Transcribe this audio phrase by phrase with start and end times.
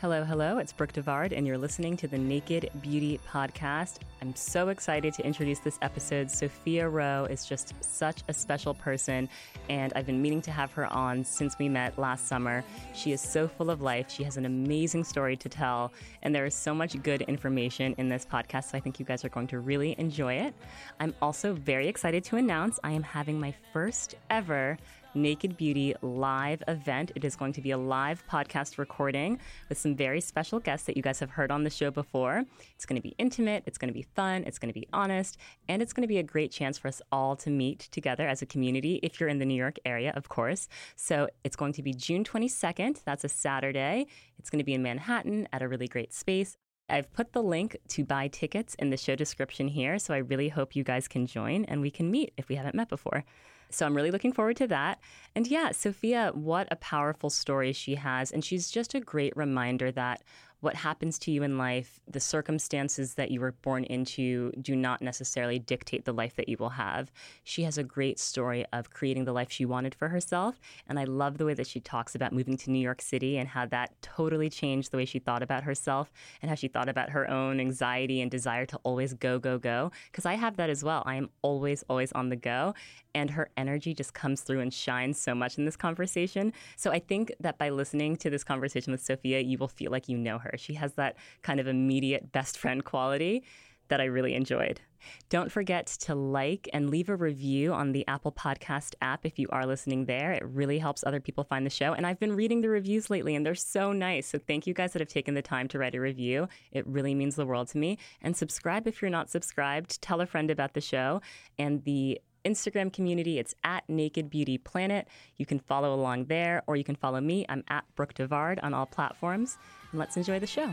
[0.00, 0.56] Hello, hello.
[0.56, 3.98] It's Brooke DeVard, and you're listening to the Naked Beauty Podcast.
[4.22, 6.30] I'm so excited to introduce this episode.
[6.30, 9.28] Sophia Roe is just such a special person,
[9.68, 12.64] and I've been meaning to have her on since we met last summer.
[12.94, 14.10] She is so full of life.
[14.10, 18.08] She has an amazing story to tell, and there is so much good information in
[18.08, 18.70] this podcast.
[18.70, 20.54] So I think you guys are going to really enjoy it.
[20.98, 24.78] I'm also very excited to announce I am having my first ever
[25.14, 27.12] Naked Beauty live event.
[27.14, 30.96] It is going to be a live podcast recording with some very special guests that
[30.96, 32.44] you guys have heard on the show before.
[32.74, 35.36] It's going to be intimate, it's going to be fun, it's going to be honest,
[35.68, 38.42] and it's going to be a great chance for us all to meet together as
[38.42, 40.68] a community if you're in the New York area, of course.
[40.96, 43.02] So it's going to be June 22nd.
[43.04, 44.06] That's a Saturday.
[44.38, 46.56] It's going to be in Manhattan at a really great space.
[46.90, 50.48] I've put the link to buy tickets in the show description here, so I really
[50.48, 53.24] hope you guys can join and we can meet if we haven't met before.
[53.70, 55.00] So I'm really looking forward to that.
[55.34, 58.30] And yeah, Sophia, what a powerful story she has.
[58.32, 60.22] And she's just a great reminder that
[60.60, 65.00] what happens to you in life, the circumstances that you were born into do not
[65.00, 67.10] necessarily dictate the life that you will have.
[67.44, 70.60] She has a great story of creating the life she wanted for herself.
[70.86, 73.48] And I love the way that she talks about moving to New York City and
[73.48, 76.12] how that totally changed the way she thought about herself
[76.42, 79.90] and how she thought about her own anxiety and desire to always go, go, go.
[80.10, 81.02] Because I have that as well.
[81.06, 82.74] I am always, always on the go.
[83.14, 86.52] And her energy just comes through and shines so much in this conversation.
[86.76, 90.08] So I think that by listening to this conversation with Sophia, you will feel like
[90.08, 90.52] you know her.
[90.56, 93.44] She has that kind of immediate best friend quality
[93.88, 94.80] that I really enjoyed.
[95.28, 99.48] Don't forget to like and leave a review on the Apple Podcast app if you
[99.50, 100.32] are listening there.
[100.32, 101.92] It really helps other people find the show.
[101.92, 104.26] And I've been reading the reviews lately and they're so nice.
[104.26, 106.48] So thank you guys that have taken the time to write a review.
[106.72, 107.98] It really means the world to me.
[108.22, 110.00] And subscribe if you're not subscribed.
[110.02, 111.20] Tell a friend about the show.
[111.58, 113.38] And the Instagram community.
[113.38, 115.08] It's at Naked Beauty Planet.
[115.36, 117.46] You can follow along there, or you can follow me.
[117.48, 119.58] I'm at Brooke DeVard on all platforms.
[119.90, 120.72] And let's enjoy the show.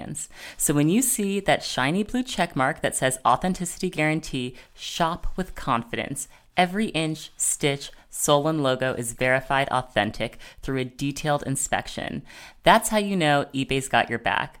[0.57, 5.55] So when you see that shiny blue check mark that says Authenticity Guarantee, shop with
[5.55, 6.27] confidence.
[6.57, 12.23] Every inch, stitch, sole, and logo is verified authentic through a detailed inspection.
[12.63, 14.60] That's how you know eBay's got your back.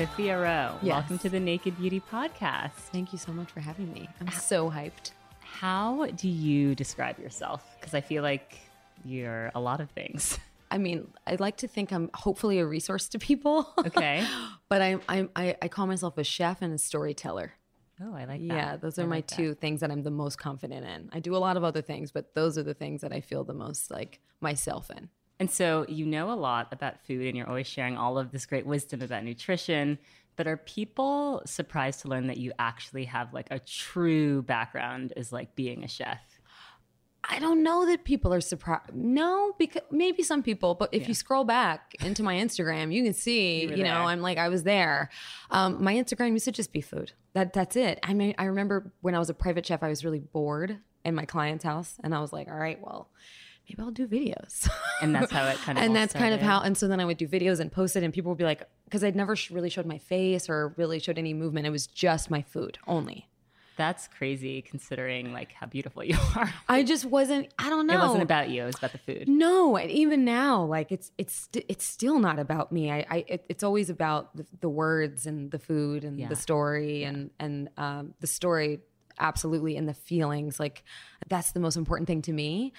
[0.00, 0.94] Sophia Roe, Yes.
[0.94, 2.70] welcome to the Naked Beauty Podcast.
[2.90, 4.08] Thank you so much for having me.
[4.18, 5.10] I'm so hyped.
[5.40, 7.62] How do you describe yourself?
[7.78, 8.56] Because I feel like
[9.04, 10.38] you're a lot of things.
[10.70, 13.68] I mean, I like to think I'm hopefully a resource to people.
[13.76, 14.26] Okay.
[14.70, 17.52] but I'm, I'm I, I call myself a chef and a storyteller.
[18.02, 18.54] Oh, I like that.
[18.54, 19.36] Yeah, those I are my like that.
[19.36, 21.10] two things that I'm the most confident in.
[21.12, 23.44] I do a lot of other things, but those are the things that I feel
[23.44, 25.10] the most like myself in.
[25.40, 28.44] And so you know a lot about food and you're always sharing all of this
[28.44, 29.98] great wisdom about nutrition.
[30.36, 35.32] But are people surprised to learn that you actually have like a true background as
[35.32, 36.20] like being a chef?
[37.24, 38.94] I don't know that people are surprised.
[38.94, 43.12] No, because maybe some people, but if you scroll back into my Instagram, you can
[43.12, 43.92] see, were you, know.
[43.92, 45.10] I'm like, I was there.
[45.50, 47.12] Um, my Instagram used to just be food.
[47.34, 48.00] That that's it.
[48.02, 51.14] I mean, I remember when I was a private chef, I was really bored in
[51.14, 53.10] my client's house, and I was like, all right, well,
[53.70, 54.68] maybe I'll do videos.
[55.02, 56.60] And that's how it kind of and that's kind of how.
[56.60, 58.62] And so then I would do videos and post it, and people would be like,
[58.84, 61.66] because I'd never sh- really showed my face or really showed any movement.
[61.66, 63.26] It was just my food only.
[63.76, 66.52] That's crazy considering like how beautiful you are.
[66.68, 67.48] I just wasn't.
[67.58, 67.94] I don't know.
[67.94, 69.26] It wasn't about you, it was about the food.
[69.28, 72.90] No, and even now, like it's it's it's still not about me.
[72.90, 76.28] I, I it, it's always about the, the words and the food and Yeah.
[76.28, 78.80] the story and and um, the story
[79.18, 80.60] absolutely and the feelings.
[80.60, 80.82] Like
[81.28, 82.72] that's the most important thing to me.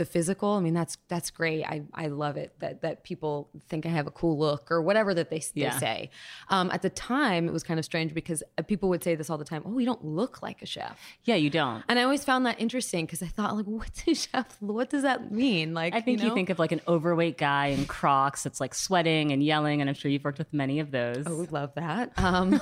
[0.00, 1.62] The physical, I mean, that's that's great.
[1.62, 5.12] I, I love it that that people think I have a cool look or whatever
[5.12, 5.78] that they, they Yeah.
[5.78, 6.08] say.
[6.48, 9.28] Um, at the time, it was kind of strange because uh, people would say this
[9.28, 9.62] all the time.
[9.66, 10.98] Oh, you don't look like a chef.
[11.24, 11.84] Yeah, you don't.
[11.86, 14.56] And I always found that interesting because I thought, like, what's a chef?
[14.60, 15.74] What does that mean?
[15.74, 16.34] Like, I think you, know?
[16.34, 19.94] think of like an overweight guy in Crocs that's like sweating and yelling, and I'm
[19.94, 21.26] sure you've worked with many of those.
[21.26, 22.12] I would love that.
[22.16, 22.58] Um,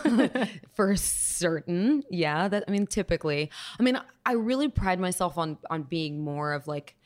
[0.74, 2.48] for certain, yeah.
[2.48, 3.96] That I mean, typically, I mean,
[4.26, 6.96] I really pride myself on on being more of like.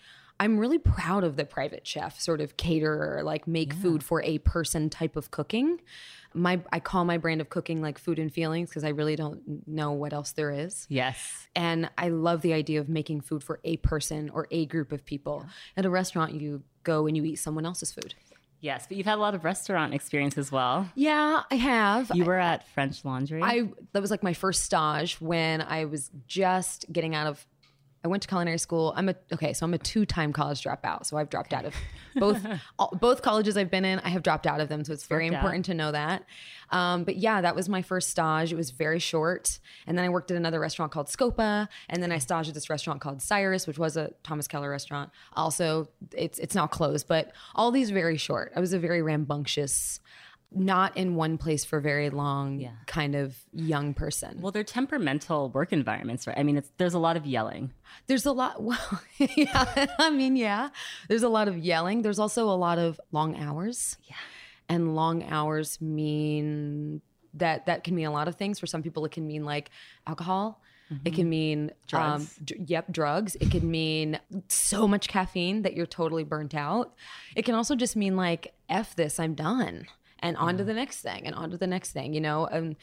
[0.42, 4.38] I'm really proud of the private chef sort of caterer, like make food for a
[4.38, 5.80] person type of cooking.
[6.34, 9.68] My I call my brand of cooking like food and feelings because I really don't
[9.68, 10.84] know what else there is.
[10.88, 11.46] Yes.
[11.54, 15.04] And I love the idea of making food for a person or a group of
[15.04, 15.46] people.
[15.76, 18.16] At a restaurant, you go and you eat someone else's food.
[18.62, 20.88] Yes, but you've had a lot of restaurant experience as well.
[20.96, 22.10] Yeah, I have.
[22.14, 23.42] You were at French Laundry.
[23.42, 27.46] I that was like my first stage when I was just getting out of.
[28.04, 28.92] I went to culinary school.
[28.96, 31.06] I'm a okay, so I'm a two-time college dropout.
[31.06, 31.74] So I've dropped out of
[32.16, 32.44] both
[32.78, 34.00] all, both colleges I've been in.
[34.00, 35.38] I have dropped out of them, so it's very Worked out.
[35.38, 36.24] important to know that.
[36.70, 38.52] Um, but yeah, that was my first stage.
[38.52, 42.10] It was very short, and then I worked at another restaurant called Scopa, and then
[42.10, 45.10] I staged at this restaurant called Cyrus, which was a Thomas Keller restaurant.
[45.34, 48.52] Also, it's it's now closed, but all these very short.
[48.56, 50.00] I was a very rambunctious.
[50.54, 52.70] Not in one place for very long, Yeah.
[52.86, 54.40] kind of young person.
[54.40, 56.36] well, they're temperamental work environments, right?
[56.38, 57.72] I mean, it's there's a lot of yelling.
[58.06, 58.62] There's a lot.
[58.62, 59.86] Well, yeah.
[59.98, 60.68] I mean, yeah.
[61.08, 62.02] There's a lot of yelling.
[62.02, 63.96] There's also a lot of long hours.
[64.04, 64.16] Yeah.
[64.68, 67.00] And long hours mean
[67.34, 68.58] that that can mean a lot of things.
[68.60, 69.70] For some people, it can mean like
[70.06, 70.60] alcohol.
[71.06, 72.36] It can mean Drugs.
[72.38, 73.34] Um, dr- yep, drugs.
[73.40, 76.92] It can mean so much caffeine that you're totally burnt out.
[77.34, 79.86] It can also just mean like f this, I'm done.
[80.22, 82.14] And on to the next thing, and on to the next thing.
[82.14, 82.76] You know, and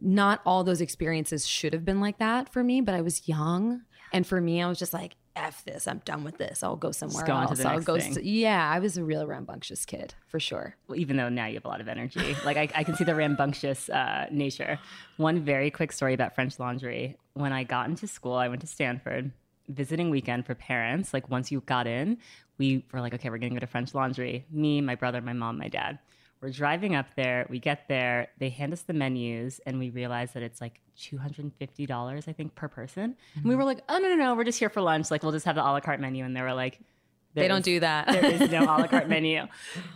[0.00, 2.80] not all those experiences should have been like that for me.
[2.82, 5.88] But I was young, and for me, I was just like, "F this!
[5.88, 6.62] I'm done with this.
[6.62, 7.64] I'll go somewhere go else.
[7.64, 8.12] I'll go." thing.
[8.12, 10.76] s- yeah, I was a real rambunctious kid for sure.
[10.86, 12.36] Well, even though now you have a lot of energy.
[12.44, 14.78] Like I, I can see the rambunctious uh, nature.
[15.16, 17.16] One very quick story about French Laundry.
[17.32, 19.32] When I got into school, I went to Stanford
[19.68, 21.14] visiting weekend for parents.
[21.14, 22.18] Like once you got in,
[22.58, 24.44] we were like, okay, we're gonna go to French Laundry.
[24.50, 25.98] Me, my brother, my mom, my dad.
[26.42, 27.46] We're driving up there.
[27.48, 28.28] We get there.
[28.38, 31.86] They hand us the menus, and we realize that it's like two hundred and fifty
[31.86, 33.04] dollars, I think, per person.
[33.04, 33.58] And we mm-hmm.
[33.58, 35.10] were like, oh no, no, no, we're just here for lunch.
[35.10, 36.24] Like we'll just have the a la carte menu.
[36.24, 36.80] And they were like,
[37.34, 38.08] They don't is- do that.
[38.08, 39.46] there is no a la carte menu.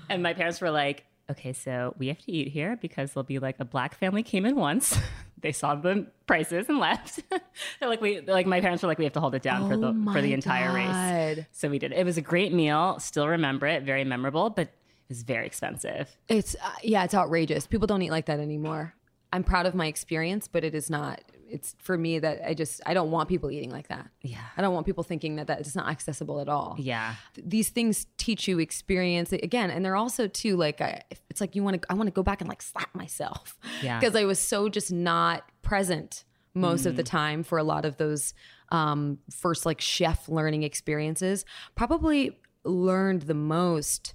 [0.08, 3.38] And my parents were like, okay, so we have to eat here because there'll be
[3.38, 4.96] like a black family came in once.
[5.40, 7.20] they saw the prices and left.
[7.30, 9.76] they're like, we, like, my parents were like, we have to hold it down for
[9.76, 11.44] the, Oh for the entire race.
[11.52, 11.92] So we did.
[11.92, 12.98] It was a great meal.
[13.00, 13.82] Still remember it.
[13.82, 14.70] Very memorable, but
[15.08, 16.16] was very expensive.
[16.28, 17.66] It's uh, yeah, it's outrageous.
[17.66, 18.94] People don't eat like that anymore.
[19.32, 21.20] I'm proud of my experience, but it is not.
[21.48, 24.08] It's for me that I just I don't want people eating like that.
[24.22, 24.38] Yeah.
[24.56, 26.74] I don't want people thinking that that is not accessible at all.
[26.78, 27.14] Yeah.
[27.34, 31.54] Th- These things teach you experience again, and they're also too like I, it's like
[31.54, 33.58] you want to I want to go back and like slap myself.
[33.82, 34.00] Yeah.
[34.00, 37.06] because I was so just not present most of the Mm.
[37.06, 38.32] time for a lot of those
[38.72, 41.44] um, first like chef learning experiences.
[41.76, 44.14] Probably learned the most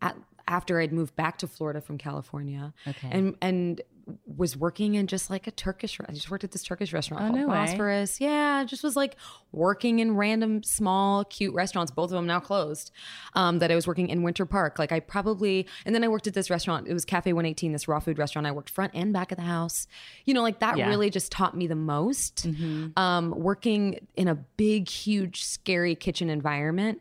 [0.00, 0.16] at,
[0.48, 2.72] after I'd moved back to Florida from California.
[2.86, 3.08] Okay.
[3.10, 3.80] And and
[4.26, 5.96] was working in just like a Turkish.
[6.08, 7.54] I just worked at this Turkish restaurant called Oh, no way.
[7.54, 8.20] Bosphorus.
[8.20, 9.14] Yeah, just was like
[9.52, 11.92] working in random small cute restaurants.
[11.92, 12.90] Both of them now closed.
[13.34, 14.80] Um, that I was working in Winter Park.
[14.80, 16.88] Like I probably and then I worked at this restaurant.
[16.88, 18.44] It was Cafe 118, this raw food restaurant.
[18.44, 19.86] I worked front and back of the house.
[20.24, 20.88] You know, like that Yeah.
[20.88, 22.44] really just taught me the most.
[22.96, 27.00] Um, working in a big, huge, scary kitchen environment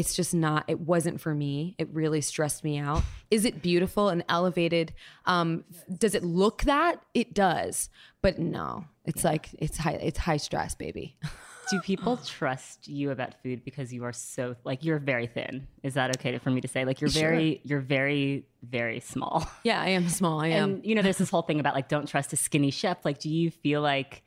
[0.00, 4.08] it's just not it wasn't for me it really stressed me out is it beautiful
[4.08, 4.94] and elevated
[5.26, 5.62] um
[5.98, 7.90] does it look that it does
[8.22, 11.16] but no it's like it's high it's high stress baby
[11.70, 15.68] Do people trust you about food because you are so like you're very thin?
[15.84, 16.84] Is that okay for me to say?
[16.84, 19.48] Like you're very you're very very small.
[19.62, 20.40] Yeah, I am small.
[20.40, 20.70] I am.
[20.70, 23.04] And you know, there's this whole thing about like don't trust a skinny chef.
[23.04, 24.24] Like, do you feel like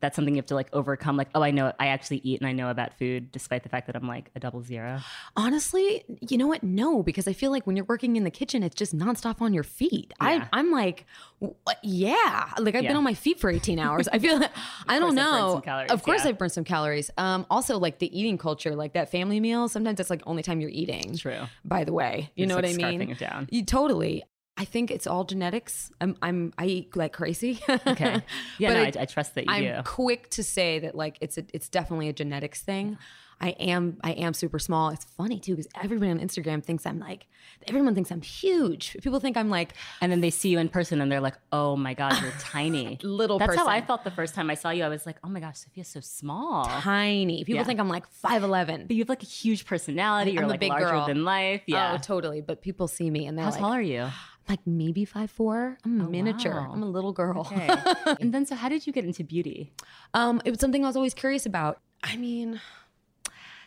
[0.00, 1.16] that's something you have to like overcome?
[1.16, 3.86] Like, oh, I know I actually eat and I know about food, despite the fact
[3.86, 5.00] that I'm like a double zero.
[5.36, 6.62] Honestly, you know what?
[6.62, 9.54] No, because I feel like when you're working in the kitchen, it's just nonstop on
[9.54, 10.12] your feet.
[10.20, 10.26] Yeah.
[10.26, 11.06] I, I'm like,
[11.38, 11.78] what?
[11.82, 12.90] yeah, like I've Yeah.
[12.90, 14.08] been on my feet for 18 hours.
[14.08, 14.50] I feel, like,
[14.88, 15.60] I don't course I've burned know.
[15.60, 16.30] calories, of course, yeah.
[16.30, 17.10] I've burned some calories.
[17.16, 19.68] Um, also, like the eating culture, like that family meal.
[19.68, 21.16] Sometimes that's like only time you're eating.
[21.16, 21.42] True.
[21.64, 23.02] By the way, you know what I mean?
[23.10, 23.48] it down.
[23.50, 24.24] You, totally.
[24.60, 25.90] I think it's all genetics.
[26.02, 27.60] I'm, I'm, I eat like crazy.
[27.68, 28.22] Okay.
[28.58, 29.82] Yeah, But no, I- I, trust that you I'm do.
[29.84, 32.98] quick to say that like it's a, it's definitely a genetics thing.
[33.42, 34.90] I am I am super small.
[34.90, 37.26] It's funny too because everybody on Instagram thinks I'm like
[37.66, 38.98] everyone thinks I'm huge.
[39.02, 41.74] People think I'm like And then they see you in person and they're like, oh
[41.74, 42.98] my God, you're tiny.
[43.02, 43.56] Little person.
[43.56, 44.84] That's how I felt the first time I saw you.
[44.84, 46.66] I was like, oh my gosh, Sophia's so small.
[46.66, 47.44] tiny.
[47.44, 47.64] People Yeah.
[47.64, 48.86] think I'm like five eleven.
[48.86, 50.32] But you have like a huge personality.
[50.32, 51.06] You're I'm a like big larger girl.
[51.06, 51.62] than life.
[51.62, 51.92] Oh, yeah.
[51.94, 52.42] Oh, totally.
[52.42, 54.08] But people see me and they're how like, tall are you?
[54.50, 55.78] Like maybe five four.
[55.84, 56.52] I'm a miniature.
[56.52, 56.70] wow.
[56.72, 57.40] I'm a little girl.
[57.40, 57.70] Okay.
[58.20, 59.72] and then, so how did you get into beauty?
[60.12, 61.80] Um, it was something I was always curious about.
[62.02, 62.60] I mean,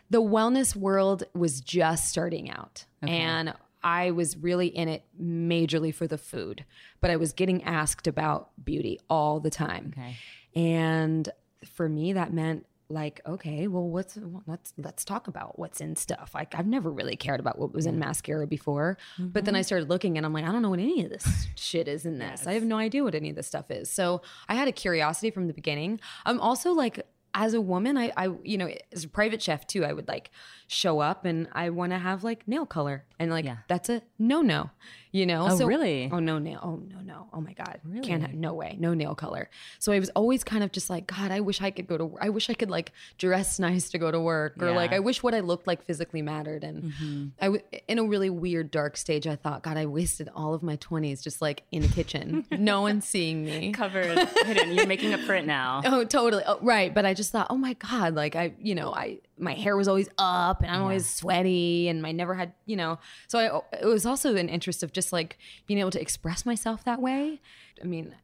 [0.10, 6.08] the wellness world was just starting out, and I was really in it majorly for
[6.08, 6.66] the food,
[7.02, 9.94] but I was getting asked about beauty all the time.
[9.98, 10.18] Okay.
[10.56, 11.30] And
[11.66, 16.32] for me, that meant like, okay, well, what's let's let's talk about what's in stuff.
[16.34, 19.66] Like, I've never really cared about what was in mascara before, but then I mm-hmm.
[19.66, 22.20] started looking, and I'm like, I don't know what any of this shit is in
[22.20, 22.48] this.
[22.48, 23.90] I have no idea what any of this stuff is.
[23.90, 26.00] So I had a curiosity from the beginning.
[26.26, 27.06] I'm also like.
[27.34, 30.30] As a woman, I, I, you know, as a private chef too, I would like
[30.68, 33.58] show up and I want to have like nail color, and like Yeah.
[33.68, 34.70] that's a no no,
[35.12, 35.48] you know.
[35.50, 36.10] Oh, so, really?
[36.12, 36.60] Oh no nail.
[36.64, 37.28] Oh no no.
[37.34, 37.80] Oh my god.
[37.84, 38.08] Really?
[38.08, 38.76] Can't have no way.
[38.80, 39.50] No nail color.
[39.80, 42.18] So I was always kind of just like, God, I wish I could go to.
[42.22, 45.22] I wish I could like dress nice to go to work, or like I wish
[45.24, 46.64] what I looked like physically mattered.
[46.64, 47.26] And mm-hmm.
[47.42, 50.64] I, w- in a really weird dark stage, I thought, God, I wasted all of
[50.64, 53.72] my twenties just like in a kitchen, no one seeing me.
[53.74, 54.74] Covered, hidden.
[54.74, 55.82] You're making up for it now.
[55.94, 56.42] Oh, totally.
[56.48, 56.92] Oh, right.
[56.92, 59.88] But I just thought, oh my God, like I, you know, I, my hair was
[59.88, 63.86] always up and I'm always sweaty and I never had, you know, so I, it
[63.86, 65.38] was also an interest of just like
[65.68, 67.40] being able to express myself that way.
[67.82, 68.16] I mean,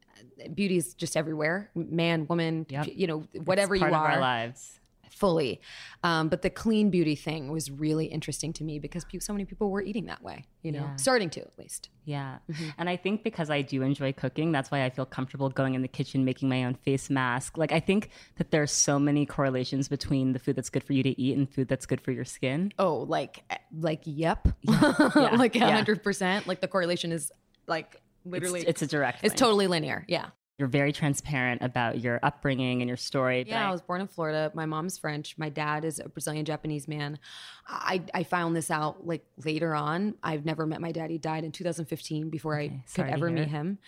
[0.54, 2.86] beauty is just everywhere, man, woman, Yep.
[2.94, 4.79] you know, whatever you of are our lives.
[5.10, 5.60] Fully.
[6.02, 9.44] Um, but the clean beauty thing was really interesting to me because pe- so many
[9.44, 10.96] people were eating that way, you know, Yeah.
[10.96, 11.90] starting to at least.
[12.04, 12.38] Yeah.
[12.50, 12.68] Mm-hmm.
[12.78, 15.82] And I think because I do enjoy cooking, that's why I feel comfortable going in
[15.82, 17.58] the kitchen, making my own face mask.
[17.58, 20.92] Like, I think that there are so many correlations between the food that's good for
[20.94, 22.72] you to eat and food that's good for your skin.
[22.78, 23.42] Oh, like,
[23.78, 24.48] like, yep.
[24.66, 25.70] like a yeah.
[25.72, 26.46] hundred percent.
[26.46, 27.30] Like the correlation is
[27.66, 30.04] like literally it's a direct It's totally linear.
[30.08, 30.26] Yeah.
[30.60, 33.46] You're very transparent about your upbringing and your story.
[33.48, 34.52] Yeah, I I- was born in Florida.
[34.52, 35.38] My mom's French.
[35.38, 37.18] My dad is a Brazilian Japanese man.
[37.66, 40.16] I, I found this out like later on.
[40.22, 41.08] I've never met my dad.
[41.08, 43.78] He died in 2015 before I could ever meet him.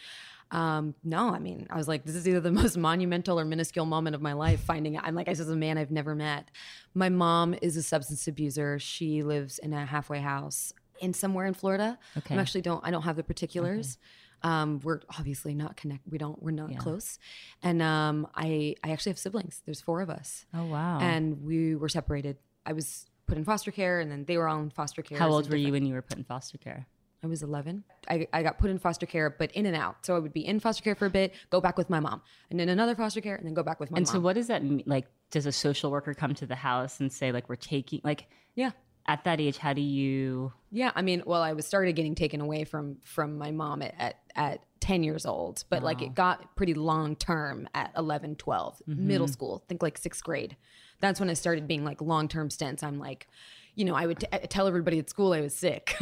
[0.50, 3.84] Um, no, I mean, I was like, this is either the most monumental or minuscule
[3.84, 5.04] moment of my life finding out.
[5.04, 6.50] I'm like, this is a man I've never met.
[6.94, 8.78] My mom is a substance abuser.
[8.78, 11.98] She lives in a halfway house in somewhere in Florida.
[12.16, 12.34] Okay.
[12.34, 13.98] I actually don't, I don't have the particulars.
[14.42, 16.06] Um, we're obviously not connect.
[16.08, 17.18] We don't, we're not close.
[17.62, 19.62] And, um, I, I actually have siblings.
[19.64, 20.98] There's four of us oh, wow.
[21.00, 22.38] and we were separated.
[22.66, 25.18] I was put in foster care and then they were all in foster care.
[25.18, 26.86] How old were you when you were put in foster care?
[27.24, 27.84] I was 11.
[28.08, 30.04] I, I got put in foster care, but in and out.
[30.04, 32.20] So I would be in foster care for a bit, go back with my mom,
[32.50, 34.12] and then another foster care, and then go back with my And mom.
[34.12, 34.82] so, what does that mean?
[34.86, 38.26] Like, does a social worker come to the house and say, like, we're taking, like,
[38.56, 38.72] yeah.
[39.06, 42.40] At that age, how do you, Yeah, I mean, well, I was started getting taken
[42.40, 46.56] away from from my mom at at, at 10 years old, but like it got
[46.56, 49.06] pretty long term at 11, 12, mm-hmm.
[49.06, 50.56] middle school, think like 6th grade.
[51.00, 52.82] That's when i started being like long-term stints.
[52.84, 53.26] I'm like,
[53.74, 55.96] you know, I would t- I tell everybody at school I was sick.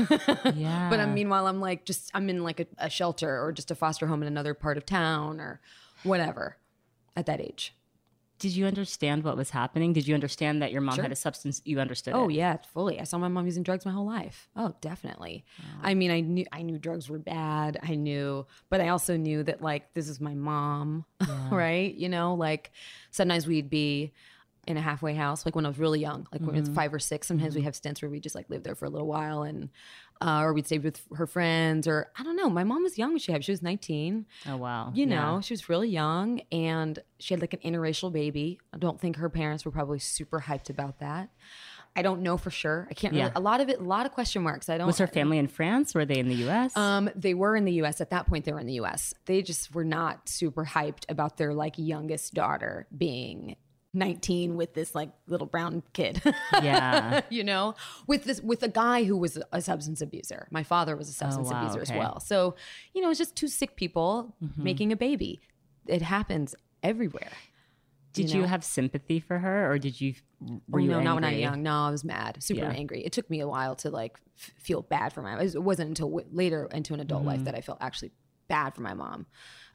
[0.54, 0.88] yeah.
[0.90, 3.74] but I meanwhile, I'm like just I'm in like a, a shelter or just a
[3.74, 5.60] foster home in another part of town or
[6.02, 6.56] whatever
[7.16, 7.74] at that age.
[8.40, 9.92] Did you understand what was happening?
[9.92, 11.60] Did you understand that your mom had a substance?
[11.66, 12.32] You understood Oh it?
[12.32, 12.98] yeah, fully.
[12.98, 14.48] I saw my mom using drugs my whole life.
[14.56, 15.44] Oh, definitely.
[15.82, 17.78] I mean, I knew I knew drugs were bad.
[17.82, 21.04] I knew, but I also knew that like this is my mom,
[21.50, 21.94] right?
[21.94, 22.72] You know, like
[23.10, 24.12] sometimes we'd be
[24.66, 26.76] in a halfway house, like when I was really young, like when it's mm-hmm.
[26.76, 27.26] five or six.
[27.28, 27.66] Sometimes we mm-hmm.
[27.66, 29.68] have stints where we just like live there for a little while, and
[30.20, 32.50] uh, or we'd stay with her friends, or I don't know.
[32.50, 33.44] My mom was young when she had.
[33.44, 34.26] She was nineteen.
[34.46, 34.90] Oh, wow.
[34.94, 35.14] You Yeah.
[35.34, 38.58] know, she was really young and she had like an interracial baby.
[38.74, 41.30] I don't think her parents were probably super hyped about that.
[41.96, 42.86] I don't know for sure.
[42.88, 44.68] I can't really, a lot of it, a lot of question marks.
[44.68, 44.86] I don't.
[44.86, 45.92] Was her family in France?
[45.92, 46.76] Were they in the U.S.?
[46.76, 48.00] um, they were in the U.S.
[48.00, 49.12] At that point, they were in the U.S.
[49.26, 53.56] They just were not super hyped about their like youngest daughter being
[53.92, 56.22] 19 with this like little brown kid.
[56.62, 57.22] Yeah.
[57.30, 57.74] you know,
[58.06, 60.46] with this with a guy who was a substance abuser.
[60.50, 62.20] My father was a substance Oh, wow, abuser as well.
[62.20, 62.54] So,
[62.94, 64.62] you know, it's just two sick people Mm-hmm.
[64.62, 65.40] making a baby.
[65.86, 67.32] It happens everywhere.
[68.12, 70.14] Did You you, have sympathy for her, or did you?
[70.68, 71.62] Were Oh, you no, not when I was young.
[71.62, 72.70] No, I was mad, super Yeah.
[72.72, 73.04] angry.
[73.04, 75.38] It took me a while to like f- feel bad for my.
[75.40, 77.28] It wasn't until w- later into an adult Mm-hmm.
[77.28, 78.10] life that I felt actually
[78.48, 79.26] bad for my mom.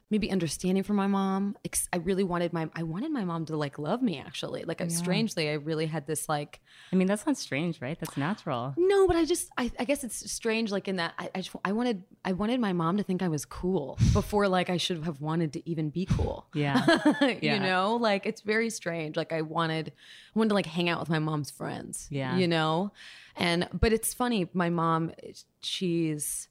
[0.08, 1.56] Maybe understanding from my mom.
[1.92, 2.68] I really wanted my.
[2.76, 4.20] I wanted my mom to like love me.
[4.24, 6.60] Actually, like strangely, I really had this like.
[6.92, 7.98] I mean, that's not strange, right?
[7.98, 8.72] That's natural.
[8.76, 9.48] No, but I just.
[9.58, 10.70] I, I guess it's strange.
[10.70, 11.56] Like in that, I, I just.
[11.64, 12.04] I wanted.
[12.24, 15.52] I wanted my mom to think I was cool before like I should have wanted
[15.54, 16.46] to even be cool.
[16.54, 16.84] Yeah.
[17.20, 17.58] you Yeah.
[17.58, 19.92] know like it's very strange like i wanted
[20.34, 22.36] I wanted to like hang out with my mom's friends Yeah.
[22.36, 22.92] you know
[23.36, 25.12] and but it's funny my mom
[25.60, 26.48] she's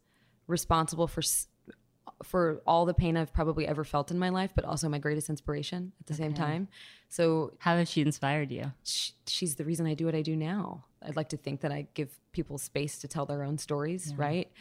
[0.48, 1.22] responsible for
[2.26, 5.30] for all the pain i've probably ever felt in my life but also my greatest
[5.30, 6.68] inspiration at the same time.
[7.08, 8.72] So How has she inspired you?
[8.84, 10.86] sh- she's the reason i do what i do now.
[11.02, 14.52] I'd like to think that i give people space to tell their own stories right?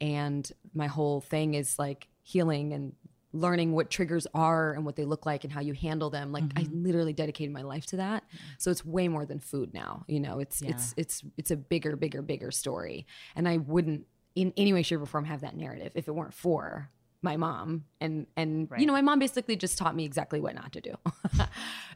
[0.00, 2.92] And my whole thing is like healing and
[3.32, 6.32] learning what triggers are and what they look like and how you handle them.
[6.32, 6.84] Like i mm-hmm.
[6.84, 8.24] literally dedicated my life to that.
[8.58, 10.38] So it's way more than food now you know?
[10.38, 13.06] It's it's it's it's a bigger bigger bigger story.
[13.36, 16.34] And i wouldn't in any way shape or form have that narrative if it weren't
[16.34, 16.90] for
[17.22, 20.70] my mom and and you know my mom basically just taught me exactly what not
[20.72, 20.94] to do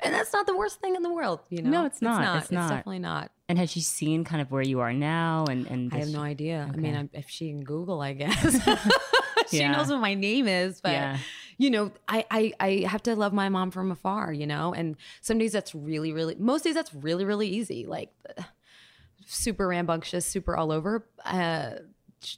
[0.03, 2.39] and that's not the worst thing in the world you know No, it's not.
[2.43, 2.69] It's not.
[2.71, 5.45] definitely not And has she seen kind of where you are now?
[5.49, 6.71] And and I have does no she- idea.
[6.73, 8.41] I mean, I'm, if she can Google, I guess
[9.51, 9.73] she Yeah.
[9.73, 10.81] knows what my name is.
[10.81, 11.19] But Yeah.
[11.59, 14.33] you know, I, I I have to love my mom from afar.
[14.33, 16.35] You know, and some days that's really really.
[16.37, 17.85] Most days that's really really easy.
[17.87, 18.11] Like
[19.27, 21.07] super rambunctious, super all over.
[21.25, 21.73] Uh,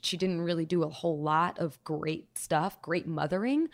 [0.02, 3.68] she didn't really do a whole lot of great stuff, great mothering.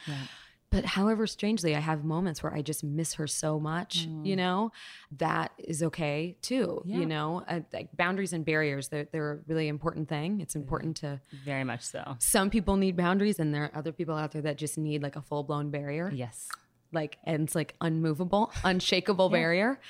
[0.71, 4.71] But however, strangely, I have moments where I just miss her so much, you know,
[5.19, 6.99] that is okay too, Yeah.
[6.99, 10.41] you know, uh, like boundaries and barriers, they're, they're a really important thing.
[10.41, 12.17] It's important to, Very much so.
[12.21, 15.17] some people need boundaries and there are other people out there that just need like
[15.17, 16.49] a full blown barrier Yes.
[16.93, 19.81] like and it's like unmovable unshakable barrier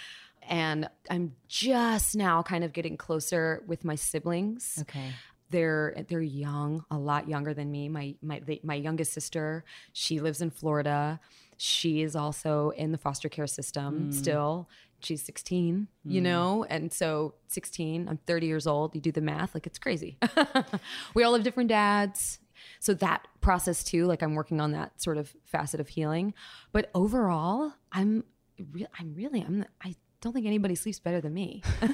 [0.48, 5.11] and i'm just now kind of getting closer with my siblings Okay.
[5.50, 7.88] They're they're young a lot younger than me.
[7.88, 11.20] My my they, my youngest sister she lives in florida.
[11.56, 14.10] She is also in the foster care system hmm.
[14.12, 14.68] still.
[15.00, 16.24] She's 16 you hmm.
[16.24, 16.66] know?
[16.68, 18.94] And so 16 i'm 30 years old.
[18.94, 20.18] You do the math like it's crazy.
[21.14, 22.38] We all have different dads.
[22.78, 26.34] So that process too like i'm working on that sort of facet of healing.
[26.72, 28.24] But overall i'm
[28.72, 31.62] re- i'm really i'm i don't think anybody sleeps better than me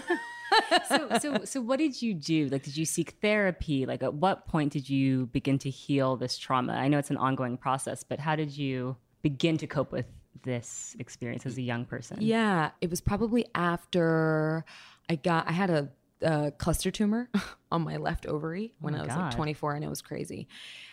[0.89, 4.47] so so so what did you do like did you seek therapy like at what
[4.47, 8.19] point did you begin to heal this trauma i know it's an ongoing process but
[8.19, 10.07] how did you begin to cope with
[10.45, 14.65] this experience as a young person Yeah, it was probably after
[15.09, 15.89] I got I had a,
[16.23, 17.29] a cluster tumor
[17.73, 19.21] on my left ovary oh when Oh I was God.
[19.23, 20.47] like 24 and it was crazy.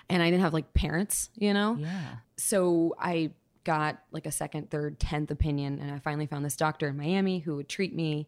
[0.09, 1.75] And I didn't have like parents, you know?
[1.79, 3.31] yeah So I
[3.63, 7.39] got like a second, third, tenth opinion and I finally found this doctor in Miami
[7.39, 8.27] who would treat me.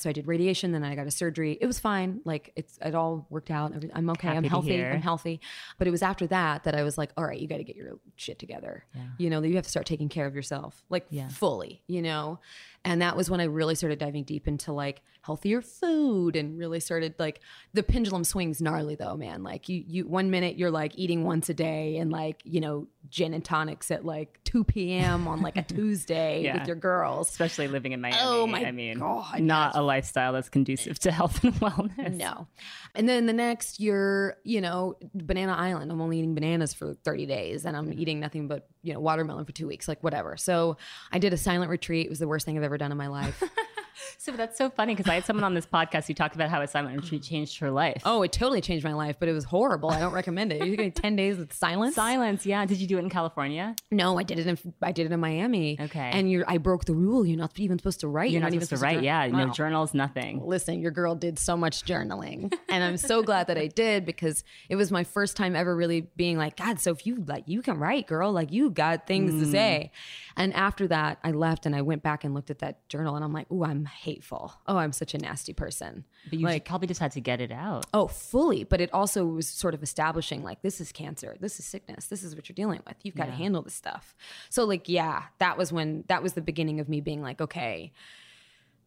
[0.00, 1.56] So I did radiation, then I got a surgery.
[1.60, 2.20] It was fine.
[2.24, 3.72] Like it's it all worked out.
[3.94, 4.28] I'm okay.
[4.28, 4.84] Happy I'm healthy.
[4.84, 5.40] I'm healthy.
[5.78, 7.76] But it was after that that I was like, all right, you got to get
[7.76, 8.84] your shit together.
[9.18, 11.28] You know, you have to start taking care of yourself, like Yeah.
[11.28, 11.82] fully.
[11.86, 12.40] You know,
[12.86, 16.78] and that was when I really started diving deep into like healthier food and really
[16.78, 17.40] started like
[17.74, 19.42] the pendulum swings gnarly though, man.
[19.42, 22.86] Like you you one minute you're like eating once a day and like you know
[23.08, 25.26] gin and tonics at like 2 p.m.
[25.28, 26.58] on like a Tuesday Yeah.
[26.58, 27.28] with your girls.
[27.28, 31.10] especially living in miami Oh my i mean God, not a lifestyle that's conducive to
[31.10, 32.46] health and wellness No.
[32.94, 35.92] And then the next you're, you know, Banana Island.
[35.92, 38.00] I'm only eating bananas for 30 days and I'm mm-hmm.
[38.00, 40.36] eating nothing but, you know, watermelon for two weeks, like whatever.
[40.36, 40.76] So
[41.12, 42.06] I did a silent retreat.
[42.06, 43.42] It was the worst thing I've ever done in my life.
[44.18, 46.60] so that's so funny because i had someone on this podcast who talked about how
[46.60, 49.44] a silent retreat changed her life oh, it totally changed my life, but it was
[49.44, 49.90] horrible.
[49.90, 50.66] I don't recommend it.
[50.66, 51.94] You're going 10 days with silence.
[51.94, 55.06] silence yeah did you do it in california no, I did it in I did
[55.06, 55.78] it in Miami.
[55.80, 56.10] Okay.
[56.12, 57.24] And you're I broke the rule.
[57.26, 58.30] You're not even supposed to write.
[58.30, 61.38] you're not even supposed to write jour- yeah no journals nothing listen, your girl did
[61.38, 62.52] so much journaling.
[62.68, 66.02] and I'm so glad that I did because it was my first time ever really
[66.16, 69.32] being like, God, so if you like you can write, girl, like you got things
[69.32, 69.40] Mm.
[69.40, 69.90] to say.
[70.36, 73.24] And after that, I left and I went back and looked at that journal and
[73.24, 74.52] I'm like, oh, I'm hateful.
[74.66, 76.04] Oh, I'm such a nasty person.
[76.28, 78.64] but you like probably just had to get it out Oh, fully.
[78.64, 81.36] But it also was sort of establishing like, this is cancer.
[81.40, 82.06] This is sickness.
[82.06, 82.96] This is what you're dealing with.
[83.02, 84.14] You've got to handle this stuff.
[84.50, 87.92] So, like, yeah, that was when that was the beginning of me being like, okay,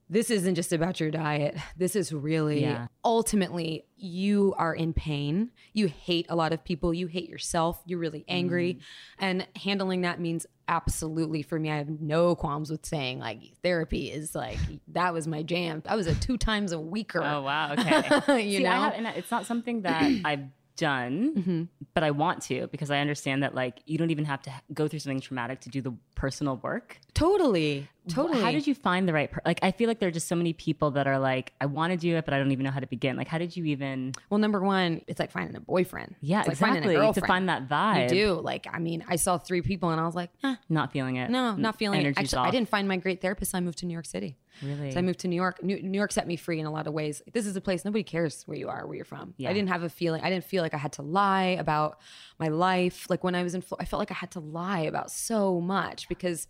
[0.10, 1.56] this isn't just about your diet.
[1.78, 2.88] This is really Yeah.
[3.06, 5.52] ultimately you are in pain.
[5.74, 6.94] You hate a lot of people.
[6.94, 7.82] You hate yourself.
[7.86, 8.76] You're really angry.
[8.76, 8.80] Mm.
[9.20, 11.70] And handling that means absolutely for me.
[11.70, 14.58] I have no qualms with saying like therapy is like
[14.90, 15.84] that was my jam.
[15.88, 17.22] I was a two times a weeker.
[17.24, 17.74] Oh wow.
[17.78, 18.42] Okay.
[18.48, 18.72] you See, know?
[18.72, 20.46] I have, and it's not something that I've
[20.78, 21.64] done, Mm-hmm.
[21.94, 24.88] but I want to because I understand that like you don't even have to go
[24.88, 26.98] through something traumatic to do the personal work.
[27.14, 27.90] totally.
[28.10, 28.42] Totally.
[28.42, 29.32] How did you find the right?
[29.32, 31.66] Per- like, I feel like there are just so many people that are like, I
[31.66, 33.16] want to do it, but I don't even know how to begin.
[33.16, 34.14] Like, how did you even?
[34.30, 36.16] well, number one, it's like finding a boyfriend.
[36.22, 37.22] Yeah, It's like finding a exactly.
[37.22, 38.04] To find that vibe.
[38.04, 38.34] You do.
[38.42, 41.30] Like, I mean, I saw three people and I was like, eh, Not feeling it.
[41.30, 42.04] no, not feeling it.
[42.06, 43.52] Energy's Actually, I didn't find my great therapist.
[43.52, 44.38] so I moved to New York City.
[44.62, 44.92] Really?
[44.92, 45.64] So I moved to New York.
[45.64, 47.22] New, New York set me free in a lot of ways.
[47.32, 49.34] This is a place nobody cares where you are, where you're from.
[49.38, 49.50] Yeah.
[49.50, 50.22] I didn't have a feeling.
[50.22, 52.00] I didn't feel like I had to lie about
[52.40, 53.10] my life.
[53.10, 55.62] Like when I was in, Flo- I felt like I had to lie about so
[55.62, 56.48] much because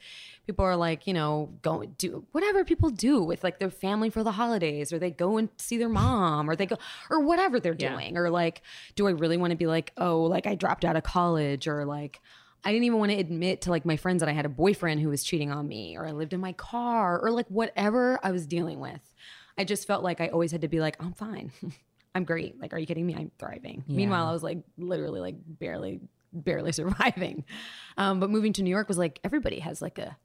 [0.48, 4.24] people are like, you know, go do whatever people do with like their family for
[4.24, 6.78] the holidays, or they go and see their mom, or they go
[7.10, 7.92] or whatever they're Yeah.
[7.94, 8.62] doing, or like,
[8.96, 11.86] do I really want to be like, oh, like I dropped out of college, or
[11.86, 12.20] like.
[12.62, 15.00] I didn't even want to admit to like my friends that I had a boyfriend
[15.00, 18.32] who was cheating on me or I lived in my car or like whatever I
[18.32, 19.00] was dealing with.
[19.58, 21.54] I just felt like I always had to be like, I'm fine.
[22.16, 22.60] I'm great.
[22.60, 23.16] Like, are you kidding me?
[23.16, 23.86] I'm thriving.
[23.88, 26.02] Meanwhile, I was like literally like barely,
[26.34, 27.46] barely surviving.
[27.98, 30.18] Um, but moving to New York was like everybody has like a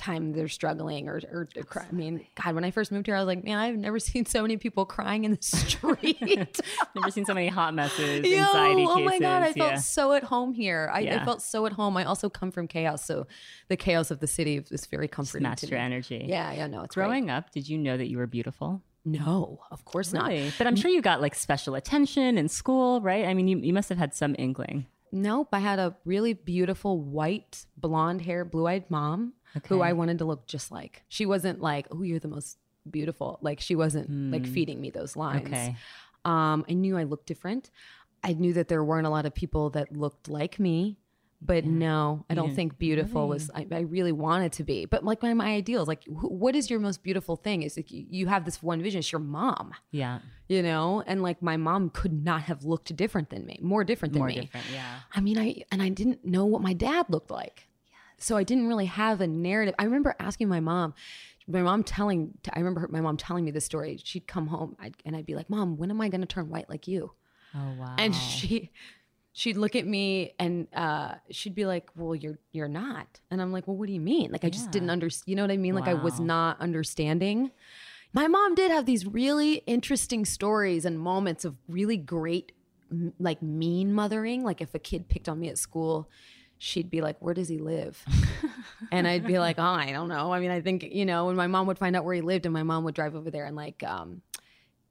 [0.00, 1.86] time they're struggling or, or, or cry.
[1.88, 4.24] I mean, God, when I first moved here, I was like, man, I've never seen
[4.26, 6.20] so many people crying in the street.
[6.96, 9.06] Never seen so many hot messes, Yo, anxiety oh cases.
[9.06, 10.90] my god, I felt so at home here.
[10.92, 11.96] I, I felt so at home.
[11.96, 13.26] I also come from chaos, so
[13.68, 15.84] the chaos of the city is very comforting Matched to your me.
[15.84, 16.24] energy.
[16.26, 17.04] Yeah, yeah, no, it's great.
[17.04, 18.82] Growing up, did you know that you were beautiful?
[19.04, 20.32] No, of course not.
[20.58, 23.26] But I'm sure you got like special attention in school, right?
[23.26, 24.86] I mean, you, you must have had some inkling.
[25.12, 25.48] Nope.
[25.52, 29.32] I had a really beautiful white, blonde hair, blue eyed mom
[29.68, 31.02] who I wanted to look just like.
[31.08, 32.58] She wasn't like, oh, you're the most
[32.90, 33.38] beautiful.
[33.42, 35.48] Like, she wasn't like feeding me those lines.
[35.48, 35.54] Hmm.
[35.54, 35.76] Okay.
[36.24, 37.70] Um, I knew I looked different.
[38.22, 40.98] I knew that there weren't a lot of people that looked like me.
[41.42, 43.50] But no, I don't think beautiful was.
[43.54, 46.68] I, I really wanted to be, but like my, my ideals, like wh- what is
[46.68, 47.62] your most beautiful thing?
[47.62, 48.98] Is like you, you have this one vision.
[48.98, 50.18] It's your mom, Yeah.
[50.48, 54.12] you know, and like my mom could not have looked different than me, more different
[54.12, 54.34] than More me.
[54.34, 54.66] different.
[54.70, 54.96] Yeah.
[55.14, 57.68] I mean, I and I didn't know what my dad looked like.
[58.20, 59.74] So I didn't really have a narrative.
[59.78, 60.94] I remember asking my mom,
[61.48, 63.98] my mom telling, I remember her, my mom telling me this story.
[64.04, 66.48] She'd come home I'd, and I'd be like, Mom, when am I going to turn
[66.48, 67.12] white like you?
[67.54, 67.96] Oh, wow.
[67.98, 68.70] And she,
[69.32, 73.20] she'd look at me and uh, she'd be like, Well, you're you're not.
[73.30, 74.30] And I'm like, Well, what do you mean?
[74.30, 75.24] Like I just didn't understand.
[75.26, 75.74] You know what I mean?
[75.74, 77.50] Like I was not understanding.
[78.12, 82.52] My mom did have these really interesting stories and moments of really great,
[83.18, 84.44] like mean mothering.
[84.44, 86.10] Like if a kid picked on me at school,
[86.60, 88.04] she'd be like, "Where does he live?"
[88.92, 91.34] and I'd be like, "Oh, I don't know." I mean, I think you know, when
[91.34, 93.46] my mom would find out where he lived, and my mom would drive over there
[93.46, 94.22] and like, um,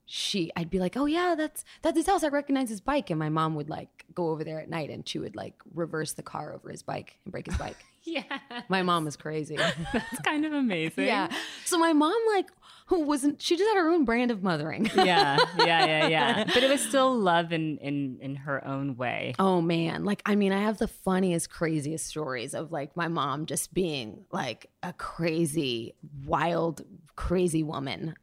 [0.06, 2.24] she, I'd be like, "Oh yeah, that's that's his house.
[2.24, 5.08] I recognize his bike." And my mom would like go over there at night, and
[5.08, 7.78] she would like reverse the car over his bike and break his bike.
[8.04, 8.24] yeah.
[8.68, 9.56] my mom is crazy.
[9.94, 11.06] That's kind of amazing.
[11.06, 11.32] yeah.
[11.66, 12.48] So my mom, like,
[12.90, 14.90] who wasn't, she just had her own brand of mothering.
[14.96, 15.38] yeah.
[15.58, 15.86] Yeah.
[15.86, 16.08] Yeah.
[16.10, 16.44] Yeah.
[16.46, 19.36] But it was still love in, in, in her own way.
[19.38, 23.46] Oh man, like I mean, I have the funniest, craziest stories of like my mom
[23.46, 25.94] just being like a crazy,
[26.26, 26.82] wild,
[27.16, 28.16] crazy woman.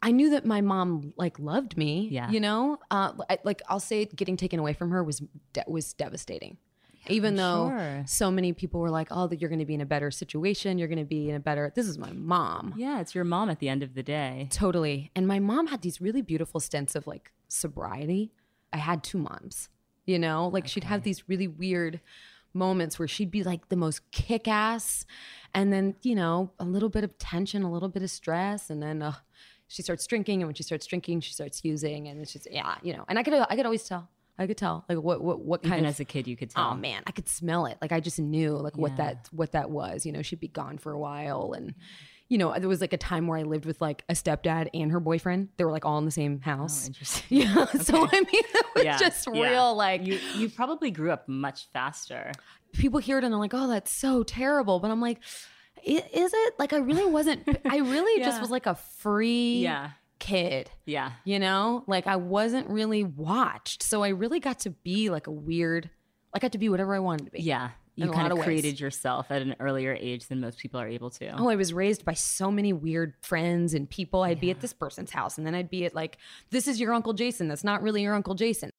[0.00, 2.08] I knew that my mom like loved me.
[2.10, 2.30] Yeah.
[2.30, 5.20] you know, uh, I, like I'll say, getting taken away from her was
[5.52, 6.56] de- was devastating.
[7.08, 8.04] Even though sure.
[8.06, 10.78] so many people were like, "Oh, that you're going to be in a better situation.
[10.78, 12.74] You're going to be in a better." This is my mom.
[12.76, 13.00] Yeah.
[13.00, 14.48] It's your mom at the end of the day.
[14.50, 15.10] Totally.
[15.14, 18.32] And my mom had these really beautiful stints of like sobriety.
[18.72, 19.68] I had two moms,
[20.06, 22.00] you know, like she'd have these really weird
[22.54, 25.04] moments where she'd be like the most kick ass.
[25.54, 28.70] And then, you know, a little bit of tension, a little bit of stress.
[28.70, 29.14] And then uh,
[29.68, 30.42] she starts drinking.
[30.42, 32.08] And when she starts drinking, she starts using.
[32.08, 34.08] And it's just, yeah, you know, and I could, I could always tell.
[34.38, 36.50] I could tell like what, what, what kind Even of as a kid, you could
[36.56, 36.70] oh, tell.
[36.70, 39.70] oh man i could smell it like i just knew like what that what that
[39.70, 41.74] was you know she'd be gone for a while and
[42.28, 44.92] you know there was like a time where i lived with like a stepdad and
[44.92, 47.24] her boyfriend they were like all in the same Oh, house interesting.
[47.40, 49.50] yeah so i mean it was Yeah, just yeah.
[49.50, 52.30] real like you you probably grew up much faster.
[52.74, 55.18] people hear it and they're like oh that's so terrible but i'm like
[55.78, 59.90] "I- is it like i really wasn't i really just was like a free Yeah.
[60.18, 61.12] Kid Yeah.
[61.24, 65.32] you know like i wasn't really watched so i really got to be like a
[65.32, 65.90] weird
[66.34, 67.70] i got to be whatever i wanted to be Yeah.
[67.96, 71.30] You kind of created yourself at an earlier age than most people are able to.
[71.36, 74.22] Oh, I was raised by so many weird friends and people.
[74.22, 76.16] I'd be at this person's house, and then I'd be at like,
[76.50, 77.48] this is your Uncle Jason.
[77.48, 78.70] That's not really your Uncle Jason.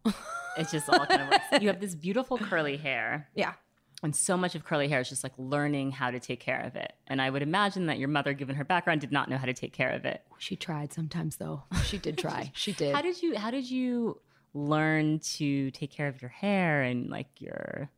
[0.57, 1.43] it's just all kind of works.
[1.61, 3.27] You have this beautiful curly hair.
[3.35, 3.55] yeah.
[4.01, 6.75] And so much of curly hair is just like learning how to take care of
[6.75, 6.93] it.
[7.07, 9.53] And I would imagine that your mother, given her background, did not know how to
[9.53, 10.23] take care of it.
[10.37, 11.63] She tried sometimes though.
[11.83, 12.51] She did try.
[12.55, 12.95] she did.
[12.95, 14.21] How did you how did you
[14.53, 17.89] learn to take care of your hair and like your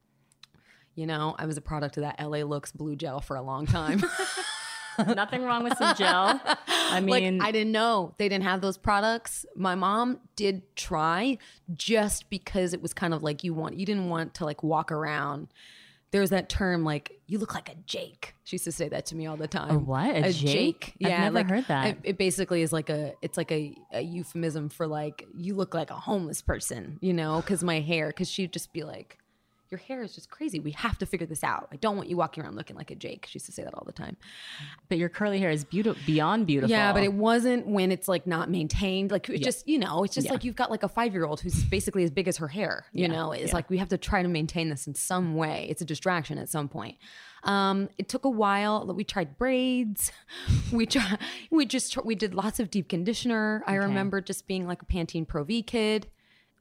[0.95, 3.65] you know, I was a product of that LA Looks blue gel for a long
[3.65, 4.03] time.
[5.07, 6.39] Nothing wrong with some gel.
[6.67, 9.45] I mean, like I didn't know they didn't have those products.
[9.55, 11.37] My mom did try
[11.73, 14.91] just because it was kind of like you want you didn't want to like walk
[14.91, 15.47] around.
[16.11, 18.35] There's that term like you look like a Jake.
[18.43, 19.71] She used to say that to me all the time.
[19.71, 20.13] A what?
[20.13, 20.93] A Jake?
[20.99, 21.25] Yeah.
[21.25, 21.87] I've never like, heard that.
[21.87, 25.73] It, it basically is like a it's like a, a euphemism for like you look
[25.73, 28.07] like a homeless person, you know, because my hair.
[28.07, 29.17] Because she'd just be like,
[29.71, 30.59] your hair is just crazy.
[30.59, 31.69] We have to figure this out.
[31.71, 33.25] I don't want you walking around looking like a Jake.
[33.27, 34.17] She used to say that all the time.
[34.89, 36.69] but your curly hair is beautiful beyond beautiful.
[36.69, 39.11] Yeah, but it wasn't when it's like not maintained.
[39.11, 40.33] Like it just, you know, it's just Yeah.
[40.33, 42.85] like you've got like a five year old who's basically as big as her hair.
[42.91, 43.53] You Yeah, know, it's yeah.
[43.55, 45.67] like we have to try to maintain this in some way.
[45.69, 46.97] It's a distraction at some point.
[47.43, 48.85] Um, it took a while.
[48.93, 50.11] We tried braids.
[50.73, 51.17] We try,
[51.49, 53.61] we just we did lots of deep conditioner.
[53.67, 56.07] I remember just being like a Pantene Pro V kid.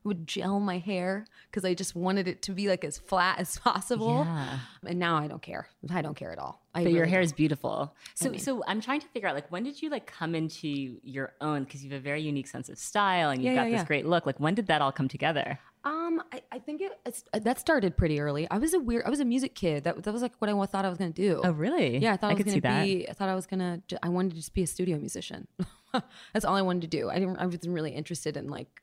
[0.05, 3.59] Would gel my hair because I just wanted it to be like as flat as
[3.59, 4.25] possible.
[4.25, 4.59] Yeah.
[4.87, 5.69] And now I don't care.
[5.91, 6.63] I don't care at all.
[6.75, 7.95] I but your really hair is beautiful.
[8.15, 11.35] So, so I'm trying to figure out like when did you like come into your
[11.41, 13.79] own because you have a very unique sense of style and you've Yeah, got yeah,
[13.79, 14.25] this great look.
[14.25, 15.59] Like when did that all come together?
[15.83, 18.47] Um, I, I think it it's, that started pretty early.
[18.51, 19.85] I was a weird, I was a music kid.
[19.85, 21.41] That that was like what I thought I was gonna do.
[21.43, 21.97] Oh, really?
[21.99, 22.85] Yeah, I thought I, was gonna see that.
[22.85, 23.09] be.
[23.09, 23.81] I thought I was gonna.
[24.03, 25.47] I wanted to just be a studio musician.
[26.33, 27.09] That's all I wanted to do.
[27.09, 27.39] I didn't.
[27.39, 28.83] I wasn't really interested in like.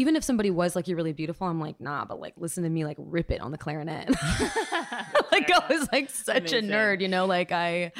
[0.00, 2.06] Even if somebody was like you're really beautiful, I'm like nah.
[2.06, 4.08] But like listen to me like rip it on the clarinet.
[5.32, 7.26] like I was like such a nerd, you know.
[7.26, 7.92] Like I,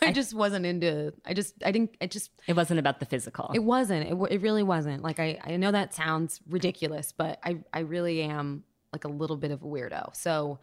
[0.00, 1.12] I just wasn't into.
[1.24, 1.96] I just I didn't.
[2.00, 3.50] I just It wasn't about the physical.
[3.54, 4.08] it wasn't.
[4.08, 5.02] It, it really wasn't.
[5.02, 9.36] Like I, I know that sounds ridiculous, but I, I really am like a little
[9.36, 10.14] bit of a weirdo.
[10.14, 10.60] So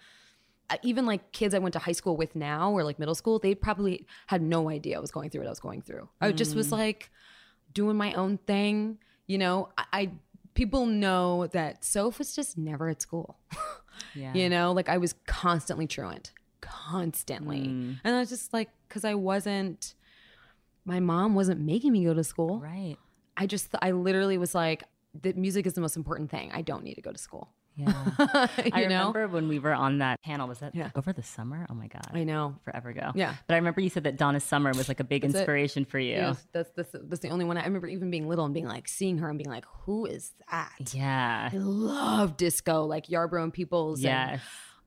[0.70, 3.39] uh, even like kids I went to high school with now or like middle school,
[3.39, 6.08] they probably had no idea I was going through what I was going through.
[6.22, 7.10] I just was like
[7.74, 9.00] doing my own thing.
[9.28, 10.12] You know, I, I
[10.54, 13.38] people know that Soph was just never at school.
[14.16, 14.34] yeah.
[14.34, 16.32] You know, like I was constantly truant,
[16.62, 17.68] constantly.
[17.68, 18.00] Mm.
[18.04, 19.96] And I was just like, because I wasn't,
[20.86, 22.60] my mom wasn't making me go to school.
[22.60, 22.98] Right.
[23.38, 24.84] I just, I literally was like,
[25.20, 26.52] the music is the most important thing.
[26.54, 27.50] I don't need to go to school.
[27.80, 28.48] Yeah.
[28.65, 29.08] you I know?
[29.12, 30.48] remember when we were on that panel.
[30.48, 30.89] Was that Yeah.
[30.96, 31.65] over the summer?
[31.70, 32.10] Oh my god.
[32.13, 32.56] I know.
[32.65, 33.12] Forever ago.
[33.15, 33.36] Yeah.
[33.48, 35.28] But I remember you said that Donna Summer was like a big it.
[35.34, 36.12] inspiration for you.
[36.15, 37.58] Yes, that's, that's, that's the only one.
[37.58, 40.34] I remember even being little and being like, seeing her and being like, who is
[40.52, 40.94] that?
[40.94, 41.50] Yeah.
[41.54, 44.04] I love disco, like Yarbrough and Peoples.
[44.04, 44.42] and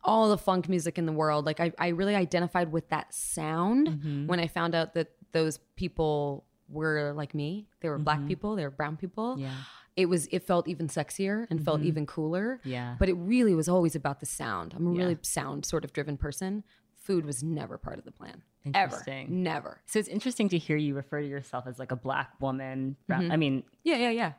[0.05, 1.47] all the funk music in the world.
[1.47, 4.27] Like I, I really identified with that sound Mm-hmm.
[4.27, 7.69] when I found out that those people were like me.
[7.81, 9.35] They were black people, they were brown people.
[9.35, 9.43] Mm-hmm.
[9.45, 9.55] Yeah.
[9.97, 12.61] It was it felt even sexier and felt even cooler.
[12.65, 12.97] Yeah.
[12.99, 14.73] But it really was always about the sound.
[14.75, 16.65] I'm a really sound sort of driven person.
[16.95, 18.43] Food was never part of the plan.
[18.65, 18.85] Ever.
[18.95, 19.43] Interesting.
[19.43, 19.81] Never.
[19.87, 22.97] So it's interesting to hear you refer to yourself as like a black woman.
[23.09, 23.33] brown- Mm-hmm.
[23.33, 24.33] I mean, Yeah, yeah, yeah.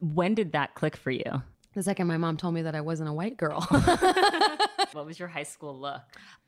[0.00, 1.42] when did that click for you?
[1.74, 3.66] The second my mom told me that I wasn't a white girl.
[4.94, 6.02] What was your high school look?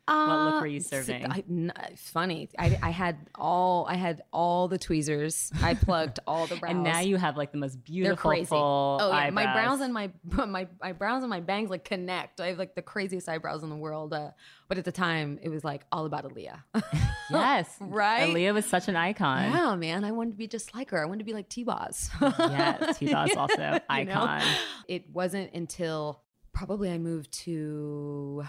[0.07, 1.25] what look were you serving?
[1.25, 2.47] Uh, I, n- funny.
[2.59, 5.51] I, I had all I had all the tweezers.
[5.63, 6.71] I plugged all the brows.
[6.75, 8.29] and now you have like the most beautiful.
[8.29, 8.55] They're crazy.
[8.55, 10.11] oh yeah, my brows and my
[10.45, 12.39] my my brows and my bangs like connect.
[12.39, 14.13] I have like the craziest eyebrows in the world.
[14.13, 14.31] Uh,
[14.67, 16.63] but at the time, it was like all about Aaliyah.
[17.31, 18.29] yes, Right?
[18.29, 19.51] Aaliyah was such an icon.
[19.51, 21.01] yeah, man, I wanted to be just like her.
[21.01, 22.09] I wanted to be like T-Boz.
[22.21, 23.79] Yes, he was also You know?
[23.89, 24.41] icon.
[24.87, 26.21] It wasn't until
[26.53, 28.43] probably I moved to.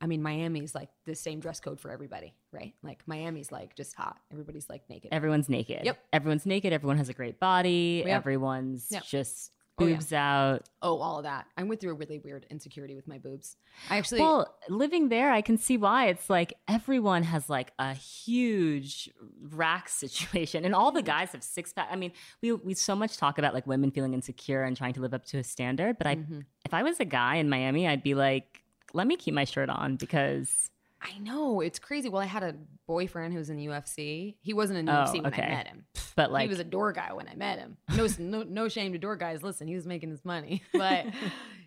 [0.00, 2.74] I mean, Miami's like the same dress code for everybody, right?
[2.82, 4.16] Like Miami's like just hot.
[4.32, 5.10] Everybody's like naked.
[5.12, 5.82] Everyone's naked.
[5.84, 5.98] Yep.
[6.12, 6.72] Everyone's naked.
[6.72, 8.02] Everyone has a great body.
[8.04, 8.16] Yep.
[8.16, 9.04] Everyone's Yep.
[9.04, 9.94] just Oh, yeah.
[9.94, 10.68] boobs out.
[10.82, 11.46] Oh, all of that.
[11.56, 13.56] I went through a really weird insecurity with my boobs.
[13.88, 16.08] I actually, Well, living there, I can see why.
[16.08, 19.10] It's like everyone has like a huge
[19.50, 21.88] rack situation, and all the guys have six pack.
[21.90, 25.00] I mean, we we so much talk about like women feeling insecure and trying to
[25.00, 26.40] live up to a standard, but I, Mm-hmm.
[26.66, 29.70] if I was a guy in Miami, I'd be like, let me keep my shirt
[29.70, 30.70] on because
[31.02, 32.08] I know it's crazy.
[32.08, 32.54] Well, I had a
[32.86, 34.36] boyfriend who was in the UFC.
[34.40, 35.42] He wasn't in the Oh, UFC when okay.
[35.42, 35.84] I met him.
[36.14, 37.78] But like, he was a door guy when I met him.
[37.96, 39.42] No, no, no shame to door guys.
[39.42, 41.06] Listen, he was making his money, but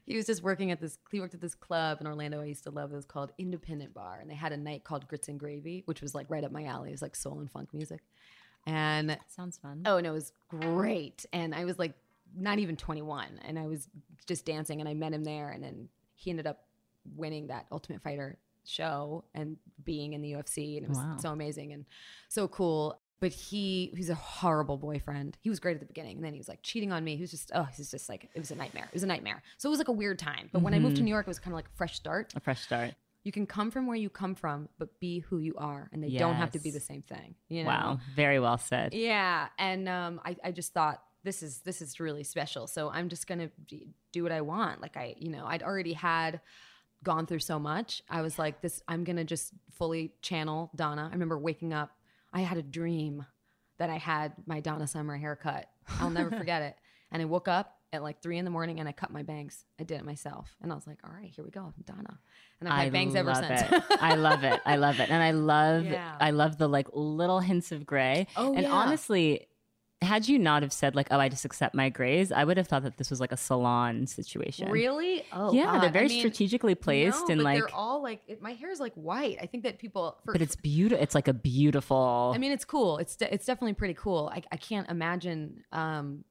[0.05, 0.99] he was just working at this.
[1.11, 2.39] He worked at this club in Orlando.
[2.39, 2.93] I used to love.
[2.93, 5.99] It was called Independent Bar, and they had a night called Grits and Gravy, which
[5.99, 6.89] was like right up my alley.
[6.89, 8.01] It was like soul and funk music,
[8.67, 9.81] and sounds fun.
[9.87, 11.25] Oh, and it was great.
[11.33, 11.93] And I was like
[12.37, 13.87] not even 21 and I was
[14.27, 16.65] just dancing and I met him there and then he ended up
[17.15, 21.17] winning that Ultimate Fighter show and being in the UFC and it was Wow.
[21.19, 21.85] so amazing and
[22.29, 22.99] so cool.
[23.21, 25.37] but he he's a horrible boyfriend.
[25.41, 27.15] He was great at the beginning, and then he was like cheating on me.
[27.15, 28.85] He was just oh, he's just like it was a nightmare.
[28.85, 29.41] It was a nightmare.
[29.57, 30.49] So it was like a weird time.
[30.51, 32.33] But when I moved to New York, it was kind of like a fresh start.
[32.35, 32.93] A fresh start.
[33.23, 36.09] You can come from where you come from, but be who you are, and they
[36.09, 37.35] don't have to be the same thing.
[37.47, 37.69] You know?
[37.69, 37.99] Wow.
[38.15, 38.93] Very well said.
[38.93, 42.67] Yeah, and um, I, I just thought this is this is really special.
[42.67, 43.49] So I'm just gonna
[44.11, 44.81] do what I want.
[44.81, 46.41] Like I, you know, I'd already had
[47.05, 48.03] gone through so much.
[48.09, 48.83] I was like, this.
[48.89, 51.07] I'm gonna just fully channel Donna.
[51.09, 51.91] I remember waking up.
[52.33, 53.25] I had a dream
[53.77, 55.69] that I had my Donna Summer haircut.
[56.01, 56.75] I'll never forget it.
[57.11, 59.63] And I woke up at like three in the morning and I cut my bangs.
[59.79, 62.19] I did it myself, and I was like, all right, here we go, I'm Donna.
[62.59, 63.61] And I've had bangs ever since.
[64.01, 64.59] I love it.
[64.65, 65.09] I love it.
[65.09, 66.15] And I love Yeah.
[66.19, 68.27] I love the like little hints of gray.
[68.35, 68.71] Oh, and yeah.
[68.71, 69.47] honestly,
[70.05, 72.67] had you not have said like, oh, I just accept my grays, I would have
[72.67, 74.69] thought that this was like a salon situation.
[74.71, 75.25] Really?
[75.33, 75.81] Oh, Yeah, God.
[75.83, 78.53] they're very I mean, strategically placed no, and but like they're all like it, my
[78.53, 79.37] hair is like white.
[79.41, 81.03] I think that people, for, but it's beautiful.
[81.03, 82.97] It's like a beautiful I mean, it's cool.
[82.99, 84.31] It's de- it's definitely pretty cool.
[84.33, 85.63] I, I can't imagine.
[85.71, 86.23] Um,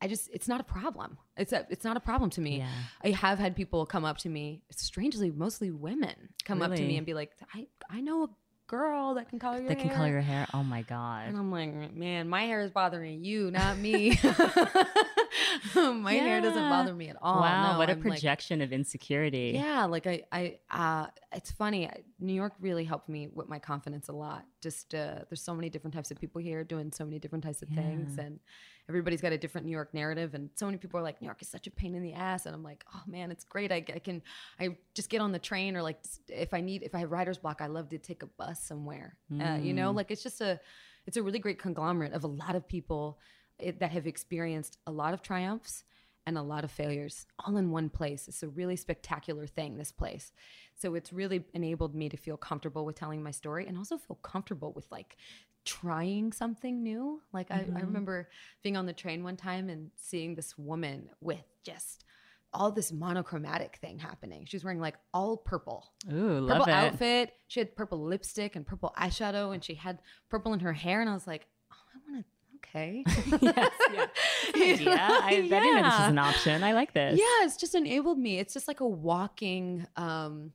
[0.00, 1.16] I just it's not a problem.
[1.36, 2.58] It's a, it's not a problem to me.
[2.58, 2.68] Yeah.
[3.02, 6.96] I have had people come up to me, strangely, mostly women, come up to me
[6.98, 8.28] and be like, I I know a
[8.66, 9.96] girl that can color your that can hair.
[9.96, 10.46] color your hair.
[10.54, 11.28] Oh my god.
[11.28, 14.18] And I'm like, man, my hair is bothering you, not me.
[15.74, 17.40] my hair doesn't bother me at all.
[17.40, 19.52] wow, No, what a I'm like- projection of insecurity.
[19.54, 21.90] yeah, like I, I, uh, it's funny.
[22.20, 24.44] New York really helped me with my confidence a lot.
[24.62, 27.62] Just uh, there's so many different types of people here doing so many different types
[27.62, 28.38] of things, and
[28.88, 30.34] everybody's got a different New York narrative.
[30.34, 32.46] And so many people are like, New York is such a pain in the ass,
[32.46, 33.72] and I'm like, oh man, it's great.
[33.72, 34.22] I, I can,
[34.60, 37.38] I just get on the train, or like if I need, if I have writer's
[37.38, 39.16] block, I love to take a bus somewhere.
[39.40, 40.60] Uh, you know, like it's just a,
[41.06, 43.18] it's a really great conglomerate of a lot of people
[43.58, 45.84] it, that have experienced a lot of triumphs
[46.26, 48.28] and a lot of failures all in one place.
[48.28, 50.32] It's a really spectacular thing, this place.
[50.74, 54.16] So it's really enabled me to feel comfortable with telling my story and also feel
[54.22, 55.16] comfortable with like
[55.64, 57.20] trying something new.
[57.32, 58.28] Like I, I remember
[58.62, 62.04] being on the train one time and seeing this woman with just
[62.52, 64.44] all this monochromatic thing happening.
[64.46, 66.76] She was wearing like all purple Ooh, love purple it.
[66.76, 67.32] outfit.
[67.48, 71.00] She had purple lipstick and purple eyeshadow, and she had purple in her hair.
[71.00, 72.30] And I was like, oh, I want to.
[72.68, 73.04] Okay.
[73.42, 74.06] yes, yeah.
[74.56, 74.90] Idea.
[74.90, 76.64] I, I didn't know this is an option.
[76.64, 77.18] I like this.
[77.18, 78.38] Yeah, it's just enabled me.
[78.38, 79.86] It's just like a walking.
[79.96, 80.52] um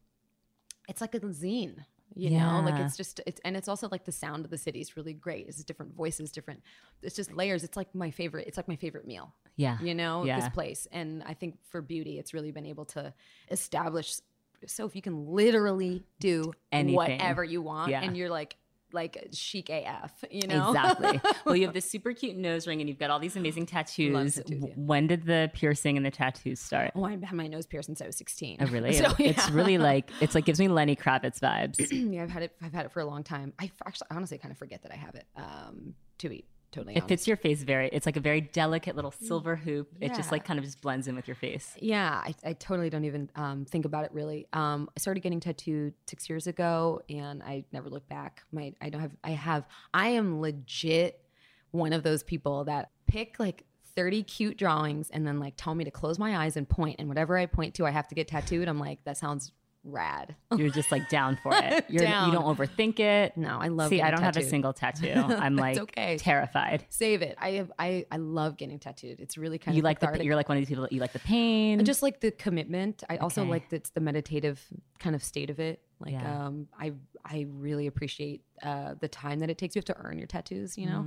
[0.87, 1.85] It's like a zine.
[2.15, 4.81] You know, like it's just it's and it's also like the sound of the city
[4.81, 5.47] is really great.
[5.47, 6.61] It's different voices, different.
[7.01, 7.63] It's just layers.
[7.63, 8.47] It's like my favorite.
[8.47, 9.33] It's like my favorite meal.
[9.55, 9.77] Yeah.
[9.81, 10.39] you know Yeah.
[10.39, 13.13] this place and i think for beauty it's really been able to
[13.51, 14.21] establish
[14.65, 16.95] so if you can literally do Anything.
[16.95, 18.01] whatever you want Yeah.
[18.01, 18.55] and you're like
[18.93, 21.21] like chic af you know Exactly.
[21.45, 24.35] well, you have this super cute nose ring, and you've got all these amazing tattoos.
[24.35, 24.73] tattoos, yeah.
[24.75, 26.91] When did the piercing and the tattoos start?
[26.95, 28.93] oh i've had my nose pierced since i was 16 Oh, really?
[29.01, 31.77] so, It's really like it's like gives me Lenny Kravitz vibes.
[32.13, 34.51] yeah i've had it i've had it for a long time i actually honestly kind
[34.51, 37.07] of forget that i have it um to be totally It honest.
[37.09, 37.89] fits your face very.
[37.91, 39.89] It's like a very delicate little silver hoop.
[40.01, 41.75] It just like kind of just blends in with your face.
[41.79, 44.47] Yeah, I, I totally don't even um, think about it really.
[44.53, 48.43] Um, I started getting tattooed six years ago, and I never looked back.
[48.51, 51.23] My I don't have I have I am legit
[51.71, 55.83] one of those people that pick like 30 cute drawings and then like tell me
[55.83, 58.27] to close my eyes and point, and whatever I point to, I have to get
[58.27, 58.67] tattooed.
[58.67, 59.51] I'm like, that sounds
[59.83, 60.35] rad.
[60.57, 61.85] You're just like down for it.
[61.89, 62.27] You're, Down.
[62.27, 63.37] You don't overthink it.
[63.37, 63.89] No, I love.
[63.89, 65.13] See, I don't have a single tattoo.
[65.15, 66.17] I'm like okay.
[66.17, 66.85] terrified.
[66.89, 67.37] Save it.
[67.39, 67.71] I have.
[67.79, 69.19] I I love getting tattooed.
[69.19, 70.99] It's really kind You of like the you're like one of these people that you
[70.99, 71.79] like the pain.
[71.79, 74.61] And just like the commitment i also like that it's the meditative
[74.99, 76.45] kind of state of it like Yeah.
[76.47, 76.91] um i
[77.25, 80.77] i really appreciate uh the time that it takes you have to earn your tattoos
[80.77, 81.05] you know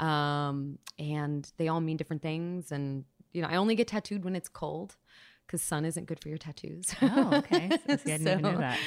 [0.00, 0.04] Mm.
[0.04, 4.34] um and they all mean different things and you know i only get tattooed when
[4.36, 4.96] it's cold
[5.48, 7.70] because sun isn't good for your tattoos oh, okay.
[7.88, 8.78] So, see, I didn't even know that.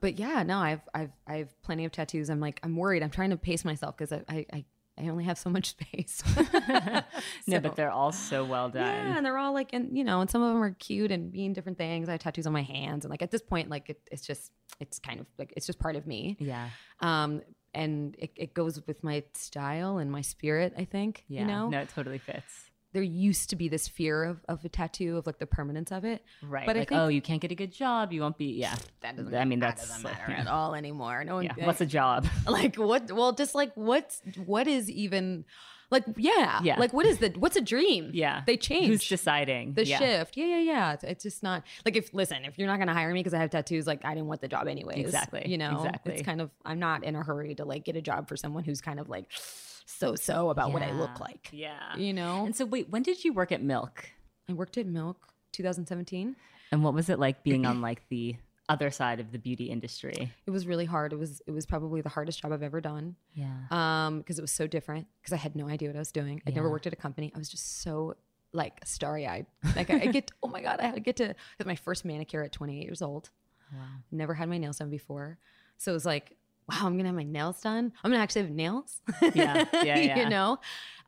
[0.00, 3.30] but yeah no i've i've i've plenty of tattoos i'm like i'm worried i'm trying
[3.30, 4.64] to pace myself because I, I i
[4.96, 6.22] I only have so much space.
[7.48, 8.84] No, but they're all so well done.
[8.86, 11.32] Yeah, and they're all like, and you know, and some of them are cute and
[11.32, 12.08] mean different things.
[12.08, 14.52] I have tattoos on my hands, and like at this point, like it, it's just,
[14.80, 16.36] it's kind of like it's just part of me.
[16.38, 16.68] Yeah.
[17.00, 17.42] Um,
[17.74, 20.72] and it, it goes with my style and my spirit.
[20.78, 21.24] I think.
[21.28, 21.40] Yeah.
[21.40, 22.70] You know, No, it totally fits.
[22.94, 26.04] There used to be this fear of of a tattoo of like the permanence of
[26.04, 26.24] it.
[26.42, 26.64] Right.
[26.64, 28.12] But I like, think- oh, you can't get a good job.
[28.12, 28.52] You won't be.
[28.52, 28.74] Yeah.
[29.02, 29.34] That doesn't.
[29.34, 31.24] I mean, that that's doesn't like, matter at all anymore.
[31.24, 31.44] No one.
[31.44, 31.66] Yeah.
[31.66, 32.26] What's a job?
[32.48, 33.10] like what?
[33.12, 35.44] Well, just like what's what is even
[35.90, 36.78] like yeah Yeah.
[36.78, 38.10] like what is the what's a dream?
[38.14, 38.42] Yeah.
[38.46, 38.86] they change.
[38.86, 39.74] Who's deciding?
[39.74, 39.98] the yeah.
[39.98, 40.36] shift.
[40.36, 40.92] Yeah, yeah, yeah.
[40.94, 43.38] It's, it's just not like if listen, if you're not gonna hire me because I
[43.38, 44.98] have tattoos, like I didn't want the job anyways.
[44.98, 46.14] Exactly, You know, exactly.
[46.14, 48.62] It's kind of I'm not in a hurry to like get a job for someone
[48.64, 49.26] who's kind of like
[49.84, 51.50] so so about what I look like.
[51.52, 51.96] Yeah.
[51.96, 54.06] You know, And so, wait, when did you work at Milk?
[54.48, 56.36] I worked at Milk 2017.
[56.72, 58.36] And what was it like being on like the
[58.68, 60.32] other side of the beauty industry.
[60.46, 61.12] It was really hard.
[61.12, 63.16] It was it was probably the hardest job I've ever done.
[63.34, 63.52] Yeah.
[63.70, 65.06] Um, because it was so different.
[65.20, 66.40] Because I had no idea what I was doing.
[66.46, 67.32] I'd never worked at a company.
[67.34, 68.16] I was just so
[68.52, 69.46] like starry eyed.
[69.76, 72.04] Like I, I get oh my god, I had to get to get my first
[72.04, 73.30] manicure at 28 years old.
[73.72, 73.80] Wow.
[74.10, 75.38] Never had my nails done before.
[75.76, 76.36] So it was like,
[76.68, 77.92] wow, I'm gonna have my nails done.
[78.02, 79.00] I'm gonna actually have nails.
[79.34, 80.22] Yeah, yeah, yeah.
[80.22, 80.58] you know?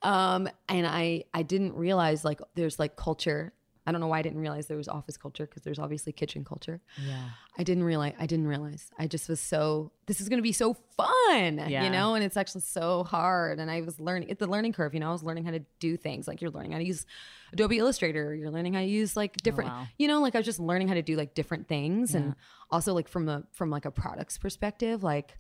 [0.03, 3.53] Um, and I I didn't realize like there's like culture.
[3.87, 6.45] I don't know why I didn't realize there was office culture because there's obviously kitchen
[6.45, 6.81] culture.
[7.07, 7.23] Yeah.
[7.57, 8.91] I didn't realize I didn't realize.
[8.99, 11.59] I just was so this is gonna be so fun.
[11.69, 11.85] Yeah.
[11.85, 13.61] You know, and it's actually so hard.
[13.61, 15.61] And I was learning it's the learning curve, you know, I was learning how to
[15.79, 16.27] do things.
[16.27, 17.07] Like you're learning how to use
[17.53, 19.87] Adobe Illustrator, you're learning how to use like oh, different wow.
[19.99, 22.15] you know, like I was just learning how to do like different things.
[22.15, 22.35] And
[22.71, 25.39] also like from a from like a products perspective, like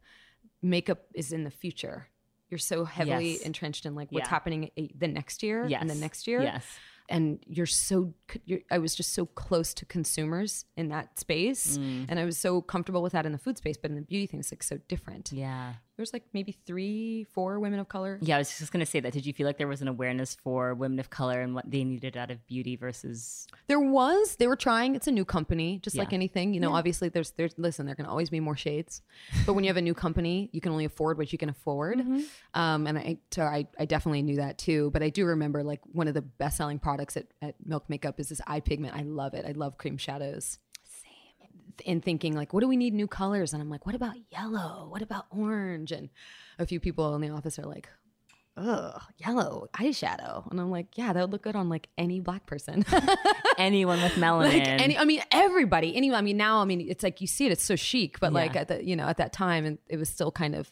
[0.63, 2.09] makeup is in the future.
[2.49, 3.43] You're so heavily Yes.
[3.43, 4.31] entrenched in like what's Yeah.
[4.31, 5.81] happening eh, the next year Yes.
[5.81, 6.65] and the next year Yes.
[7.09, 8.13] And you're so
[8.45, 12.07] you're, i was just so close to consumers in that space Mm.
[12.09, 14.27] and i was so comfortable with that in the food space but in the beauty
[14.27, 15.75] thing it's like so different Yeah.
[15.97, 18.19] There's like maybe three four women of color.
[18.21, 19.13] Yeah, I was just going to say that.
[19.13, 21.85] Did you feel like there was an awareness for women of color and what they
[21.85, 24.37] needed out of beauty versus there was.
[24.37, 24.95] They were trying.
[24.95, 26.55] It's a new company just like anything.
[26.55, 29.03] You know obviously there's there's listen there can always be more shades
[29.45, 31.99] but when you have a new company you can only afford what you can afford.
[31.99, 32.21] Mm-hmm.
[32.55, 35.81] um and i so I, I definitely knew that too but i do remember like
[35.93, 38.95] one of the best selling products at, at milk makeup is this eye pigment.
[38.95, 39.45] I love it.
[39.47, 40.59] I love cream shadows
[41.87, 43.53] and thinking like what do we need new colors?
[43.53, 44.87] And i'm like what about yellow?
[44.91, 45.93] What about orange?
[45.93, 46.09] And
[46.59, 47.89] a few people in the office are like
[48.57, 50.51] ugh yellow eyeshadow.
[50.51, 52.85] And i'm like yeah that would look good on like any black person.
[53.59, 54.53] Anyone with melanin?
[54.53, 57.47] like any i mean everybody any i mean now i mean it's like you see
[57.47, 59.97] it it's so chic but like at the you know at that time and it
[59.97, 60.70] was still kind of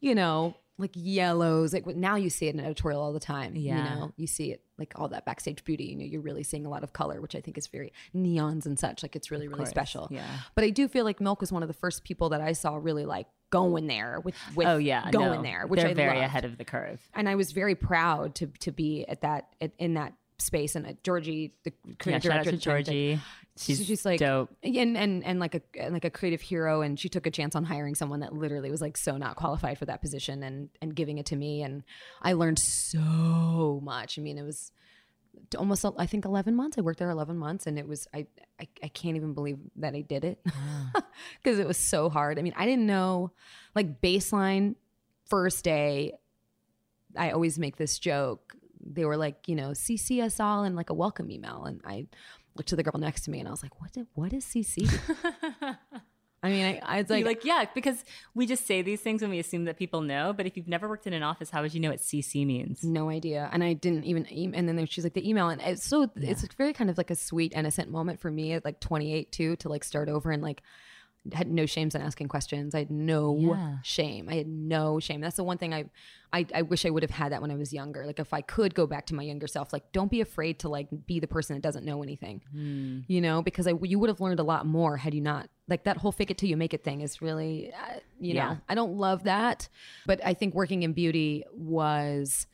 [0.00, 3.76] you know like yellows like now you see it in editorial all the time Yeah.
[3.76, 6.66] you know you see it like all that backstage beauty you know you're really seeing
[6.66, 9.48] a lot of color which i think is very neons and such like it's really
[9.48, 10.26] really special yeah.
[10.54, 12.76] but i do feel like milk was one of the first people that i saw
[12.76, 16.16] really like going there with with oh yeah, going no, there which they're i very
[16.18, 17.00] loved ahead of the curve.
[17.14, 20.74] and I was very proud to to be at that at, in that space.
[20.74, 23.20] And uh, Georgie, the Yeah, creative out director, Georgie.
[23.58, 24.50] She's, she's like dope.
[24.62, 27.56] and and and like a and like a creative hero and she took a chance
[27.56, 30.94] on hiring someone that literally was like so not qualified for that position and and
[30.94, 31.82] giving it to me and
[32.20, 34.72] I learned so much I mean it was
[35.56, 38.26] almost I think 11 months I worked there 11 months and it was I
[38.60, 40.38] I, I can't even believe that I did it
[41.42, 43.32] because it was so hard I mean I didn't know
[43.74, 44.74] like baseline
[45.30, 46.12] first day
[47.16, 48.55] I always make this joke.
[48.94, 51.64] They were like, you know, CC us all in like a welcome email.
[51.64, 52.06] And I
[52.56, 54.44] looked to the girl next to me and I was like, what did, what is
[54.44, 54.88] CC?
[56.42, 59.22] I mean, I, I was Like, like, like, yeah, because we just say these things
[59.22, 60.32] and we assume that people know.
[60.32, 62.84] But if you've never worked in an office, how would you know what CC means?
[62.84, 63.48] no idea.
[63.52, 65.48] And I didn't even, e- and then she's like, the email.
[65.48, 68.64] And it's so, it's very kind of like a sweet, innocent moment for me at
[68.64, 70.62] like 28 too, to like start over and like,
[71.32, 72.74] had no shames in asking questions.
[72.74, 73.78] I had no Yeah.
[73.82, 74.28] shame.
[74.28, 75.20] I had no shame.
[75.20, 75.84] That's the one thing I,
[76.32, 78.04] I, I wish I would have had that when I was younger.
[78.06, 80.68] Like if I could go back to my younger self, like don't be afraid to
[80.68, 82.42] like be the person that doesn't know anything,
[83.08, 85.84] you know, because I, you would have learned a lot more had you not like
[85.84, 88.50] that whole fake it till you make it thing is really, uh, you Yeah.
[88.50, 89.68] know, I don't love that,
[90.06, 92.46] but I think working in beauty was,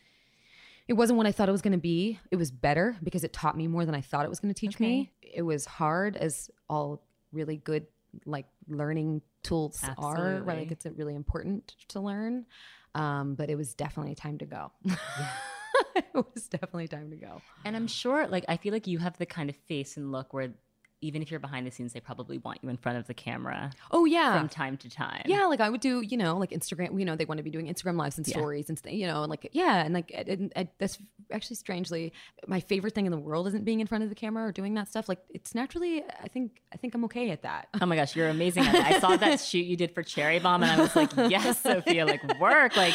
[0.89, 2.19] it wasn't what I thought it was going to be.
[2.31, 4.59] It was better because it taught me more than I thought it was going to
[4.59, 5.13] teach me.
[5.23, 7.03] It was hard as all
[7.33, 7.87] really good
[8.27, 8.45] like
[8.77, 10.59] learning tools are, right?
[10.59, 12.47] Like it's really important to learn.
[12.95, 14.71] Um, but it was definitely time to go.
[15.97, 17.41] it was definitely time to go.
[17.65, 20.33] And I'm sure, like, I feel like you have the kind of face and look
[20.35, 20.53] where
[21.03, 23.71] even if you're behind the scenes, they probably want you in front of the camera
[23.91, 24.39] Oh yeah.
[24.39, 25.23] from time to time.
[25.27, 26.99] yeah, like I would do, you know, like Instagram.
[26.99, 29.31] You know, they want to be doing Instagram lives and stories and you know, and
[29.31, 30.99] like yeah, and like and, and, that's
[31.31, 32.13] actually strangely
[32.47, 34.75] my favorite thing in the world isn't being in front of the camera or doing
[34.75, 35.09] that stuff.
[35.09, 37.69] Like it's naturally, I think, I think I'm okay at that.
[37.81, 38.87] Oh my gosh, you're amazing at that.
[38.87, 42.07] I saw that shoot you did for Cherry Bombe, and I was like, yes, Sophia,
[42.07, 42.77] like work.
[42.77, 42.95] Like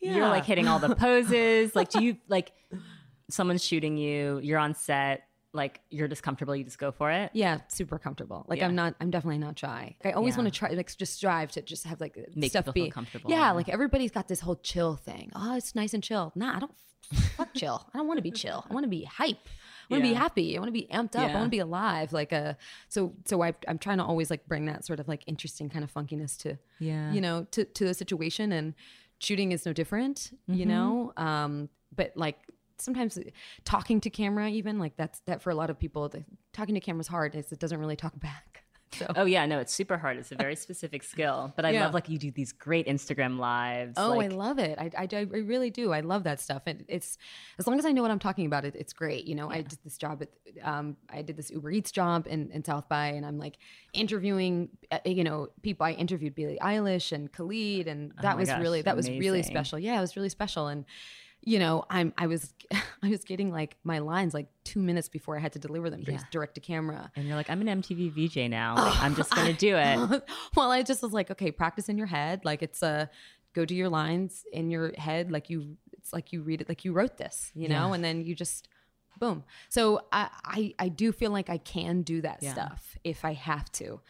[0.00, 1.74] you're like hitting all the poses.
[1.74, 2.52] Like, do you like
[3.30, 4.40] someone's shooting you?
[4.42, 5.27] You're on set.
[5.54, 6.54] Like you're just comfortable.
[6.54, 7.30] You just go for it.
[7.32, 8.44] Yeah, super comfortable.
[8.48, 8.66] Like Yeah.
[8.66, 8.94] I'm not.
[9.00, 9.96] I'm definitely not shy.
[10.04, 10.42] I always Yeah.
[10.42, 13.30] want to try, like, just strive to just have like Make stuff be feel comfortable.
[13.30, 15.30] Yeah, like everybody's got this whole chill thing.
[15.34, 16.32] Oh, it's nice and chill.
[16.34, 16.72] Nah, I don't.
[17.38, 17.86] Fuck chill.
[17.94, 18.66] I don't want to be chill.
[18.68, 19.48] I want to be hype.
[19.90, 20.54] I want to be happy.
[20.54, 21.30] I want to be amped up.
[21.30, 22.12] I want to be alive.
[22.12, 22.58] Like a
[22.90, 25.82] so so I, I'm trying to always like bring that sort of like interesting kind
[25.82, 27.10] of funkiness to Yeah.
[27.10, 28.74] you know to to the situation and
[29.18, 30.30] shooting is no different.
[30.46, 30.68] You Mm-hmm.
[30.68, 32.36] know, um, but like
[32.78, 33.18] sometimes
[33.64, 36.80] talking to camera even like that's that for a lot of people the, talking to
[36.80, 38.64] camera is hard is it doesn't really talk back
[38.98, 40.16] So Oh yeah, no, it's super hard.
[40.16, 41.52] It's a very specific skill.
[41.54, 41.84] But I Yeah.
[41.84, 43.98] love like you do these great Instagram lives.
[43.98, 44.78] Oh, like, I love it.
[44.78, 45.92] I, I, I really do.
[45.92, 46.62] I love that stuff.
[46.64, 47.18] And it's
[47.58, 49.26] as long as I know what I'm talking about, it, it's great.
[49.26, 50.30] You know, I did this job at,
[50.66, 53.58] um, I did this Uber Eats job in, in South by, and I'm like
[53.92, 55.84] interviewing, uh, you know, people.
[55.84, 59.42] I interviewed Billie Eilish and Khalid, and that Oh was gosh, really that was really
[59.42, 59.78] special.
[59.78, 60.68] Yeah, it was really special.
[60.68, 60.86] And
[61.42, 62.52] you know, I'm I was
[63.02, 66.02] I was getting like my lines like two minutes before I had to deliver them
[66.06, 66.18] Yeah.
[66.30, 67.10] direct to camera.
[67.16, 68.74] and you're like, I'm an MTV VJ now.
[68.76, 70.22] Like, I'm just gonna do it.
[70.56, 72.44] well, I just was like, okay, practice in your head.
[72.44, 73.08] Like it's a
[73.54, 75.76] go do your lines in your head, like you.
[75.94, 77.94] It's like you read it, like you wrote this, you know, Yeah.
[77.94, 78.68] and then you just
[79.18, 79.42] boom.
[79.68, 82.52] So I, I, I do feel like I can do that Yeah.
[82.52, 84.00] stuff if I have to.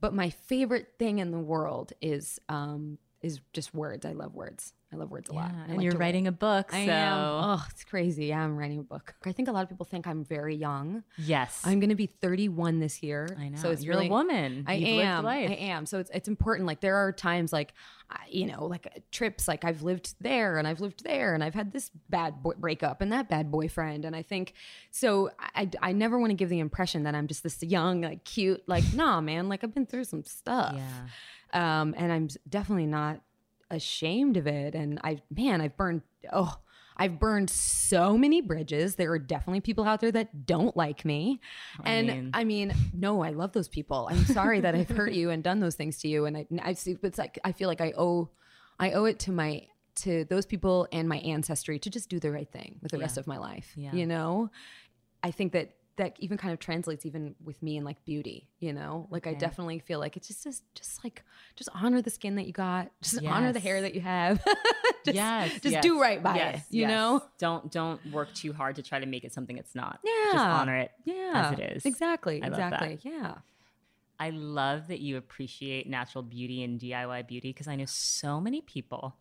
[0.00, 4.04] But my favorite thing in the world is, um, is just words.
[4.06, 4.72] I love words.
[4.94, 5.50] I love words a lot.
[5.52, 6.06] Yeah, I and like you're to write.
[6.06, 6.70] writing a book.
[6.70, 7.18] So I am.
[7.18, 8.26] Oh, it's crazy.
[8.26, 9.14] Yeah, I'm writing a book.
[9.24, 11.02] I think a lot of people think I'm very young.
[11.18, 13.28] yes, I'm going to be 31 this year.
[13.38, 13.58] I know.
[13.58, 14.64] So it's You're a woman.
[14.68, 15.24] I You've lived am.
[15.24, 15.50] life.
[15.50, 15.86] I am.
[15.86, 16.66] So it's it's important.
[16.66, 17.74] Like there are times like,
[18.10, 19.48] I- you know, like uh, trips.
[19.48, 23.00] Like I've lived there and I've lived there and I've had this bad boy- breakup
[23.00, 24.04] and that bad boyfriend.
[24.04, 24.52] And I think
[24.90, 25.30] so.
[25.54, 28.62] I I never want to give the impression that I'm just this young, like cute.
[28.68, 29.48] Like nah, man.
[29.48, 30.74] Like I've been through some stuff.
[30.76, 31.00] Yeah.
[31.52, 33.20] Um, and I'm definitely not
[33.70, 34.74] ashamed of it.
[34.74, 36.02] And I, man, I've burned,
[36.32, 36.56] oh,
[36.96, 38.94] I've burned so many bridges.
[38.94, 41.40] There are definitely people out there that don't like me.
[41.84, 44.08] and mean- I mean, no, I love those people.
[44.10, 46.26] I'm sorry that I've hurt you and done those things to you.
[46.26, 48.30] And I, I see, it's like, I feel like I owe,
[48.78, 52.30] I owe it to my, to those people and my ancestry to just do the
[52.30, 53.72] right thing with the rest of my life.
[53.76, 53.92] Yeah.
[53.92, 54.50] You know,
[55.22, 58.72] I think that that even kind of translates even with me and like beauty, you
[58.72, 59.06] know?
[59.10, 61.22] Like I definitely feel like it's just just, just like
[61.54, 62.90] just honor the skin that you got.
[63.02, 64.44] Just honor the hair that you have.
[65.04, 66.90] just, yes, just yes, do right by yes, it, you yes.
[66.90, 67.22] know?
[67.38, 70.00] Don't don't work too hard to try to make it something it's not.
[70.04, 70.32] Yeah.
[70.32, 71.50] just honor it Yeah.
[71.52, 71.86] as it is.
[71.86, 72.42] Exactly.
[72.42, 72.98] I exactly.
[73.02, 73.34] Yeah.
[74.18, 78.60] I love that you appreciate natural beauty and DIY beauty because I know so many
[78.60, 79.16] people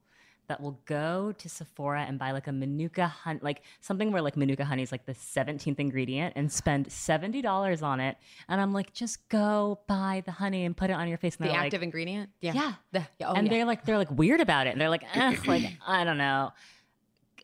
[0.48, 4.36] that will go to Sephora and buy like a Manuka honey, like something where like
[4.36, 8.18] Manuka honey is like the 17th ingredient and spend $70 on it.
[8.48, 11.38] And I'm like, just go buy the honey and put it on your face.
[11.40, 12.30] And The active like, ingredient.
[12.42, 12.54] Yeah.
[12.54, 12.74] yeah.
[12.92, 13.54] The- yeah, oh, and yeah.
[13.54, 14.72] they're like, they're like weird about it.
[14.72, 15.04] And they're like,
[15.48, 16.52] like, I don't know.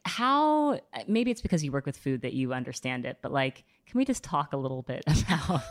[0.06, 3.98] How, maybe it's because you work with food that you understand it, but like, can
[3.98, 5.62] we just talk a little bit about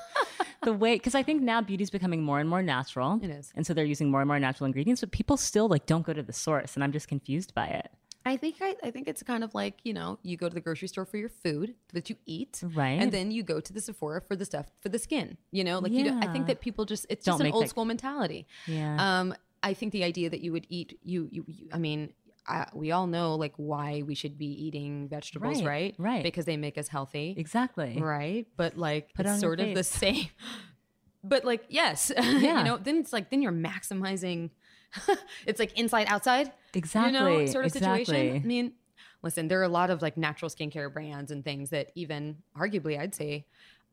[0.63, 3.21] the way because I think now beauty's becoming more and more natural.
[3.23, 3.53] It is.
[3.55, 6.13] And so they're using more and more natural ingredients, but people still like don't go
[6.13, 7.91] to the source and I'm just confused by it.
[8.27, 10.61] I think I, I think it's kind of like you know you go to the
[10.61, 13.01] grocery store for your food that you eat, Right.
[13.01, 15.39] And then you go to the Sephora for the stuff for the skin.
[15.51, 17.65] You know, like you don't, I think that people just it's Don't just an old
[17.65, 18.47] that- school mentality.
[18.67, 18.97] Yeah.
[19.21, 22.13] Um, I think the idea that you would eat you you, you I mean.
[22.49, 26.13] I, we all know like why we should be eating vegetables, Right, right?
[26.15, 26.23] right.
[26.23, 27.99] Because they make us healthy, exactly.
[28.01, 28.47] right?
[28.57, 30.29] But like Put it's sort of the same.
[31.23, 32.59] But like yes, Yeah.
[32.59, 34.51] you know, then it's like then you're maximizing.
[35.47, 37.13] it's like inside outside, Exactly.
[37.13, 38.37] you know, sort of situation.
[38.37, 38.73] I mean,
[39.23, 42.99] listen, there are a lot of like natural skincare brands and things that even arguably
[42.99, 43.45] I'd say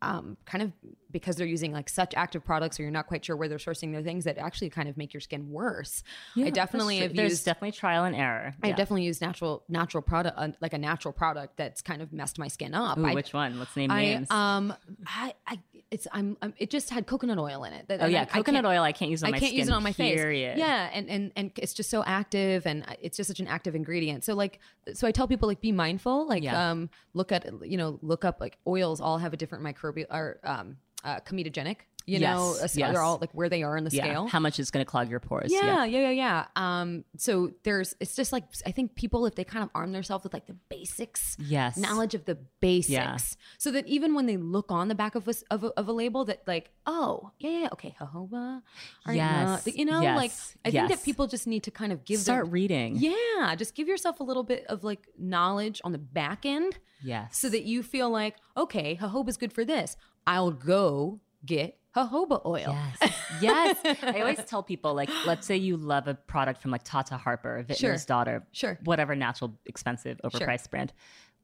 [0.01, 0.72] um, kind of
[1.16, 3.93] because they're using like such active products or you're not quite sure where they're sourcing
[3.93, 6.03] their things that actually kind of make your skin worse.
[6.36, 7.16] Yeah, I definitely have.
[7.16, 8.53] There's used definitely trial and error.
[8.61, 8.76] I've Yeah.
[8.76, 12.49] definitely used natural natural product uh, like a natural product that's kind of messed my
[12.49, 12.97] skin up.
[12.97, 13.57] Ooh, I, which one?
[13.57, 14.30] Let's name I names.
[14.30, 14.74] um
[15.07, 15.59] I, I
[15.91, 17.88] it's I'm, I'm it just had coconut oil in it.
[17.88, 19.59] That- oh yeah, I- I coconut oil I can't use on I my can't skin.
[19.59, 20.55] use it on my period.
[20.55, 20.59] face.
[20.59, 24.26] Yeah, and and and it's just so active, and it's just such an active ingredient.
[24.26, 24.59] So like,
[24.93, 26.28] so I tell people like be mindful.
[26.28, 26.72] Like, Yeah.
[26.72, 30.39] um, look at you know, look up like oils all have a different microbial or
[30.43, 31.78] um, uh, comedogenic.
[32.08, 32.93] You know, Yes, so yes.
[32.93, 34.03] they're all like where they are in the Yeah.
[34.03, 34.28] scale.
[34.28, 35.51] How much is going to clog your pores?
[35.51, 36.45] Yeah, yeah, yeah, yeah.
[36.56, 40.24] Um, so there's, it's just like I think people if they kind of arm themselves
[40.24, 41.78] with like the basics, Yes.
[41.78, 45.34] knowledge of the basics, so that even when they look on the back of a,
[45.49, 48.62] of a, of a label, that like, oh, yeah, yeah, okay, jojoba,
[49.08, 52.20] Yes, you know, like yes, I think that people just need to kind of give
[52.20, 52.97] Start reading.
[52.97, 57.38] yeah, just give yourself a little bit of like knowledge on the back end, Yes.
[57.39, 59.97] so that you feel like, okay, jojoba is good for this.
[60.28, 62.76] I'll go get jojoba oil.
[63.01, 63.21] Yes.
[63.41, 63.78] yes.
[64.03, 67.63] I always tell people like, let's say you love a product from like Tata Harper,
[67.67, 67.95] Vintner's Sure.
[68.07, 68.78] daughter, Sure.
[68.84, 70.91] whatever natural, expensive, overpriced brand.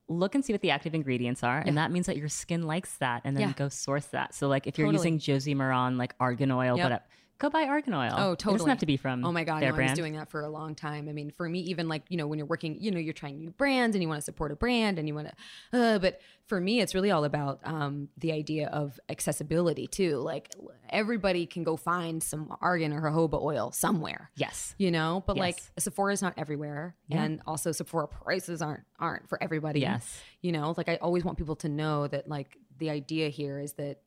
[0.09, 2.97] Look and see what the active ingredients are, and that means that your skin likes
[2.97, 3.53] that, and then Yeah.
[3.53, 4.33] go source that.
[4.35, 4.97] So, like, if you're Totally.
[4.97, 6.89] using Josie Maran like argan oil, Yep.
[6.89, 7.07] but
[7.41, 8.13] go buy argan oil.
[8.15, 8.57] Oh, It totally.
[8.59, 10.41] doesn't have to be from Oh my god, their no, I was doing that for
[10.41, 11.09] a long time.
[11.09, 13.39] I mean, for me, even like you know, when you're working, you know, you're trying
[13.39, 15.29] new brands and you want to support a brand and you want
[15.71, 20.17] to, uh, but for me, it's really all about um, the idea of accessibility too.
[20.17, 20.49] Like
[20.89, 24.31] everybody can go find some argan or jojoba oil somewhere.
[24.35, 24.75] yes.
[24.77, 27.23] You know, but like Sephora is not everywhere, Yeah.
[27.23, 29.81] and also Sephora prices aren't aren't for everybody.
[29.81, 30.21] Yes.
[30.41, 33.73] you know, like I always want people to know that like the idea here is
[33.73, 34.01] that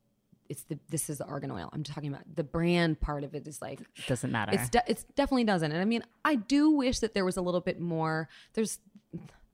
[0.49, 1.70] it's the this is the argan oil.
[1.72, 4.53] I'm talking about the brand part of it is like It Doesn't matter.
[4.55, 5.70] it's de- it's definitely doesn't.
[5.72, 8.28] And I mean, I do wish that there was a little bit more.
[8.55, 8.78] There's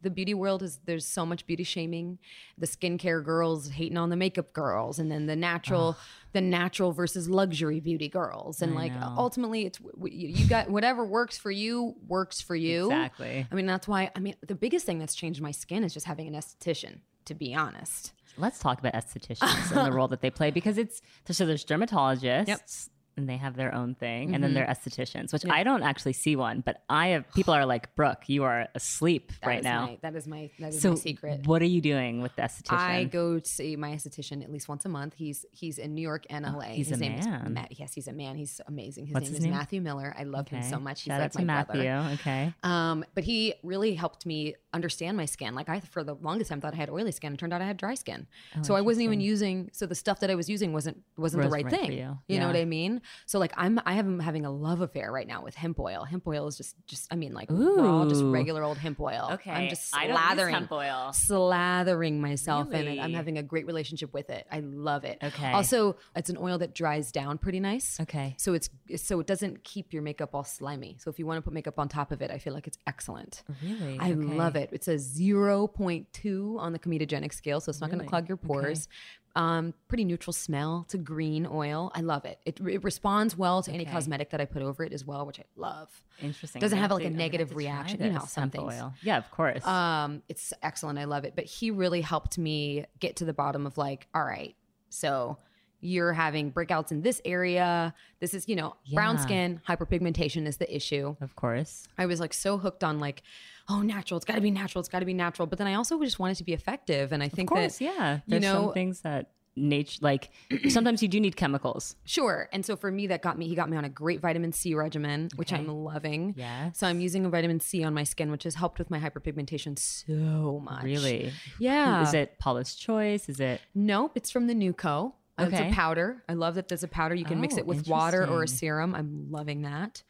[0.03, 2.19] the beauty world is there's so much beauty shaming.
[2.57, 5.95] The skincare girls hating on the makeup girls, and then the natural,
[6.33, 9.15] the natural versus luxury beauty girls, and I like know.
[9.19, 9.79] ultimately, it's
[10.11, 12.87] you got whatever works for you works for you.
[12.87, 13.47] Exactly.
[13.51, 14.11] I mean, that's why.
[14.17, 17.01] I mean, the biggest thing that's changed my skin is just having an esthetician.
[17.27, 21.01] To be honest, Let's talk about estheticians and the role that they play because it's
[21.31, 22.59] so there's dermatologists Yep.
[22.61, 23.21] Mm-hmm.
[23.21, 26.15] and they have their own thing, and then there are estheticians, which I don't actually
[26.15, 29.87] see one, but I have people are like, Brooke, you are asleep That right now.
[29.87, 31.47] my, that is my that is so my secret.
[31.47, 32.79] what are you doing with the esthetician?
[32.79, 35.15] I go to see my esthetician at least once a month.
[35.17, 36.51] He's he's in New York and LA.
[36.51, 37.53] Oh, he's his a name is man.
[37.53, 37.79] Matt.
[37.79, 38.37] Yes, he's a man.
[38.37, 39.07] He's amazing.
[39.07, 39.55] His What's name his is name?
[39.55, 40.15] Matthew Miller.
[40.19, 41.03] I love him so much.
[41.03, 41.83] He's Shout like my Matthew.
[41.83, 42.11] brother.
[42.15, 42.55] Okay.
[42.63, 45.55] Um, but he really helped me understand my skin.
[45.55, 47.33] Like I, for the longest time, thought I had oily skin.
[47.35, 48.27] It turned out I had dry skin.
[48.57, 49.69] Oh, so I wasn't even using.
[49.73, 51.93] So the stuff that I was using wasn't wasn't the Was right, right for thing.
[51.93, 51.99] you.
[52.05, 52.47] know Yeah.
[52.47, 53.03] what I mean?
[53.27, 56.05] So like I'm I am having a love affair right now with hemp oil.
[56.05, 59.31] Hemp oil is just just I mean like raw, just regular old hemp oil.
[59.33, 59.51] Okay.
[59.51, 61.13] I'm just I don't use slathering hemp oil.
[61.13, 63.01] slathering myself in it.
[63.01, 64.47] I'm having a great relationship with it.
[64.51, 65.19] I love it.
[65.23, 65.53] Okay.
[65.53, 67.99] Also, it's an oil that dries down pretty nice.
[68.01, 68.35] Okay.
[68.39, 70.97] So it's so it doesn't keep your makeup all slimy.
[71.01, 72.79] So if you want to put makeup on top of it, I feel like it's
[72.87, 73.43] excellent.
[73.63, 73.99] Really?
[73.99, 74.21] I Okay.
[74.37, 74.60] love it.
[74.73, 78.89] It's a 0.2 on the comedogenic scale, so it's not going to clog your pores.
[79.37, 80.83] Um, pretty neutral smell.
[80.87, 81.93] It's a green oil.
[81.95, 82.41] I love it.
[82.45, 85.39] It, it responds well to any cosmetic that I put over it as well, which
[85.39, 85.89] I love.
[86.21, 86.61] Interesting.
[86.61, 88.03] Doesn't have, like, a I'm gonna have negative reaction.
[88.03, 88.93] You know how some things- Oil.
[89.03, 89.65] Yeah, of course.
[89.65, 90.99] Um, it's excellent.
[90.99, 91.35] I love it.
[91.37, 94.57] But he really helped me get to the bottom of like, all right,
[94.89, 95.37] so
[95.81, 97.95] you're having breakouts in this area.
[98.21, 101.17] This is, you know, brown skin, hyperpigmentation is the issue.
[101.21, 101.87] of course.
[101.99, 103.23] I was like so hooked on like,
[103.69, 104.17] oh, natural.
[104.17, 104.81] It's got to be natural.
[104.81, 105.47] It's got to be natural.
[105.47, 107.85] But then I also just wanted to be effective, and I think Of course, that
[107.85, 108.15] yeah.
[108.17, 110.31] you There's know- some things that nature like
[110.69, 111.97] sometimes you do need chemicals.
[112.05, 112.49] Sure.
[112.53, 114.75] And so for me, that got me, he got me on a great vitamin C
[114.77, 116.35] regimen, which I'm loving.
[116.39, 119.01] yeah So I'm using a vitamin C on my skin, which has helped with my
[119.01, 120.85] hyperpigmentation so much.
[120.85, 121.33] Really?
[121.59, 122.03] Yeah.
[122.07, 123.29] Is it Paula's choice?
[123.29, 124.13] Is it Nope.
[124.15, 125.15] It's from the Nuco.
[125.45, 126.23] Uh, It's a powder.
[126.29, 127.15] I love that there's a powder.
[127.15, 128.95] You can mix Oh, it with water or a serum.
[128.95, 130.03] I'm loving that.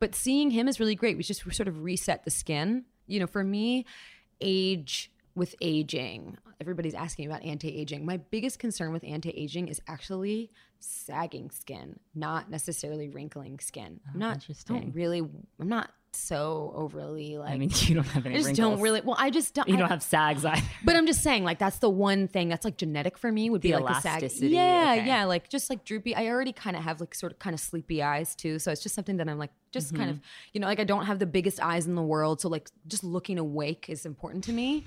[0.00, 1.16] But seeing him is really great.
[1.16, 2.84] We just sort of reset the skin.
[3.06, 3.84] You know, for me,
[4.40, 6.36] age with aging.
[6.60, 8.04] Everybody's asking about anti-aging.
[8.04, 14.00] My biggest concern with anti-aging is actually sagging skin, not necessarily wrinkling skin.
[14.12, 14.80] I'm not I Oh, interesting.
[14.80, 15.20] don't really
[15.60, 18.70] I'm not so overly like I mean you don't have any I just wrinkles.
[18.74, 20.60] don't really well I just don't you I- don't have sags either.
[20.84, 23.60] but I'm just saying, like that's the one thing that's like genetic for me would
[23.60, 24.22] be The like a sag.
[24.22, 25.06] elasticity, Yeah, okay.
[25.06, 26.14] yeah, like just like droopy.
[26.14, 28.82] I already kind of have like sort of kind of sleepy eyes too, so it's
[28.82, 30.18] just something that I'm like just kind Mm-hmm.
[30.18, 30.20] of
[30.52, 33.04] you know like I don't have the biggest eyes in the world, so like just
[33.04, 34.84] looking awake is important to me.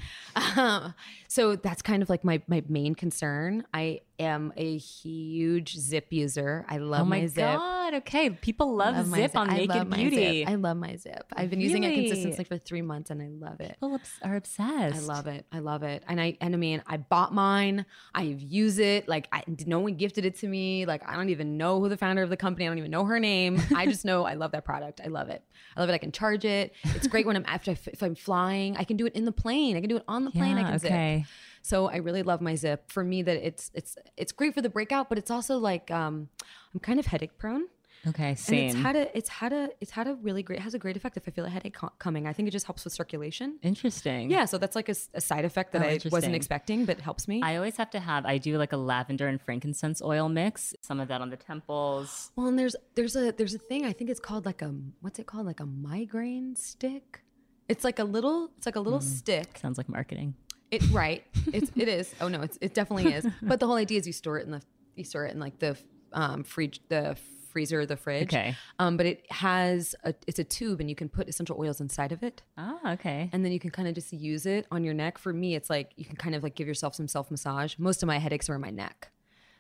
[0.56, 0.94] Um,
[1.28, 3.66] so that's kind of like my my main concern.
[3.74, 6.66] I am a huge ZIIP user.
[6.70, 7.38] I love my ZIIP.
[7.38, 7.58] Oh my, ZIIP.
[7.58, 7.94] god.
[7.96, 8.30] Okay.
[8.30, 10.46] People love, Love my ZIIP on I Naked Beauty.
[10.46, 11.22] I love my ZIIP.
[11.34, 13.72] I've been using it consistently for three months, and I love it.
[13.82, 14.96] People are obsessed.
[14.96, 15.46] I love it.
[15.52, 16.04] I love it.
[16.08, 17.86] And I and I mean, I bought mine.
[18.16, 19.08] I've used it.
[19.08, 20.86] Like I no one gifted it to me.
[20.86, 22.66] Like I don't even know who the founder of the company.
[22.66, 23.62] I don't even know her name.
[23.76, 24.81] I just know I love that product.
[24.82, 25.44] I love it.
[25.76, 25.94] I love it.
[25.94, 26.74] I can charge it.
[26.84, 28.78] It's great when I'm after if I'm flying.
[28.78, 29.78] I can do it in the plane.
[29.78, 30.58] I can do it on the plane.
[30.58, 31.24] I Yeah, can okay.
[31.26, 31.28] ZIIP.
[31.64, 32.80] So I really love my ZIIP.
[32.88, 36.30] For me, that it's it's it's great for the breakout, but it's also like um,
[36.74, 37.68] I'm kind of headache prone.
[38.08, 40.80] Okay, And it's had a it's had a it's had a really great has a
[40.80, 42.26] great effect if I feel a headache co- coming.
[42.26, 43.60] I think it just helps with circulation.
[43.62, 44.32] Interesting.
[44.32, 47.28] Yeah, so that's like a side effect that Oh, I wasn't expecting, but it helps
[47.28, 47.42] me.
[47.44, 50.74] I always have to have I do like a lavender and frankincense oil mix.
[50.82, 52.32] Some of that on the temples.
[52.36, 55.20] well, and there's there's a there's a thing I think it's called like a what's
[55.20, 57.22] it called like a migraine stick.
[57.70, 59.60] It's like a little it's like a little stick.
[59.62, 60.34] Sounds like marketing.
[60.72, 61.24] It right.
[61.54, 62.16] It's it is.
[62.20, 63.28] Oh no, it's it definitely is.
[63.44, 64.62] But the whole idea is you store it in the
[64.96, 65.78] you store it in like the
[66.14, 67.16] um fridge the
[67.52, 68.30] freezer or the fridge.
[68.34, 68.56] Okay.
[68.80, 72.12] Um, but it has a it's a tube and you can put essential oils inside
[72.12, 72.42] of it.
[72.58, 73.30] Ah, okay.
[73.34, 75.18] and then you can kind of just use it on your neck.
[75.18, 77.76] For me, it's like you can kind of like give yourself some self massage.
[77.78, 79.12] Most of my headaches are in my neck,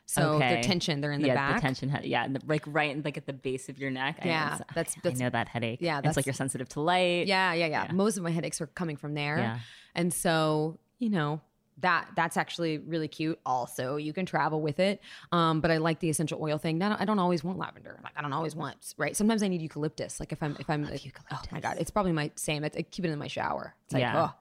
[0.06, 1.02] so they're tension.
[1.02, 1.56] They're in the yeah, back.
[1.56, 1.98] the tension.
[2.04, 4.20] Yeah, and the, like right like at the base of your neck.
[4.22, 5.80] I know Yeah, it's- that's- I know that headache.
[5.82, 7.28] yeah, it's like you're sensitive to light.
[7.28, 9.60] Yeah, yeah, yeah, Most of my headaches are coming from there, Yeah.
[9.96, 11.42] and so you know
[11.82, 13.40] that that's actually really cute.
[13.46, 15.02] Also, you can travel with it,
[15.32, 16.78] um, but I like the essential oil thing.
[16.78, 18.00] Now, I don't always want lavender.
[18.04, 19.16] Like I don't always want right.
[19.16, 20.20] Sometimes I need eucalyptus.
[20.20, 21.02] Like if I'm if I'm like,
[21.32, 22.64] oh my god, it's probably my same.
[22.64, 23.76] I, I keep it in my shower.
[23.86, 24.30] It's like Yeah.
[24.30, 24.36] oh.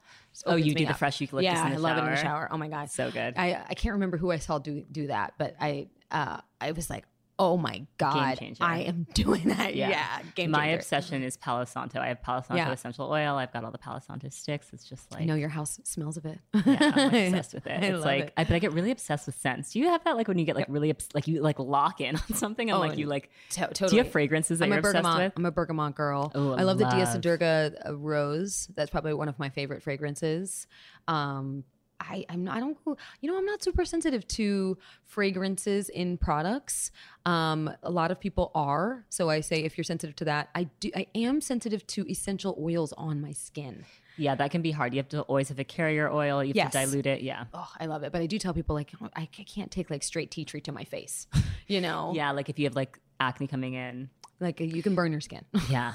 [0.46, 0.98] Oh, you do the up.
[0.98, 2.24] fresh eucalyptus Yeah, in the I love it in the shower?
[2.24, 2.48] shower.
[2.52, 3.34] Oh my god, So good.
[3.36, 6.88] I I can't remember who I saw do do that, but I uh I was
[6.88, 7.04] like,
[7.42, 8.38] Oh my god.
[8.60, 9.74] I am doing that.
[9.74, 10.76] Yeah, game My changer.
[10.76, 11.98] obsession is Palo Santo.
[11.98, 12.70] I have Palo Santo Yeah.
[12.70, 13.36] essential oil.
[13.36, 14.68] I've got all the Palo Santo sticks.
[14.74, 16.38] It's just like I know your house smells of it.
[16.66, 17.82] yeah, I'm obsessed with it.
[17.82, 18.32] I it's love like it.
[18.36, 19.72] I, but I get really obsessed with scents.
[19.72, 22.02] Do you have that like when you get like really obs- like you like lock
[22.02, 24.70] in on something and Oh, like you like To- do you have fragrances that I'm
[24.72, 25.24] you're a obsessed bergamot.
[25.24, 25.32] with?
[25.36, 26.30] I'm a bergamot girl.
[26.36, 27.08] Ooh, I love the Dia love.
[27.20, 28.68] Sedurga uh, rose.
[28.76, 30.66] That's probably one of my favorite fragrances.
[31.08, 31.64] Um,
[32.00, 36.16] I I'm not, I don't go- you know I'm not super sensitive to fragrances in
[36.16, 36.90] products.
[37.26, 40.64] Um, a lot of people are, so I say if you're sensitive to that, I
[40.80, 40.90] do.
[40.96, 43.84] I am sensitive to essential oils on my skin.
[44.16, 44.92] Yeah, that can be hard.
[44.92, 46.42] You have to always have a carrier oil.
[46.42, 46.72] You have Yes.
[46.72, 47.22] to dilute it.
[47.22, 47.44] Yeah.
[47.54, 48.12] Oh, I love it.
[48.12, 50.84] But I do tell people like I can't take like straight tea tree to my
[50.84, 51.26] face.
[51.68, 54.10] You know, Yeah, like if you have like acne coming in.
[54.40, 55.44] like uh, you can burn your skin.
[55.70, 55.92] Yeah,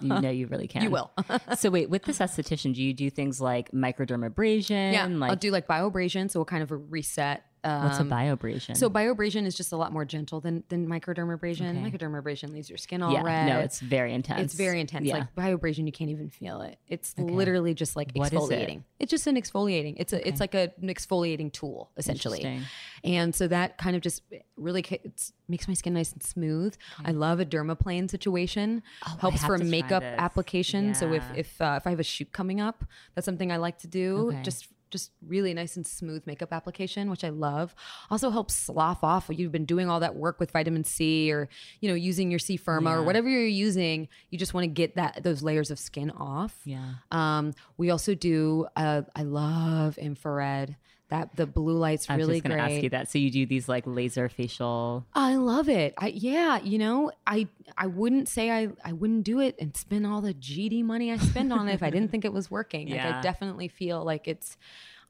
[0.00, 0.82] you know you really can.
[0.82, 1.12] You will.
[1.58, 4.92] so wait, with this esthetician, do you do things like microdermabrasion?
[4.92, 7.44] Yeah, like I'll do like bioabrasion, so we'll kind of reset.
[7.64, 8.76] Um, what's a bioabrasion?
[8.76, 11.70] So bioabrasion is just a lot more gentle than than microdermabrasion.
[11.70, 11.90] Okay.
[11.90, 13.46] Microdermabrasion leaves your skin all yeah, red.
[13.46, 14.40] no, it's very intense.
[14.42, 15.06] it's very intense.
[15.06, 15.18] Yeah.
[15.18, 16.78] Like bioabrasion, you can't even feel it.
[16.88, 18.68] It's literally just like What is it?
[18.68, 18.82] exfoliating.
[18.98, 19.94] It's just an exfoliating.
[19.98, 22.62] It's a it's like a, an exfoliating tool essentially.
[23.04, 24.22] And so that kind of just
[24.56, 26.74] really it's, makes my skin nice and smooth.
[27.04, 28.82] I love a dermaplane situation.
[29.06, 30.94] Oh, Helps for makeup application.
[30.94, 32.84] So if if uh, if I have a shoot coming up,
[33.14, 34.28] that's something I like to do.
[34.28, 34.42] Okay.
[34.42, 37.74] Just just really nice and smooth makeup application, which I love.
[38.10, 39.28] Also helps slough off.
[39.28, 41.48] You've been doing all that work with vitamin C or,
[41.80, 44.08] you know, using your C Firma or whatever you're using.
[44.30, 46.54] You just want to get that those layers of skin off.
[46.64, 46.94] Yeah.
[47.10, 48.66] Um, we also do.
[48.76, 50.76] Uh, I love infrared.
[51.12, 52.74] That the blue light's really I was really just going to great.
[52.76, 53.10] ask you that.
[53.10, 55.04] So you do these like laser facial.
[55.12, 55.92] I love it.
[55.98, 60.06] I yeah, you know, I I wouldn't say I I wouldn't do it and spend
[60.06, 62.88] all the GD money I spend on it if I didn't think it was working.
[62.88, 63.18] Like Yeah.
[63.18, 64.56] I definitely feel like it's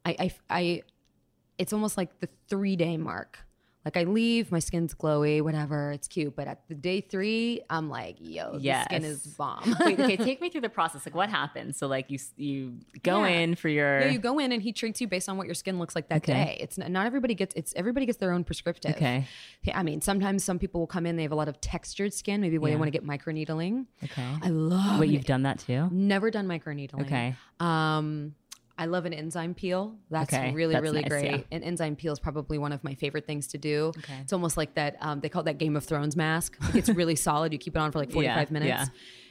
[0.05, 0.83] I I, I
[1.57, 3.39] it's almost like the 3 day mark.
[3.85, 7.91] Like I leave, my skin's glowy, whatever, it's cute, but at the day 3, I'm
[7.91, 8.87] like, yo, Yes.
[8.89, 9.77] the skin is bomb.
[9.85, 11.05] Wait, okay, take me through the process.
[11.05, 11.79] Like what happens?
[11.79, 13.41] So like you you go Yeah.
[13.41, 15.55] in for your Yeah, you go in and he treats you based on what your
[15.57, 16.33] skin looks like that Okay.
[16.33, 16.59] day.
[16.61, 18.93] It's not, not everybody gets it's everybody gets their own prescriptive.
[18.95, 19.27] Okay.
[19.75, 22.41] I mean, sometimes some people will come in, they have a lot of textured skin,
[22.41, 22.77] maybe when Yeah.
[22.77, 23.87] they want to get microneedling.
[24.05, 24.29] Okay.
[24.43, 25.89] I love Wait, you've done that too?
[25.91, 27.03] never done microneedling.
[27.03, 27.35] Okay.
[27.59, 28.35] Um
[28.79, 29.97] I love an enzyme peel.
[30.11, 31.25] That's Okay, really, that's really nice, great.
[31.31, 31.57] yeah.
[31.57, 33.93] An enzyme peel is probably one of my favorite things to do.
[33.99, 34.15] Okay.
[34.23, 34.97] It's almost like that.
[35.01, 36.57] Um, they call it that Game of Thrones mask.
[36.61, 37.53] Like, it's really solid.
[37.53, 38.69] You keep it on for like 45 Yeah, minutes.
[38.69, 38.87] yeah.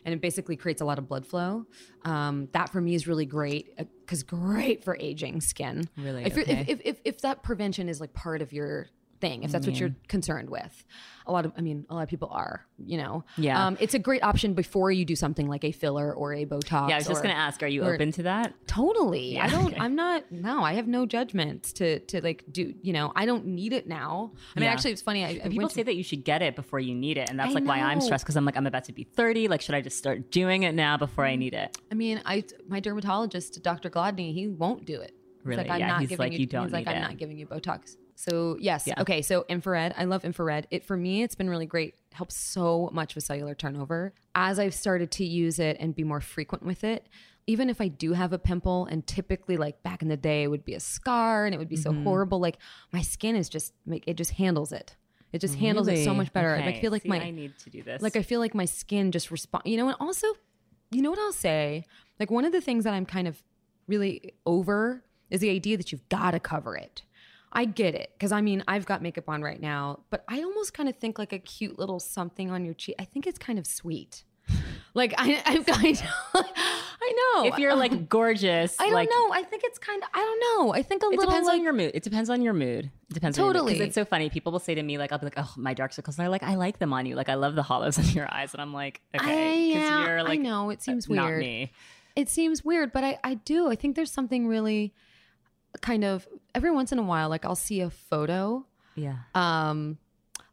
[0.05, 1.65] And it basically creates a lot of blood flow.
[2.05, 5.87] Um, that for me is really great because great for aging skin.
[5.97, 6.23] Really?
[6.25, 6.61] If, Okay.
[6.61, 8.87] if, if, if, if that prevention is like part of your
[9.21, 10.83] thing, if that's what you're concerned with,
[11.27, 13.67] a lot of, I mean, a lot of people are, you know, Yeah.
[13.67, 16.89] um, it's a great option before you do something like a filler or a Botox.
[16.89, 18.53] Yeah, I was just or- going to ask, are you or- open to that?
[18.67, 19.35] Totally.
[19.35, 19.45] Yeah.
[19.45, 19.79] I don't.
[19.79, 20.31] I'm not.
[20.31, 22.73] No, I have no judgments to to like do.
[22.81, 24.31] You know, I don't need it now.
[24.55, 24.73] I mean, Yeah.
[24.73, 25.23] actually, it's funny.
[25.23, 27.39] I, I People to- say that you should get it before you need it, and
[27.39, 29.47] that's I like why I'm stressed because I'm like I'm about to be 30.
[29.47, 31.77] Like, should I just start doing it now before I need it?
[31.91, 33.89] I mean, I my dermatologist, Dr.
[33.91, 35.11] Gladney, he won't do it.
[35.39, 35.63] He's Really?
[35.63, 36.39] like, I'm Yeah, not he's giving like, you.
[36.39, 37.01] you don't he's like, I'm it.
[37.01, 37.95] not giving you Botox.
[38.21, 38.95] So yes, Yeah.
[38.99, 39.21] okay.
[39.21, 40.67] So infrared, I love infrared.
[40.69, 41.95] It for me, it's been really great.
[42.13, 44.13] Helps so much with cellular turnover.
[44.35, 47.07] As I've started to use it and be more frequent with it,
[47.47, 50.47] even if I do have a pimple, and typically like back in the day, it
[50.47, 51.97] would be a scar and it would be Mm-hmm.
[51.99, 52.39] so horrible.
[52.39, 52.57] Like
[52.91, 54.95] my skin is just make it just handles it.
[55.33, 56.55] It just handles it so much better.
[56.57, 58.01] Okay, I feel like see, my I need to do this.
[58.01, 59.63] like I feel like my skin just respond.
[59.65, 60.27] You know, and also,
[60.91, 61.85] you know what I'll say?
[62.19, 63.41] Like one of the things that I'm kind of
[63.87, 67.01] really over is the idea that you've got to cover it.
[67.51, 70.73] I get it because I mean I've got makeup on right now, but I almost
[70.73, 72.95] kind of think like a cute little something on your cheek.
[72.99, 74.23] I think it's kind of sweet.
[74.93, 76.03] Like I, I've kind of,
[77.01, 77.45] I know.
[77.45, 79.31] if you're like gorgeous, I don't like, know.
[79.31, 80.09] I think it's kind of.
[80.13, 80.73] I don't know.
[80.73, 81.23] I think a little.
[81.23, 81.91] It depends like on your mood.
[81.93, 82.91] It depends on your mood.
[83.09, 83.73] It depends on Totally.
[83.73, 84.29] because it's so funny.
[84.29, 86.29] People will say to me like, "I'll be like, oh, my dark circles." And they're
[86.29, 87.15] like, "I like them on you.
[87.15, 89.71] Like, I love the hollows in your eyes." And I'm like, okay.
[89.71, 91.23] I, yeah, you're like, I know it seems weird.
[91.23, 91.71] not me."
[92.15, 93.69] It seems weird, but I, I do.
[93.69, 94.93] I think there's something really
[95.79, 98.65] kind of every once in a while, like I'll see a photo.
[98.95, 99.17] Yeah.
[99.33, 99.97] Um,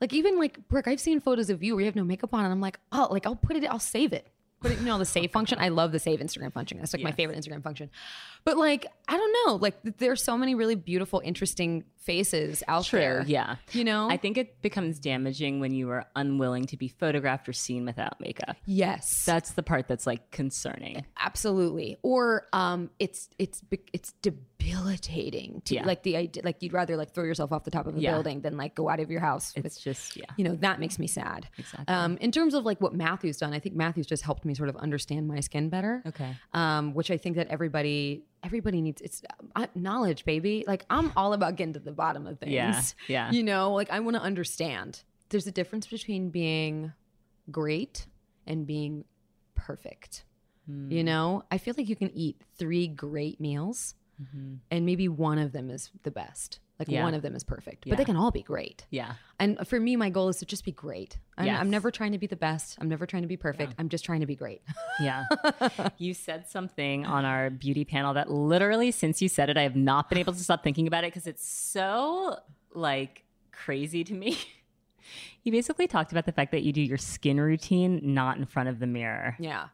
[0.01, 2.45] like even like Brooke, I've seen photos of you where you have no makeup on,
[2.45, 4.29] and I'm like, oh, like I'll put it, I'll save it.
[4.61, 5.59] Put it, you know, the save function.
[5.61, 6.79] I love the save Instagram function.
[6.79, 7.91] That's like my favorite Instagram function.
[8.45, 9.55] But like, I don't know.
[9.55, 12.99] Like, th- there's so many really beautiful, interesting faces out True.
[12.99, 13.25] there.
[13.25, 13.57] Yeah.
[13.71, 14.11] You know.
[14.11, 18.21] I think it becomes damaging when you are unwilling to be photographed or seen without
[18.21, 18.57] makeup.
[18.67, 19.23] yes.
[19.25, 21.05] That's the part that's like concerning.
[21.21, 23.63] absolutely or um it's it's
[23.93, 24.13] it's
[24.59, 25.87] debilitating to Yeah.
[25.87, 28.13] like the idea like you'd rather like throw yourself off the top of a Yeah.
[28.13, 30.25] building than like go out of your house with It's just yeah.
[30.37, 31.95] you know that makes me sad Exactly.
[31.95, 34.69] um in terms of like what matthew's done i think matthew's just helped me sort
[34.69, 36.37] of understand my skin better Okay.
[36.53, 39.23] um which i think that everybody everybody needs it's
[39.57, 43.31] uh, knowledge baby like i'm all about getting to the bottom of things Yeah, yeah.
[43.33, 46.93] you know like i want to understand there's a difference between being
[47.51, 48.07] great
[48.47, 49.05] and being
[49.55, 50.25] perfect.
[50.67, 50.91] Hmm.
[50.91, 53.95] You know, I feel like you can eat three great meals
[54.71, 56.61] and maybe one of them is the best.
[56.79, 56.95] Like Mm-hmm.
[56.95, 57.03] Yeah.
[57.03, 58.87] one of them is perfect, but they can all be great.
[58.91, 59.15] Yeah.
[59.41, 61.19] And for me, my goal is to just be great.
[61.37, 61.61] I'm, Yes.
[61.61, 62.79] I'm never trying to be the best.
[62.81, 63.75] I'm never trying to be perfect.
[63.81, 64.63] I'm just trying to be great.
[65.01, 65.25] Yeah.
[65.99, 69.75] you said something on our beauty panel that literally, since you said it, I have
[69.75, 72.37] not been able to stop thinking about it because it's so
[72.73, 74.39] like crazy to me.
[75.45, 78.69] You basically talked about the fact that you do your skin routine not in front
[78.69, 79.37] of the mirror.
[79.39, 79.69] yeah.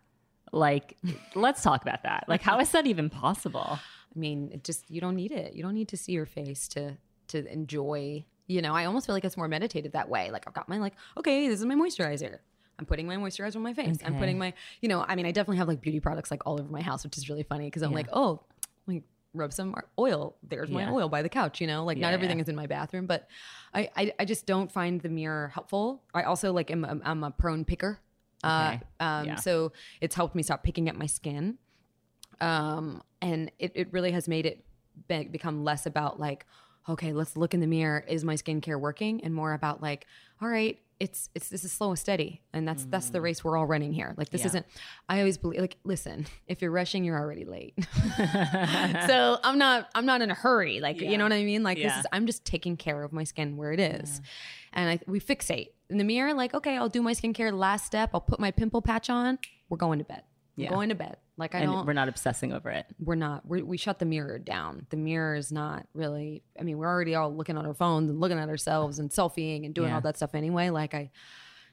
[0.53, 0.97] Like,
[1.34, 2.26] let's talk about that.
[2.28, 3.80] Like, how is that even possible?
[4.14, 5.54] I mean, it just you don't need it.
[5.54, 6.96] You don't need to see your face to
[7.28, 8.24] to enjoy.
[8.46, 10.30] You know, I almost feel like it's more meditative that way.
[10.30, 12.38] Like I've got my like, okay, this is my moisturizer.
[12.78, 13.98] I'm putting my moisturizer on my face.
[14.04, 16.54] I'm putting my, you know, I mean, I definitely have like beauty products like all
[16.60, 18.42] over my house, which is really funny because I'm like, oh,
[18.88, 20.34] like rub some oil.
[20.42, 20.92] There's my Yeah.
[20.92, 21.60] oil by the couch.
[21.60, 22.42] You know, like Yeah, not everything yeah.
[22.42, 23.28] is in my bathroom, but
[23.72, 26.02] I, I, I just don't find the mirror helpful.
[26.12, 28.00] I also like am, I'm, I'm a prone picker.
[28.42, 29.36] Uh, um, Yeah.
[29.36, 31.58] So it's helped me stop picking at my skin
[32.40, 34.64] um, and it, it really has made it
[35.09, 36.47] be- become less about like
[36.89, 38.05] okay let's look in the mirror.
[38.07, 39.25] Is my skincare working?
[39.25, 40.07] And more about like
[40.41, 42.41] all right it's it's this is slow and steady.
[42.53, 44.14] And that's that's the race we're all running here.
[44.16, 44.45] Like this Mm.
[44.45, 44.49] Yeah.
[44.49, 44.66] isn't
[45.09, 47.75] i always believe like listen if you're rushing you're already late.
[49.07, 50.81] So i'm not i'm not in a hurry.
[50.81, 51.11] Like Yeah.
[51.11, 51.62] you know what i mean?
[51.62, 54.20] Like this is i'm just taking care of my skin where it is.
[54.72, 58.11] And I, we fixate in the mirror like okay i'll do my skincare last step.
[58.14, 59.39] I'll put my pimple patch on.
[59.68, 60.22] We're going to bed.
[60.57, 60.70] We're Yeah.
[60.70, 62.87] going to bed like i And don't we're not obsessing over it.
[62.99, 66.78] we're not we're, we shut the mirror down the mirror is not really i mean
[66.78, 69.89] we're already all looking on our phones and looking at ourselves and selfieing and doing
[69.89, 69.97] Yeah.
[69.97, 71.11] all that stuff anyway like i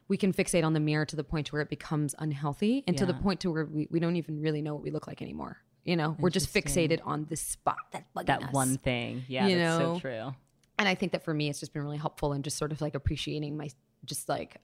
[0.07, 2.97] we can fixate on the mirror to the point to where it becomes unhealthy and
[2.97, 5.21] to the point to where we, we don't even really know what we look like
[5.21, 8.53] anymore you know we're just fixated on this spot that bugging That us.
[8.53, 9.23] one thing.
[9.27, 9.93] Yeah, You that's know?
[9.95, 10.35] so true.
[10.79, 12.81] and i think that for me it's just been really helpful and just sort of
[12.81, 13.69] like appreciating my
[14.05, 14.57] just like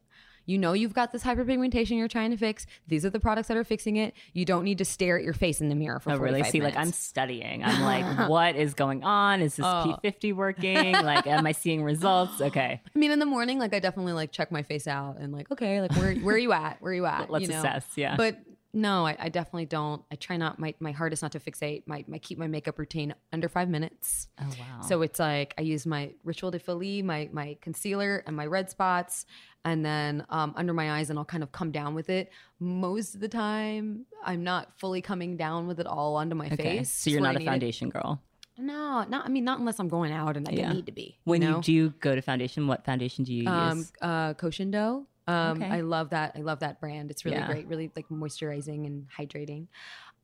[0.48, 3.56] you know you've got this hyperpigmentation you're trying to fix these are the products that
[3.58, 6.14] are fixing it you don't need to stare at your face in the mirror for
[6.14, 6.40] Oh, really?
[6.42, 7.64] 45 See, like I'm studying.
[7.64, 9.42] I'm like, what is going on?
[9.42, 10.00] Is this Oh.
[10.04, 10.94] P50 working?
[11.04, 12.42] Like, am I seeing results?
[12.48, 15.32] Okay, I mean, in the morning, like I definitely like check my face out and
[15.34, 16.82] like, okay, like where where are you at?
[16.82, 17.30] Where are you at?
[17.30, 17.60] Let's you know?
[17.60, 18.16] assess, yeah.
[18.16, 18.40] But
[18.74, 20.04] no, I, I definitely don't.
[20.12, 20.60] I try not.
[20.60, 21.84] My my hardest not to fixate.
[21.88, 24.28] My my keep my makeup routine under five minutes.
[24.40, 24.82] Oh wow.
[24.82, 28.70] So it's like I use my Rituel de Fille, my my concealer and my red
[28.70, 29.26] spots,
[29.66, 32.30] and then um, under my eyes, and I'll kind of come down with it.
[32.60, 36.78] Most of the time, I'm not fully coming down with it all onto my okay,
[36.80, 36.92] face.
[36.92, 37.50] so you're not I a need it.
[37.50, 38.22] foundation girl.
[38.60, 39.26] No, not.
[39.26, 40.74] I mean, not unless I'm going out and I Yeah.
[40.74, 41.20] need to be.
[41.26, 41.58] When know?
[41.58, 43.92] you do go to foundation, what foundation do you um, use?
[44.02, 45.06] uh, Koh Gen Do.
[45.28, 45.70] Um, Okay.
[45.70, 46.34] I love that.
[46.36, 47.12] I love that brand.
[47.12, 47.48] It's really Yeah.
[47.48, 47.68] great.
[47.68, 49.68] Really like moisturizing and hydrating.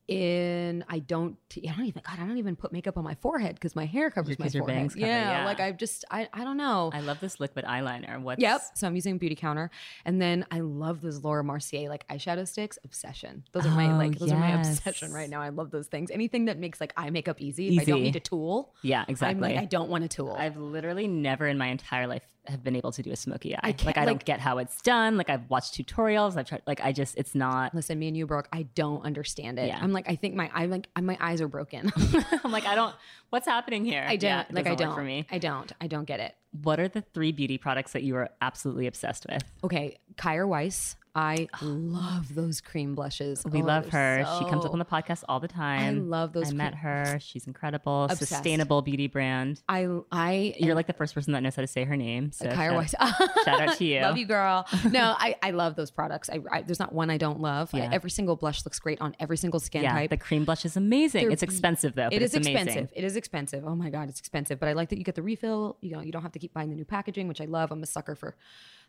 [0.09, 1.37] In I don't.
[1.55, 2.01] I don't even.
[2.05, 4.89] God, I don't even put makeup on my forehead because my hair covers my forehead.
[4.89, 5.45] cover, yeah, yeah.
[5.45, 6.03] like I just.
[6.11, 6.27] I.
[6.33, 6.91] I don't know.
[6.93, 8.21] I love this liquid eyeliner.
[8.21, 8.61] What's Yep.
[8.75, 9.71] So I'm using Beauty Counter,
[10.03, 12.77] and then I love those Laura Mercier like eyeshadow sticks.
[12.83, 13.45] Obsession.
[13.53, 14.19] Those are my Oh, like.
[14.19, 15.41] Those are my obsession right now.
[15.41, 16.11] I love those things.
[16.11, 17.73] Anything that makes like eye makeup easy.
[17.77, 18.73] If I don't need a tool.
[18.81, 19.47] Yeah, exactly.
[19.47, 20.35] I'm like I don't want a tool.
[20.37, 23.71] I've literally never in my entire life have been able to do a smoky eye.
[23.71, 25.17] can't- like I don't get how it's done.
[25.17, 26.35] Like I've watched tutorials.
[26.37, 26.61] I've tried.
[26.67, 27.73] Like I just, it's not.
[27.73, 28.49] Listen, me and you, Brooke.
[28.51, 29.67] I don't understand it.
[29.67, 29.79] Yeah.
[29.81, 31.91] I'm like, I think my eye, like, my eyes are broken.
[32.43, 32.93] I'm like I don't.
[33.29, 34.03] What's happening here?
[34.07, 34.67] I don't Yeah, like.
[34.67, 34.93] I don't.
[34.95, 35.25] for me.
[35.31, 35.71] I don't.
[35.81, 36.35] I don't get it.
[36.61, 39.43] What are the three beauty products that you are absolutely obsessed with?
[39.63, 40.95] Okay, Kjaer Weis.
[41.15, 43.43] I love those cream blushes.
[43.45, 44.25] We Oh, love her.
[44.39, 45.79] She comes up on the podcast all the time.
[45.79, 47.19] I love those I met her.
[47.21, 48.05] She's incredible.
[48.05, 48.29] Obsessed.
[48.29, 49.61] Sustainable beauty brand.
[49.69, 52.31] I I You're like the first person that knows how to say her name.
[52.31, 53.43] So Kjaer shout, Weis.
[53.45, 54.01] shout out to you.
[54.01, 54.65] Love you, girl.
[54.89, 56.31] No, I, I love those products.
[56.31, 57.69] I, I there's not one I don't love.
[57.75, 60.09] I- every single blush looks great on every single skin Yeah, type.
[60.09, 61.25] the cream blush is amazing.
[61.25, 62.05] They're it's expensive though.
[62.05, 62.61] But It is expensive.
[62.63, 62.89] amazing.
[62.95, 63.63] It is expensive.
[63.67, 64.59] Oh my god, it's expensive.
[64.59, 65.77] But I like that you get the refill.
[65.81, 67.71] You know, you don't have to keep buying the new packaging, which I love.
[67.71, 68.35] I'm a sucker for,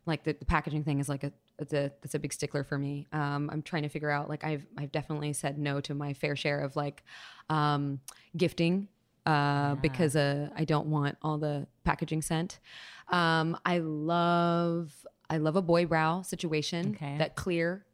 [0.07, 2.79] like the, the packaging thing is like a it's a it's a big stickler for
[2.79, 3.07] me.
[3.13, 6.37] Um, I'm trying to figure out like I've I've definitely said no to my fair
[6.37, 7.03] share of like
[7.49, 8.01] um,
[8.37, 8.89] gifting.
[9.27, 12.59] Uh, because uh, I don't want all the packaging scent.
[13.09, 14.93] Um, I love
[15.31, 16.95] I love a boy brow situation.
[16.95, 17.17] Okay.
[17.19, 17.87] That clear.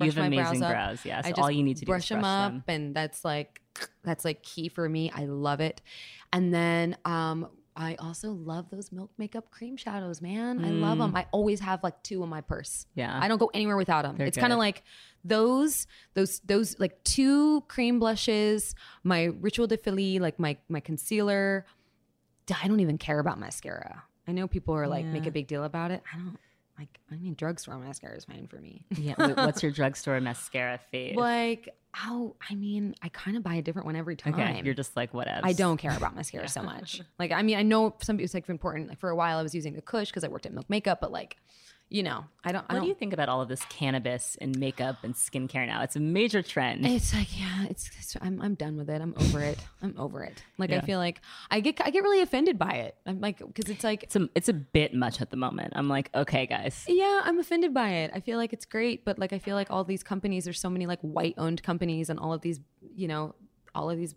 [0.00, 0.72] You have my amazing up.
[0.72, 1.24] brows, yes.
[1.24, 2.64] I just all you need to do is brush them up, them.
[2.66, 3.60] and that's like
[4.02, 5.12] that's like key for me.
[5.14, 5.80] I love it.
[6.32, 10.64] And then um, I also love those milk makeup cream shadows, man.
[10.64, 11.14] I love them.
[11.16, 12.86] I always have like two in my purse.
[12.90, 13.00] Mm.
[13.00, 13.18] Yeah.
[13.20, 14.16] I don't go anywhere without them.
[14.16, 14.84] They're it's kind of like
[15.24, 21.66] those those those like two cream blushes, my Rituel de Fille, like my my concealer.
[22.62, 24.04] I don't even care about mascara.
[24.28, 26.02] I know people are like make a big deal about it.
[26.12, 26.38] I don't
[26.78, 27.00] like.
[27.10, 28.84] I mean, drugstore mascara is fine for me.
[28.90, 29.14] Yeah.
[29.18, 31.16] wait, What's your drugstore mascara fave?
[31.16, 31.74] like
[32.06, 34.34] Oh, I mean, I kind of buy a different one every time.
[34.34, 35.46] Okay, you're just like whatever.
[35.46, 37.00] I don't care about mascara so much.
[37.18, 38.88] Like, I mean, I know some people it's like important.
[38.88, 41.00] Like for a while, I was using the Kush because I worked at Milk Makeup,
[41.00, 41.36] but like,
[41.90, 42.62] you know, I don't.
[42.68, 42.82] I What don't.
[42.82, 45.82] do you think about all of this cannabis and makeup and skincare now?
[45.82, 46.84] It's a major trend.
[46.86, 49.00] It's like yeah, it's, it's I'm I'm done with it.
[49.00, 49.58] I'm over it.
[49.82, 50.42] I'm over it.
[50.58, 51.20] Like I feel like
[51.50, 52.96] I get I get really offended by it.
[53.06, 55.74] I'm like because it's like It's a, it's a bit much at the moment.
[55.76, 56.84] I'm like, okay, guys.
[56.88, 58.10] yeah, I'm offended by it.
[58.14, 60.70] I feel like it's great, but like I feel like all these companies, there's so
[60.70, 62.60] many like white owned companies and all of these,
[62.96, 63.34] you know,
[63.74, 64.14] all of these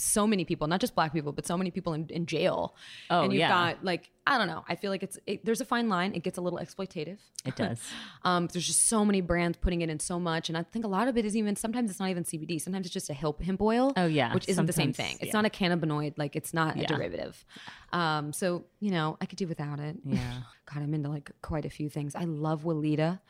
[0.00, 2.74] so many people, not just black people, but so many people in, in jail.
[3.10, 3.48] Oh, and you've yeah.
[3.48, 4.64] got like I don't know.
[4.68, 6.14] I feel like it's it, there's a fine line.
[6.14, 7.18] It gets a little exploitative.
[7.44, 7.80] It does.
[8.24, 10.88] Um, there's just so many brands putting it in so much, and I think a
[10.88, 12.60] lot of it is even sometimes it's not even CBD.
[12.60, 13.92] Sometimes it's just a hemp hemp oil.
[13.96, 14.34] Oh, yeah.
[14.34, 15.16] which isn't the same thing.
[15.20, 15.32] It's yeah.
[15.40, 16.14] not a cannabinoid.
[16.18, 17.44] Like it's not a derivative.
[17.92, 19.96] Um, so you know I could do without it.
[20.04, 20.18] Yeah.
[20.72, 22.14] God, I'm into like quite a few things.
[22.14, 23.20] I love Weleda.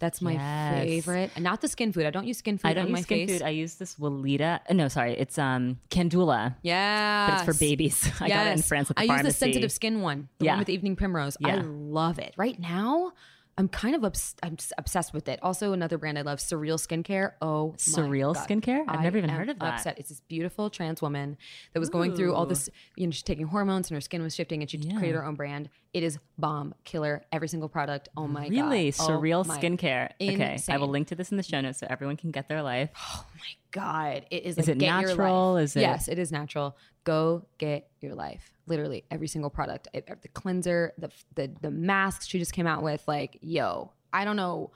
[0.00, 0.82] That's my Yes.
[0.84, 2.04] favorite, and not the skin food.
[2.04, 3.38] I don't use skin food I don't on use my skin face.
[3.38, 3.46] food.
[3.46, 4.58] I use this Weleda.
[4.68, 8.10] uh, No, sorry, it's um Calendula, yeah, but it's for babies.
[8.20, 9.26] I got it in France at the I pharmacy.
[9.28, 10.52] use the sensitive skin one, the Yeah.
[10.52, 11.36] one with evening primrose.
[11.44, 12.34] I love it.
[12.36, 13.12] Right now,
[13.56, 15.38] I'm kind of obs- I'm obsessed with it.
[15.40, 17.34] Also, another brand I love, Surreal Skincare.
[17.40, 18.48] Oh, Surreal God.
[18.48, 18.84] Skincare?
[18.88, 19.74] I've I never even heard of that.
[19.74, 19.98] Upset.
[19.98, 21.36] It's this beautiful trans woman
[21.72, 22.68] that was going through all this.
[22.96, 24.98] You know, she's taking hormones and her skin was shifting, and she Yeah.
[24.98, 25.70] created her own brand.
[25.94, 27.22] It is bomb killer.
[27.32, 28.08] Every single product.
[28.16, 28.50] Oh my god.
[28.50, 30.10] Really, Oh surreal my skincare.
[30.20, 30.80] Okay, I Insane.
[30.80, 32.90] will link to this in the show notes so everyone can get their life.
[33.16, 34.56] Oh my god, it is.
[34.56, 35.56] Is like, it natural?
[35.56, 36.76] Is it- Yes, it is natural.
[37.04, 38.52] Go get your life.
[38.66, 42.82] Literally every single product, It- the cleanser, the the the masks she just came out
[42.82, 43.02] with.
[43.06, 44.70] Like, yo, I don't know.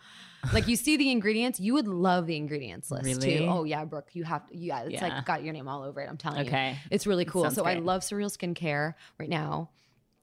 [0.53, 3.39] Like you see the ingredients, you would love the ingredients list Really?
[3.39, 3.47] too.
[3.49, 4.57] Oh yeah, Brooke, you have to.
[4.57, 5.03] Yeah, it's Yeah.
[5.09, 6.09] like got your name all over it.
[6.09, 6.47] I'm telling you.
[6.47, 6.77] Okay.
[6.91, 7.43] it's really cool.
[7.45, 9.71] sounds So I love Surreal Skincare right now.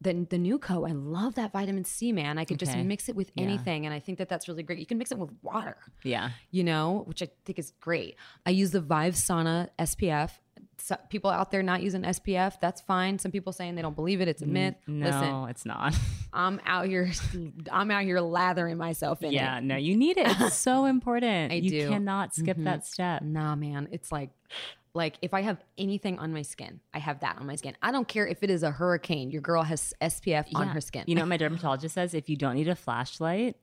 [0.01, 2.37] The, the new co, I love that vitamin C, man.
[2.37, 3.85] I could just mix it with anything.
[3.85, 4.77] And I think that that's really great.
[4.79, 6.31] You can mix it with water Yeah.
[6.51, 8.15] you know, which I think is great.
[8.45, 10.31] I use the Vive Sana SPF.
[10.77, 13.17] So people out there not using SPF, that's fine.
[13.19, 14.75] Some people saying they don't believe it; it's a myth.
[14.87, 15.95] No, Listen, it's not.
[16.33, 17.11] I'm out here,
[17.71, 19.63] I'm out here lathering myself in yeah, it.
[19.63, 20.27] no, you need it.
[20.41, 21.53] It's so important.
[21.53, 21.79] I you do.
[21.83, 21.93] Mm-hmm.
[21.93, 23.21] cannot skip that step.
[23.21, 24.31] Nah, man, it's like,
[24.95, 27.75] like if I have anything on my skin, I have that on my skin.
[27.83, 29.29] I don't care if it is a hurricane.
[29.29, 30.73] Your girl has SPF on Yeah.
[30.73, 31.03] her skin.
[31.05, 33.57] You know, what my dermatologist says if you don't need a flashlight,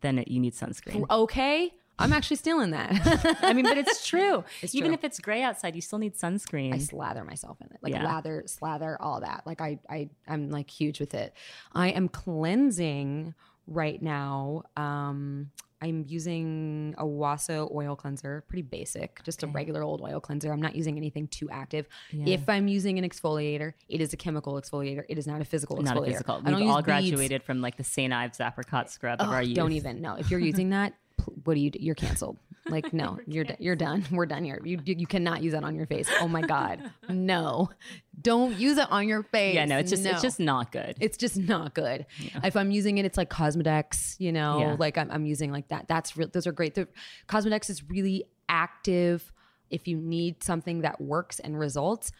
[0.00, 1.04] then it, you need sunscreen.
[1.08, 3.38] okay, I'm actually stealing that.
[3.42, 4.44] I mean, but it's true.
[4.72, 4.94] Even true.
[4.94, 6.74] if it's gray outside, you still need sunscreen.
[6.74, 8.04] I slather myself in it, like Yeah.
[8.04, 9.44] lather, slather, all that.
[9.46, 11.32] Like I, I, I'm like huge with it.
[11.72, 13.32] I am cleansing
[13.68, 14.64] right now.
[14.76, 15.50] Um,
[15.82, 20.50] I'm using a Waso oil cleanser, pretty basic, just a regular old oil cleanser.
[20.52, 21.86] I'm not using anything too active.
[22.10, 25.04] If I'm using an exfoliator, it is a chemical exfoliator.
[25.08, 26.06] It is not a physical not a exfoliator.
[26.12, 26.42] physical.
[26.44, 26.86] I We've all beads.
[26.86, 28.12] graduated from like the St.
[28.12, 29.56] Ives apricot scrub of our youth.
[29.56, 30.14] Don't even no.
[30.14, 30.94] If you're using that,
[31.44, 31.78] what do you do?
[31.80, 32.38] You're canceled.
[32.68, 34.04] Like no, you're d- you're done.
[34.10, 34.60] We're done here.
[34.64, 36.08] You you cannot use that on your face.
[36.20, 37.70] Oh my god, no!
[38.20, 39.54] Don't use it on your face.
[39.54, 40.10] Yeah, no, it's just No.
[40.10, 40.96] it's just not good.
[41.00, 42.06] it's just not good.
[42.42, 44.16] If I'm using it, it's like Cosmedix.
[44.18, 44.76] You know, Yeah.
[44.78, 45.86] like I'm, I'm using like that.
[45.88, 46.28] That's real.
[46.28, 46.74] Those are great.
[46.74, 46.88] The
[47.28, 49.32] Cosmedix is really active.
[49.70, 52.12] If you need something that works and results,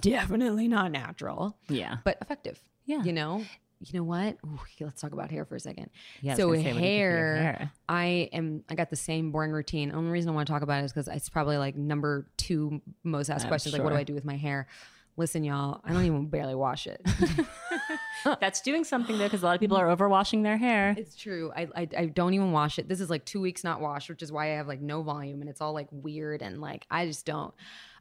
[0.00, 1.96] definitely not natural yeah.
[2.04, 2.62] but effective.
[2.86, 3.02] Yeah.
[3.02, 3.44] You know,
[3.84, 4.36] you know what?
[4.44, 5.90] Ooh, let's talk about hair for a second.
[6.20, 7.72] Yeah, so gonna say, what do you do for your hair, hair?
[7.88, 8.64] I am.
[8.68, 9.92] I got the same boring routine.
[9.92, 12.80] Only reason I want to talk about it is because it's probably like number two
[13.02, 13.72] most asked uh, questions.
[13.72, 13.96] Like, what do.
[13.96, 14.66] I do with my hair?
[15.16, 17.04] Listen, y'all, I don't even barely wash it.
[18.40, 20.94] That's doing something though, because a lot of people are overwashing their hair.
[20.96, 21.52] it's true.
[21.54, 22.88] I, I I don't even wash it.
[22.88, 25.40] This is like two weeks not washed, which is why I have like no volume
[25.40, 27.52] and it's all like weird and like I just don't.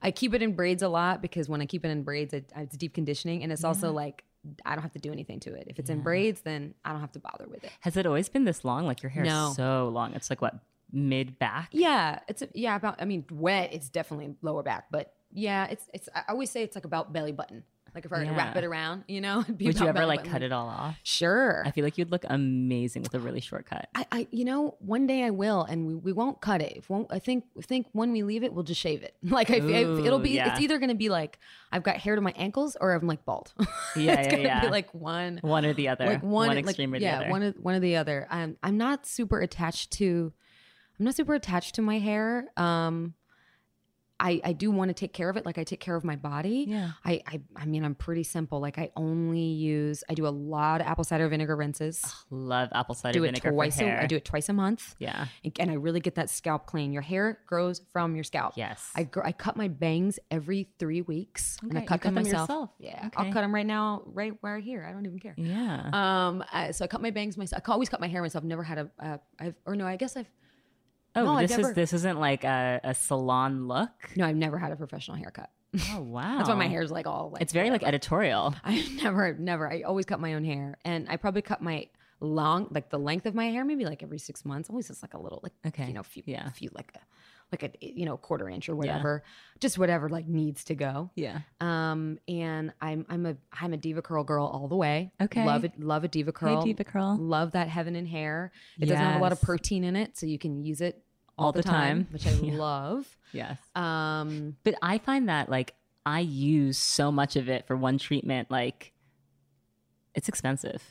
[0.02, 2.52] I keep it in braids a lot because when I keep it in braids, it,
[2.56, 4.24] it's deep conditioning and it's also like
[4.66, 5.68] I don't have to do anything to it.
[5.68, 7.72] If it's in braids, then I don't have to bother with it.
[7.82, 8.86] Has it always been this long?
[8.86, 9.50] Like your hair No.
[9.50, 10.14] is so long.
[10.14, 10.56] It's like what
[10.92, 11.70] mid back.
[11.72, 13.02] Yeah, it's a, yeah about.
[13.02, 13.74] I mean, wet.
[13.74, 16.10] It's definitely lower back, but yeah, it's it's.
[16.16, 17.64] I always say it's like about belly button.
[17.94, 20.06] Like if I were to wrap it around, you know, it'd be Would you ever
[20.06, 20.32] like button.
[20.32, 20.96] cut it all off?
[21.04, 21.64] Sure.
[21.66, 23.90] I feel like you'd look amazing with a really short cut.
[23.94, 26.78] I, I, you know, one day I will, and we, we won't cut it.
[26.78, 29.16] If won't, I think, I think when we leave it, we'll just shave it.
[29.32, 30.52] Like I, Ooh, it'll be, yeah.
[30.52, 31.40] it's either gonna be like
[31.72, 33.54] I've got hair to my ankles, or I'm like bald.
[33.96, 34.62] Yeah, it's yeah, gonna yeah.
[34.62, 36.06] be like one, One or the other.
[36.06, 37.30] like one, like, extreme or the yeah, other.
[37.30, 38.28] one, of, one or the other.
[38.30, 40.32] I'm, I'm not super attached to,
[41.00, 42.48] I'm not super attached to my hair.
[42.58, 43.16] Um,
[44.24, 46.16] I, I do want to take care of it like I take care of my
[46.16, 46.66] body.
[46.68, 46.92] Yeah.
[47.04, 48.60] I, I I mean I'm pretty simple.
[48.62, 52.04] Like I only use I do a lot of apple cider vinegar rinses.
[52.30, 54.02] Love apple cider do it vinegar twice for a, hair.
[54.02, 54.96] I do it twice a month.
[55.00, 55.26] Yeah.
[55.44, 56.94] And, and I really get that scalp clean.
[56.94, 58.54] Your hair grows from your scalp.
[58.56, 58.92] Yes.
[58.96, 62.24] I gr- I cut my bangs every 3 weeks and I Okay, cut them cut
[62.24, 62.50] them myself.
[62.50, 62.70] yourself?
[62.78, 63.08] Yeah.
[63.08, 63.10] Okay.
[63.18, 64.86] I'll cut them right now right where here.
[64.88, 65.34] I don't even care.
[65.38, 65.90] Yeah.
[65.94, 67.64] Um, I, so I cut my bangs myself.
[67.68, 68.44] I always cut my hair myself.
[68.44, 70.30] I've Never had a, uh, I've, or no, I guess I've,
[71.16, 73.90] Oh, No, this never- is this isn't like a, a salon look.
[74.16, 75.50] No, I've never had a professional haircut.
[75.94, 78.54] Oh wow, That's why my hair's like all like It's very like editorial.
[78.64, 79.72] I never, never.
[79.72, 81.88] I always cut my own hair, and I probably cut my
[82.20, 84.70] long, like the length of my hair, maybe like every six months.
[84.70, 85.88] Always just like a little, like Okay.
[85.88, 86.50] you know, few, Yeah.
[86.52, 87.00] few like a,
[87.52, 89.24] like a you know quarter inch or whatever,
[89.60, 91.12] just whatever like needs to go.
[91.16, 91.40] Yeah.
[91.60, 95.12] Um, and I'm I'm a I'm a DevaCurl girl all the way.
[95.22, 95.46] Okay.
[95.46, 96.64] love it, love a DevaCurl.
[96.64, 97.18] Diva curl.
[97.20, 98.52] Love that heaven in hair.
[98.80, 101.04] It doesn't have a lot of protein in it, so you can use it
[101.38, 102.08] all, All the, the time, time.
[102.12, 102.56] which I Yeah.
[102.56, 103.18] love.
[103.34, 103.58] Yes.
[103.76, 105.74] Um, But I find that like
[106.06, 108.94] I use so much of it for one treatment, like
[110.16, 110.84] it's expensive.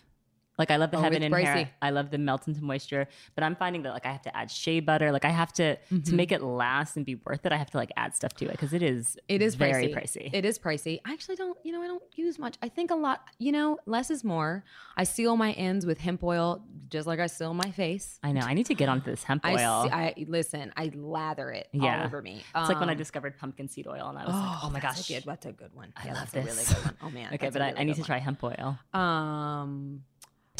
[0.60, 1.44] Like I love the Oh, heaven pricey.
[1.44, 1.70] hair.
[1.82, 3.08] I love the melt into moisture.
[3.34, 5.10] But I'm finding that like I have to add shea butter.
[5.10, 6.02] Like I have to Mm-hmm.
[6.02, 7.52] to make it last and be worth it.
[7.52, 9.94] I have to like add stuff to it because it is It is very pricey.
[9.96, 10.30] pricey.
[10.32, 11.00] It is pricey.
[11.06, 12.56] I actually don't, you know, I don't use much.
[12.62, 14.62] I think a lot, you know, less is more.
[14.96, 18.18] I seal my ends with hemp oil, just like I seal my face.
[18.22, 18.42] I know.
[18.42, 19.84] I need to get onto this hemp oil.
[19.84, 20.72] se- I listen.
[20.76, 22.42] I lather it all over me.
[22.54, 24.80] it's like when I Um, discovered pumpkin seed oil, and I was like, "Oh my
[24.80, 25.92] gosh!" good, that's a good one.
[25.96, 26.44] I yeah, love that's this.
[26.44, 26.96] a really good one.
[27.02, 27.28] Oh man.
[27.34, 28.78] okay, but really I need good to try hemp oil.
[28.92, 30.02] Um,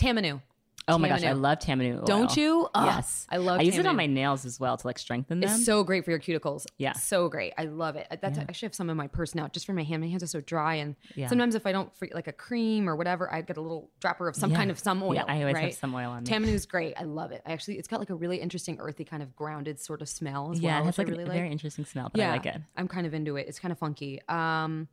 [0.01, 0.41] Tamanu.
[0.89, 2.05] Oh my gosh, I love Tamanu oil.
[2.05, 2.69] Don't you?
[2.75, 3.99] Ugh, yes, I love I use it on Tamanu.
[3.99, 5.49] my nails as well to like strengthen them.
[5.49, 6.67] It's so great for your cuticles.
[6.79, 6.95] Yeah.
[6.95, 7.53] so great.
[7.57, 8.09] I love it.
[8.21, 10.03] That's I actually have some in my purse now, just for my hand.
[10.03, 11.29] My hands are so dry, and Yeah.
[11.29, 14.27] sometimes if I don't free, like a cream or whatever, I get a little dropper
[14.27, 14.57] of some Yeah.
[14.57, 15.15] kind of some oil.
[15.15, 15.65] Yeah, I always right?
[15.67, 16.31] have some oil on me.
[16.31, 16.95] Tamanu's great.
[16.99, 17.43] I love it.
[17.47, 20.51] I actually, it's got like a really interesting, earthy kind of grounded sort of smell
[20.51, 20.83] as yeah, well.
[20.83, 21.37] it has like I really a like.
[21.37, 22.61] very interesting smell, but I like it.
[22.77, 23.47] I'm kind of into it.
[23.47, 24.21] It's kind of funky.
[24.29, 24.89] Um,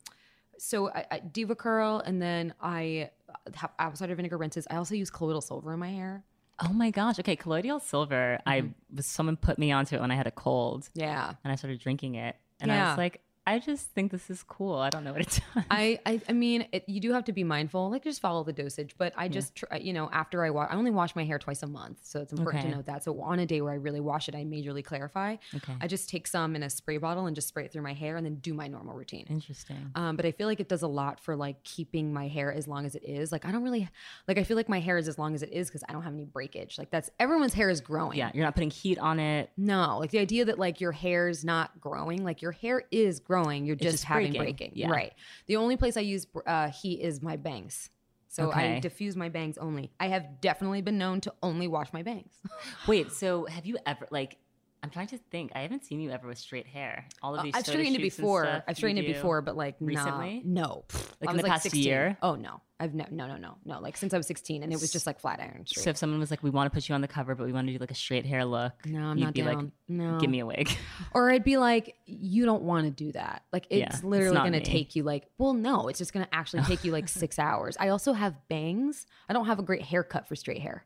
[0.58, 3.10] so I, I DevaCurl, and then I
[3.54, 4.66] have apple cider vinegar rinses.
[4.70, 6.24] I also use colloidal silver in my hair.
[6.64, 7.18] Oh my gosh.
[7.20, 8.38] Okay, colloidal silver.
[8.46, 8.96] I Mm-hmm.
[8.96, 11.34] was someone put me onto it when I had a cold, Yeah.
[11.44, 13.20] and I started drinking it, and I was like,
[13.54, 14.76] I just think this is cool.
[14.76, 15.64] I don't know what it does.
[15.70, 18.52] I, I, I mean, it, you do have to be mindful, like just follow the
[18.52, 18.94] dosage.
[18.98, 21.62] But I just, tr- you know, after I wash, I only wash my hair twice
[21.62, 22.70] a month, so it's important Okay.
[22.70, 23.04] to note that.
[23.04, 25.36] So on a day where I really wash it, I majorly clarify.
[25.56, 25.72] Okay.
[25.80, 28.16] I just take some in a spray bottle and just spray it through my hair,
[28.16, 29.26] and then do my normal routine.
[29.30, 29.90] Interesting.
[29.94, 32.68] Um, but I feel like it does a lot for like keeping my hair as
[32.68, 33.32] long as it is.
[33.32, 33.88] Like I don't really
[34.26, 34.36] like.
[34.38, 36.12] I feel like my hair is as long as it is because I don't have
[36.12, 36.76] any breakage.
[36.78, 38.18] Like that's everyone's hair is growing.
[38.18, 39.50] Yeah, you're not putting heat on it.
[39.56, 43.37] No, like the idea that like your hair's not growing, like your hair is growing,
[43.66, 44.42] you're just, just having breaking.
[44.42, 44.72] breaking.
[44.74, 44.90] Yeah.
[44.90, 45.12] Right.
[45.46, 47.90] The only place I use uh, heat is my bangs.
[48.28, 49.90] So I diffuse my bangs only.
[49.98, 52.32] I have definitely been known to only wash my bangs.
[52.86, 54.36] Wait, so have you ever like?
[54.82, 55.52] I'm trying to think.
[55.54, 57.06] I haven't seen you ever with straight hair.
[57.22, 57.54] All of these.
[57.54, 58.62] Uh, I've straightened it before.
[58.66, 60.42] I've straightened it before, but like Recently?
[60.44, 60.84] no, no.
[61.20, 61.82] Like I in the past 16.
[61.82, 62.16] year?
[62.22, 63.80] Oh no, I've no, no, no, no, no.
[63.80, 65.82] Like since I was 16, and it was just like flat iron straight.
[65.82, 67.52] So if someone was like, "We want to put you on the cover, but we
[67.52, 69.58] want to do like a straight hair look," No, I'm you'd not be like.
[69.88, 70.18] No.
[70.18, 70.70] "Give me a wig."
[71.12, 73.42] Or I'd be like, you don't want to do that.
[73.52, 76.34] Like, it's it's literally going to take you like, well, no, it's just going to
[76.34, 77.76] actually take you like six hours.
[77.80, 79.06] I also have bangs.
[79.28, 80.84] I don't have a great haircut for straight hair.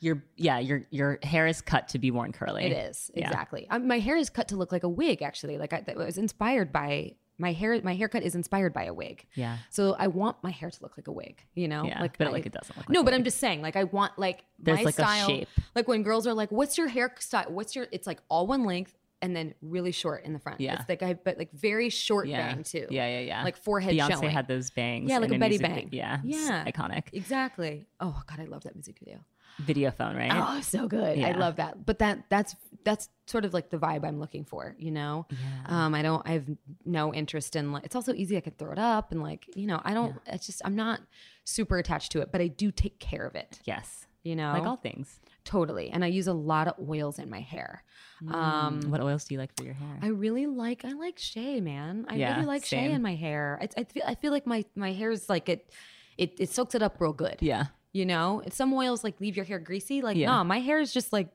[0.00, 2.64] Your yeah, your your hair is cut to be worn curly.
[2.64, 3.26] It is Yeah.
[3.28, 3.66] exactly.
[3.70, 5.22] Um, my hair is cut to look like a wig.
[5.22, 7.78] Actually, like I, that was inspired by my hair.
[7.82, 9.26] My haircut is inspired by a wig.
[9.34, 9.58] Yeah.
[9.70, 11.42] So I want my hair to look like a wig.
[11.54, 13.38] You know, Yeah, like but I- like it doesn't look like no, but I'm just
[13.38, 15.26] saying, like I want like There's my like a style.
[15.28, 15.48] shape.
[15.74, 17.50] Like when girls are like, "What's your hairstyle?
[17.50, 20.60] What's your?" It's like all one length and then really short in the front.
[20.60, 20.78] Yeah.
[20.78, 22.52] it's like I but like very short Yeah.
[22.54, 22.86] bang too.
[22.90, 23.44] Yeah, yeah, yeah.
[23.44, 24.30] Like forehead Beyonce showing.
[24.30, 25.08] had those bangs.
[25.08, 25.88] Yeah, like a Betty music Bang.
[25.90, 26.64] Yeah, Yeah.
[26.66, 27.04] iconic.
[27.14, 27.86] Exactly.
[27.98, 29.20] Oh god, I love that music video.
[29.60, 30.30] Video phone, right?
[30.34, 31.18] Oh, so good.
[31.18, 31.84] I love that.
[31.86, 32.54] But that that's
[32.84, 35.26] that's sort of like the vibe I'm looking for, you know?
[35.30, 35.86] Yeah.
[35.86, 36.46] Um, I don't I have
[36.84, 39.66] no interest in like it's also easy I could throw it up and like, you
[39.66, 41.00] know, I don't it's just I'm not
[41.44, 44.52] super attached to it, but I do take care of it, Yes, you know?
[44.52, 45.18] like all things.
[45.44, 45.90] totally.
[45.90, 47.82] And I use a lot of oils in my hair.
[48.30, 49.98] Um what oils do you like for your hair?
[50.02, 52.04] I really like I like Shea, man.
[52.08, 53.58] I Yeah, really like Shea in my hair.
[53.60, 55.70] I, I feel I feel like my my hair is like it
[56.18, 57.36] it it soaks it up real good.
[57.40, 57.66] yeah,
[57.96, 60.02] You know, some oils like leave your hair greasy.
[60.02, 60.26] Like, Yeah.
[60.30, 61.28] nah, my hair is just like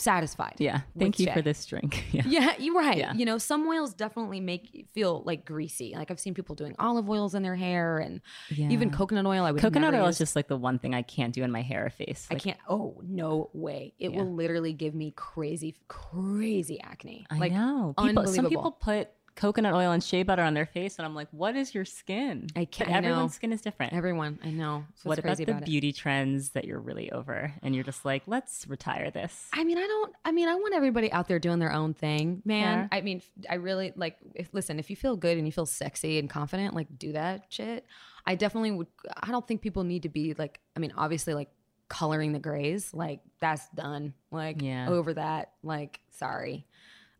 [0.00, 0.54] satisfied.
[0.58, 0.82] yeah.
[0.98, 2.04] Thank you for this drink.
[2.12, 2.98] Yeah, Yeah, you're right.
[2.98, 3.14] Yeah.
[3.14, 5.94] You know, some oils definitely make you feel like greasy.
[5.96, 8.20] Like I've seen people doing olive oils in their hair and
[8.50, 9.44] even coconut oil.
[9.44, 10.14] I would coconut oil use.
[10.16, 12.28] is just like the one thing I can't do in my hair or face.
[12.30, 12.58] I can't.
[12.68, 13.92] Oh no way!
[13.98, 14.18] It Yeah.
[14.22, 17.26] will literally give me crazy, crazy acne.
[17.30, 17.94] I like know.
[18.00, 19.08] People, some people put
[19.38, 22.48] coconut oil and shea butter on their face, and I'm like, what is your skin?
[22.56, 23.92] I can't- But everyone's skin is different.
[23.92, 24.84] Everyone, I know.
[24.96, 25.64] So what about the about it?
[25.64, 29.48] beauty trends that you're really over, and you're just like, let's retire this?
[29.52, 30.12] I mean, I don't.
[30.24, 32.88] I mean, I want everybody out there doing their own thing, man.
[32.90, 32.98] Fair.
[32.98, 34.16] I mean, I really like.
[34.34, 37.46] If listen, if you feel good and you feel sexy and confident, like do that
[37.48, 37.86] shit.
[38.26, 38.88] I definitely would.
[39.22, 40.60] I don't think people need to be like.
[40.76, 41.48] I mean, obviously, like
[41.88, 44.12] coloring the grays, like that's done.
[44.30, 44.90] Like Yeah.
[44.90, 45.52] over that.
[45.62, 46.66] Like sorry.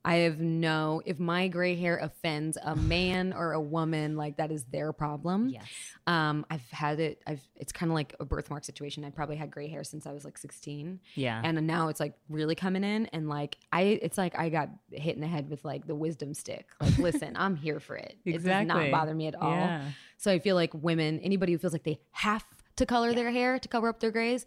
[0.09, 4.51] I have no, if my gray hair offends a man or a woman, like that
[4.51, 5.51] is their problem.
[5.51, 5.65] Yes.
[6.07, 9.05] Um, I've had it, I've, it's kind of like a birthmark situation.
[9.05, 10.99] I probably had gray hair since I was like 16.
[11.15, 11.43] Yeah.
[11.45, 13.05] And now it's like really coming in.
[13.07, 16.33] And like, I, it's like I got hit in the head with like the wisdom
[16.33, 16.71] stick.
[16.81, 18.17] Like, listen, I'm here for it.
[18.25, 18.33] Exactly.
[18.33, 19.51] It does not bother me at all.
[19.51, 19.91] Yeah.
[20.17, 23.59] So I feel like women, anybody who feels like they have to color their hair
[23.59, 24.47] to cover up their grays,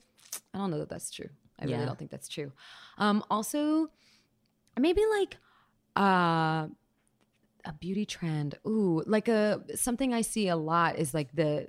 [0.55, 1.29] I don't know that that's true.
[1.59, 2.51] I really don't think that's true.
[2.97, 3.91] Um, also,
[4.79, 5.37] maybe like
[5.95, 6.67] uh,
[7.65, 8.55] a beauty trend.
[8.67, 11.67] Ooh, like a something I see a lot is like the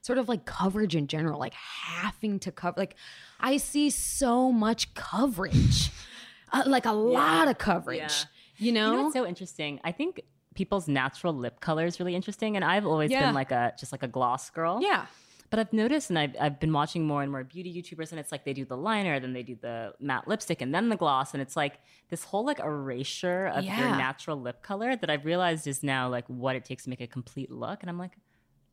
[0.00, 2.74] sort of like coverage in general, like having to cover.
[2.78, 2.96] Like
[3.40, 5.90] I see so much coverage,
[6.52, 7.98] uh, like a lot of coverage.
[7.98, 8.08] Yeah.
[8.56, 9.78] You know, You know what's so interesting?
[9.84, 10.22] I think
[10.54, 13.26] people's natural lip color is really interesting, and I've always Yeah.
[13.26, 14.80] been like a just like a gloss girl.
[14.82, 15.06] yeah.
[15.50, 18.30] But I've noticed, and I've, I've been watching more and more beauty YouTubers, and it's
[18.30, 21.32] like they do the liner, then they do the matte lipstick, and then the gloss,
[21.32, 21.80] and it's like
[22.10, 26.26] this whole like erasure of your natural lip color that I've realized is now like
[26.26, 28.12] what it takes to make a complete look, and I'm like,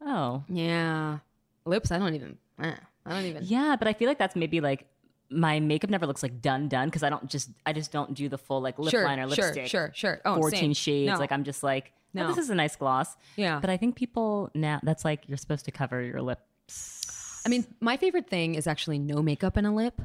[0.01, 1.19] oh, Yeah.
[1.65, 2.75] Lips, I don't even, eh,
[3.05, 3.43] I don't even.
[3.45, 4.85] yeah, but I feel like that's maybe like
[5.31, 8.29] my makeup never looks like done done because I don't just I just don't do
[8.29, 9.67] the full like lip sure, liner sure, lipstick.
[9.67, 10.21] sure, sure.
[10.25, 10.73] Oh, 14 same.
[10.73, 11.13] shades.
[11.13, 11.17] No.
[11.17, 12.27] Like I'm just like, oh, No.
[12.27, 13.15] this is a nice gloss.
[13.35, 13.59] Yeah.
[13.59, 16.43] But I think people now that's like you're supposed to cover your lips.
[17.45, 20.01] I mean, my favorite thing is actually no makeup in a lip.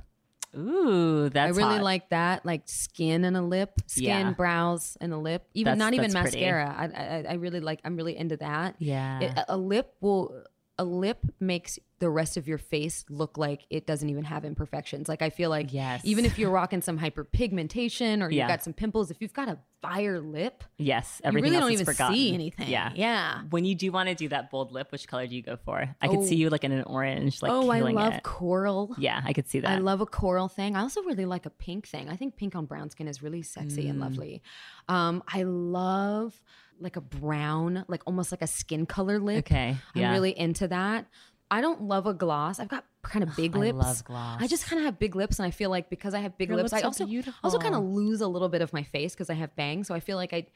[0.56, 1.84] Ooh, that's I really hot.
[1.84, 4.30] like that, like skin and a lip, skin, Yeah.
[4.32, 5.46] brows and a lip.
[5.54, 6.74] Even That's- not even mascara.
[6.76, 7.80] I, I I really like.
[7.84, 8.74] I'm really into that.
[8.78, 9.20] Yeah.
[9.20, 10.44] It- a lip will.
[10.80, 15.10] A lip makes the rest of your face look like it doesn't even have imperfections.
[15.10, 16.00] Like I feel like Yes.
[16.04, 18.48] even if you're rocking some hyperpigmentation or you've Yeah.
[18.48, 22.14] got some pimples, if you've got a fire lip, yes, you really don't even forgotten.
[22.14, 22.68] see anything.
[22.70, 22.92] Yeah.
[22.94, 23.42] Yeah.
[23.50, 25.94] When you do want to do that bold lip, which color do you go for?
[26.00, 26.24] I could Oh.
[26.24, 28.22] see you like in an orange, like oh, I love it.
[28.22, 28.94] coral.
[28.96, 29.70] Yeah, I could see that.
[29.70, 30.76] I love a coral thing.
[30.76, 32.08] I also really like a pink thing.
[32.08, 33.90] I think pink on brown skin is really sexy Mm.
[33.90, 34.42] and lovely.
[34.88, 36.40] Um, I love
[36.80, 39.38] like a brown, like almost like a skin color lip.
[39.46, 41.06] Okay, I'm really into that.
[41.52, 42.60] I don't love a gloss.
[42.60, 43.78] I've got kind of big lips.
[43.82, 44.40] I love gloss.
[44.40, 46.48] I just kind of have big lips, and I feel like because I have big
[46.48, 47.38] Your lips, lips I also beautiful.
[47.42, 49.88] also kind of lose a little bit of my face because I have bangs.
[49.88, 50.46] So I feel like I,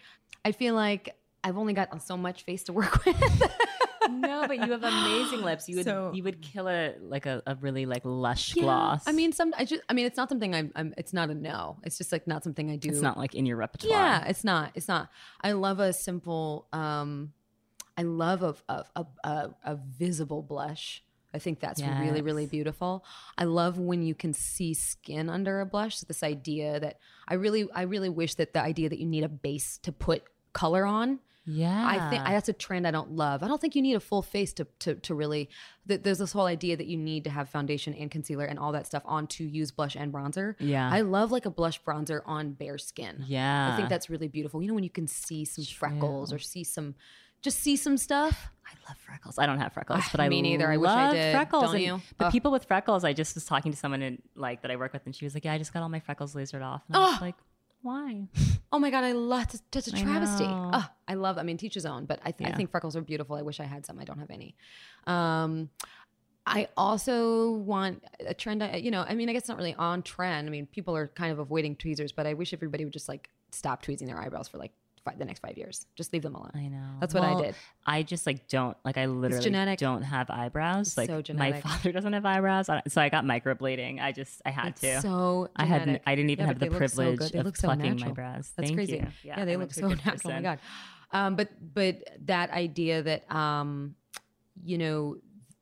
[0.44, 3.20] I feel like I've only got so much face to work with.
[4.10, 5.68] no, but you have amazing lips.
[5.68, 8.62] You would So- you would kill a like a, a really like lush Yeah.
[8.64, 9.04] gloss.
[9.06, 9.52] I mean, some.
[9.56, 9.82] I just.
[9.88, 10.72] I mean, it's not something I'm.
[10.74, 10.94] I'm.
[10.96, 11.78] It's not a no.
[11.84, 12.88] It's just like not something I do.
[12.88, 13.92] it's not like in your repertoire.
[13.92, 14.72] Yeah, it's not.
[14.74, 15.10] It's not.
[15.40, 16.66] I love a simple.
[16.72, 17.32] um
[17.96, 21.02] I love a a a, a, a visible blush.
[21.32, 23.04] I think that's really really beautiful.
[23.36, 25.96] I love when you can see skin under a blush.
[25.98, 29.24] So this idea that I really I really wish that the idea that you need
[29.24, 30.22] a base to put
[30.52, 31.18] color on.
[31.46, 31.86] Yeah.
[31.86, 33.42] I think that's a trend I don't love.
[33.42, 35.50] I don't think you need a full face to to, to really.
[35.86, 38.72] Th- there's this whole idea that you need to have foundation and concealer and all
[38.72, 40.54] that stuff on to use blush and bronzer.
[40.58, 40.88] Yeah.
[40.90, 43.24] I love like a blush bronzer on bare skin.
[43.26, 43.72] Yeah.
[43.72, 44.62] I think that's really beautiful.
[44.62, 46.94] You know, when you can see some freckles or see some,
[47.42, 48.48] just see some stuff.
[48.66, 49.38] I love freckles.
[49.38, 50.70] I don't have freckles, but I Ah, me neither.
[50.72, 51.34] I wish I did.
[51.34, 52.00] Freckles, Don't and- you?
[52.16, 52.32] But Ugh.
[52.32, 55.02] people with freckles, I just was talking to someone in, like that I work with,
[55.04, 57.00] and she was like, "Yeah, I just got all my freckles lasered off." And I
[57.00, 57.24] was Oh.
[57.24, 57.34] like,
[57.84, 58.26] "Why?"
[58.72, 60.44] Oh my god, I love that's, that's a I travesty.
[60.44, 60.70] know.
[60.74, 61.38] Oh, I love.
[61.38, 63.36] I mean, teach his own, but I, th- I think freckles are beautiful.
[63.36, 64.00] I wish I had some.
[64.00, 64.56] I don't have any.
[65.06, 65.70] Um,
[66.46, 68.62] I also want a trend.
[68.64, 70.48] I- You know, I mean, I guess it's not really on trend.
[70.48, 73.30] I mean, people are kind of avoiding tweezers, but I wish everybody would just like
[73.52, 74.72] stop tweezing their eyebrows for like
[75.18, 75.84] the next five years.
[75.94, 76.50] Just leave them alone.
[76.54, 76.96] I know.
[77.00, 77.54] That's what I did.
[77.86, 79.78] I just like don't like I literally genetic.
[79.78, 80.96] don't have eyebrows.
[80.96, 84.00] Like so my father doesn't have eyebrows, so I got microblading.
[84.02, 85.00] I just I had It's to.
[85.02, 86.00] so I had.
[86.06, 88.52] I didn't even Yeah, have the look so privilege of look so plucking my brows.
[88.56, 88.96] That's Thank crazy.
[88.96, 89.06] you.
[89.22, 90.32] Yeah, they I'm look so natural.
[90.32, 90.58] Oh my god.
[91.12, 93.94] Um, but but that idea that um,
[94.64, 95.16] you know,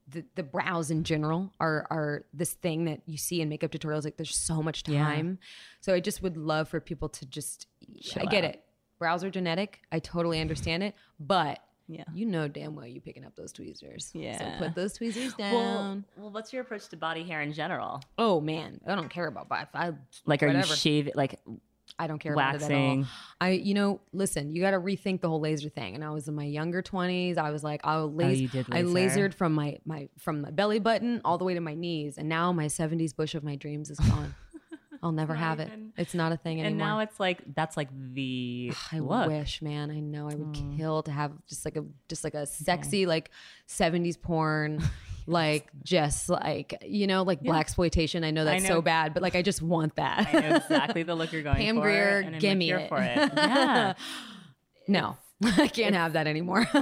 [0.09, 4.05] the the brows in general are are this thing that you see in makeup tutorials.
[4.05, 5.02] Like there's so much Yeah.
[5.05, 5.39] time.
[5.81, 7.66] So I just would love for people to just.
[8.16, 8.51] I get out.
[8.51, 8.64] it.
[9.03, 9.81] Brows are genetic.
[9.91, 11.59] I totally understand it, but.
[11.89, 12.05] Yeah.
[12.15, 14.12] You know damn well you picking up those tweezers.
[14.15, 14.39] Yeah.
[14.39, 15.53] So put those tweezers down.
[15.53, 18.01] Well, well, what's your approach to body hair in general?
[18.16, 19.66] oh man, I don't care about body.
[19.74, 19.93] I
[20.24, 20.69] Like, are Whatever.
[20.69, 21.12] you shaving?
[21.16, 21.41] Like,
[21.99, 22.79] I don't care about it at all.
[22.79, 23.07] Waxing.
[23.41, 25.95] I, you know, listen, you got to rethink the whole laser thing.
[25.95, 27.37] And I was in my younger twenties.
[27.37, 28.31] I was like, I'll oh, laser.
[28.31, 31.55] Oh, you did I lasered from my my from my belly button all the way
[31.55, 34.35] to my knees, and now my seventies bush of my dreams is gone.
[35.03, 35.69] I'll never have it.
[35.97, 36.87] It's not a thing and anymore.
[36.87, 39.29] now it's like that's like the I look.
[39.29, 39.91] wish, man.
[39.91, 40.77] I know I would Mm.
[40.77, 43.31] kill to have just like a just like a sexy like
[43.66, 44.83] seventies porn.
[45.24, 48.24] Like just like you know, like blaxploitation.
[48.24, 48.83] I know that's so know.
[48.83, 50.29] bad, but like I just want that.
[50.35, 51.83] I know exactly the look you're going Pam for.
[51.83, 52.89] Grier, and I'm gimme it.
[52.89, 53.16] for it.
[53.37, 53.95] Yeah.
[54.89, 55.16] no,
[55.59, 56.66] I can't have that anymore.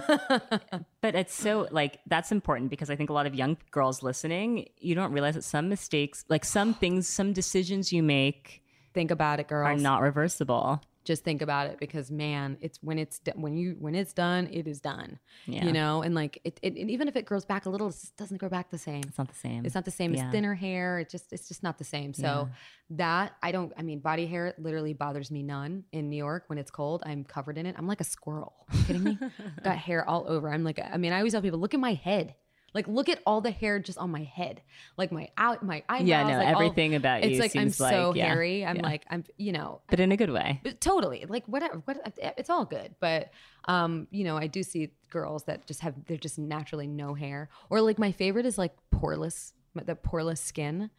[1.03, 4.69] But it's so like that's important because I think a lot of young girls listening,
[4.79, 8.63] you don't realize that some mistakes, like some things, some decisions you make
[8.93, 9.67] Think about it, girls.
[9.67, 10.83] are not reversible.
[11.11, 14.69] Just think about it because man, it's when it's when you when it's done, it
[14.69, 15.19] is done.
[15.47, 15.65] Yeah.
[15.65, 17.93] You know, and like it, it, and even if it grows back a little, it
[17.93, 19.03] just doesn't grow back the same.
[19.09, 19.67] It's not the same.
[19.67, 20.15] It's not the same.
[20.15, 20.23] Yeah.
[20.23, 21.01] It's thinner hair.
[21.01, 22.15] It just it's just not the same.
[22.15, 22.49] So
[22.91, 23.73] that I don't.
[23.77, 25.85] I mean, body hair literally bothers me none.
[25.91, 27.75] In New York, when it's cold, I'm covered in it.
[27.77, 28.55] I'm like a squirrel.
[28.87, 29.19] Kidding me?
[29.65, 30.49] Got hair all over.
[30.49, 30.79] I'm like.
[30.81, 32.37] I mean, I always tell people, look at my head.
[32.75, 34.61] Like, look at all the hair just on my head.
[34.97, 36.09] Like my out, my eyebrows.
[36.09, 37.31] Yeah, no, like all- everything about you.
[37.31, 38.65] It's like I'm so like- yeah, hairy.
[38.65, 38.83] I'm yeah.
[38.83, 39.25] like I'm.
[39.37, 39.81] You know.
[39.89, 40.61] but in a good way.
[40.63, 43.31] But totally like whatever what it's all good but
[43.67, 47.49] um you know i do see girls that just have they're just naturally no hair
[47.71, 50.91] or like my favorite is like poreless the poreless skin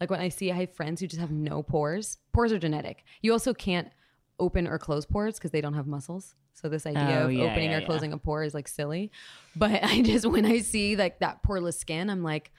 [0.00, 3.04] like when i see i have friends who just have no pores pores are genetic
[3.22, 3.88] you also can't
[4.40, 7.44] open or close pores because they don't have muscles so this idea Oh, of yeah,
[7.44, 7.86] opening yeah, or yeah.
[7.86, 9.10] closing a pore is like silly
[9.54, 12.50] but i just when i see like that poreless skin i'm like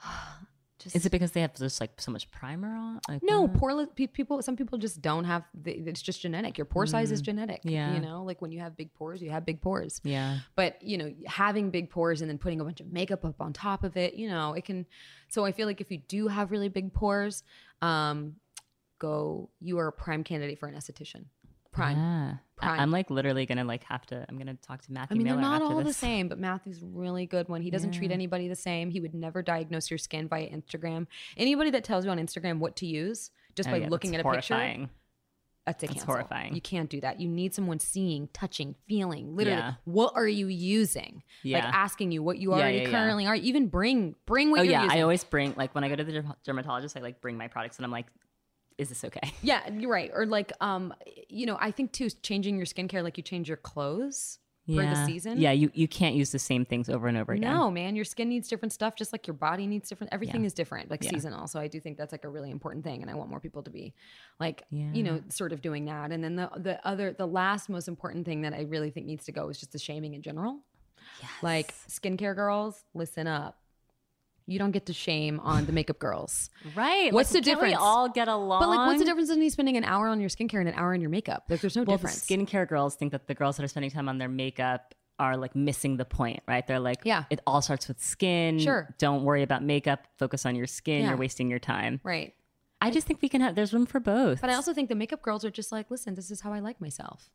[0.78, 3.00] just Is it because they have just like so much primer on?
[3.08, 4.40] Like, no, poreless pe- people.
[4.42, 5.42] Some people just don't have.
[5.52, 6.56] The, it's just genetic.
[6.56, 7.64] Your pore size is genetic.
[7.64, 7.70] Mm.
[7.72, 7.94] Yeah.
[7.94, 10.00] you know, like when you have big pores, you have big pores.
[10.04, 10.38] Yeah.
[10.54, 13.52] But you know, having big pores and then putting a bunch of makeup up on
[13.52, 14.86] top of it, you know, it can.
[15.30, 17.42] So I feel like if you do have really big pores,
[17.82, 18.36] um,
[18.98, 19.50] go.
[19.60, 21.24] You are a prime candidate for an esthetician.
[21.72, 21.96] Prime.
[21.96, 22.34] Yeah.
[22.56, 22.80] Prime.
[22.80, 24.24] I'm like literally gonna like have to.
[24.28, 25.14] I'm gonna talk to Matthew.
[25.14, 27.62] I mean, Miller they're not all the same, but Matthew's really good one.
[27.62, 28.90] He doesn't treat anybody the same.
[28.90, 31.06] He would never diagnose your skin via Instagram.
[31.36, 34.24] Anybody that tells you on Instagram what to use just Oh, by yeah, looking at
[34.24, 34.88] a picture
[35.68, 36.54] that's a That's horrifying.
[36.54, 37.20] You can't do that.
[37.20, 39.36] You need someone seeing, touching, feeling.
[39.36, 39.74] Literally, Yeah.
[39.84, 41.22] what are you using?
[41.44, 41.70] Like Yeah.
[41.74, 42.90] asking you what you Yeah, already yeah, yeah.
[42.90, 43.34] currently are.
[43.34, 44.98] Even bring bring what Oh you're yeah, using.
[44.98, 47.76] I always bring like when I go to the dermatologist, I like bring my products
[47.76, 48.06] and I'm like,
[48.78, 49.32] is this okay?
[49.42, 50.10] yeah, you're right.
[50.14, 50.94] Or like, um,
[51.28, 55.06] you know, I think too, changing your skincare like you change your clothes for the
[55.06, 55.38] season.
[55.38, 57.50] Yeah, you you can't use the same things over and over again.
[57.50, 60.12] No, man, your skin needs different stuff, just like your body needs different.
[60.12, 61.46] Everything is different, like seasonal.
[61.46, 63.62] So I do think that's like a really important thing, and I want more people
[63.62, 63.94] to be,
[64.38, 66.12] like, you know, sort of doing that.
[66.12, 69.24] And then the the other, the last most important thing that I really think needs
[69.24, 70.60] to go is just the shaming in general.
[71.42, 73.58] Like skincare girls, listen up.
[74.48, 76.48] You don't get to shame on the makeup girls.
[76.74, 77.12] Right.
[77.12, 78.60] What's like, the can't we all get along.
[78.62, 80.74] But like, what's the difference in you spending an hour on your skincare and an
[80.74, 81.44] hour on your makeup?
[81.50, 82.26] Like, there's no Well, difference.
[82.26, 85.36] the skincare girls think that the girls that are spending time on their makeup are
[85.36, 86.66] like missing the point, right?
[86.66, 87.24] They're like, Yeah.
[87.28, 88.58] it all starts with skin.
[88.58, 88.94] Sure.
[88.98, 90.06] Don't worry about makeup.
[90.18, 91.02] Focus on your skin.
[91.02, 91.08] Yeah.
[91.08, 92.00] You're wasting your time.
[92.02, 92.32] right.
[92.80, 93.56] I just think we can have.
[93.56, 94.40] There's room for both.
[94.40, 96.60] But I also think the makeup girls are just like, listen, this is how I
[96.60, 97.28] like myself.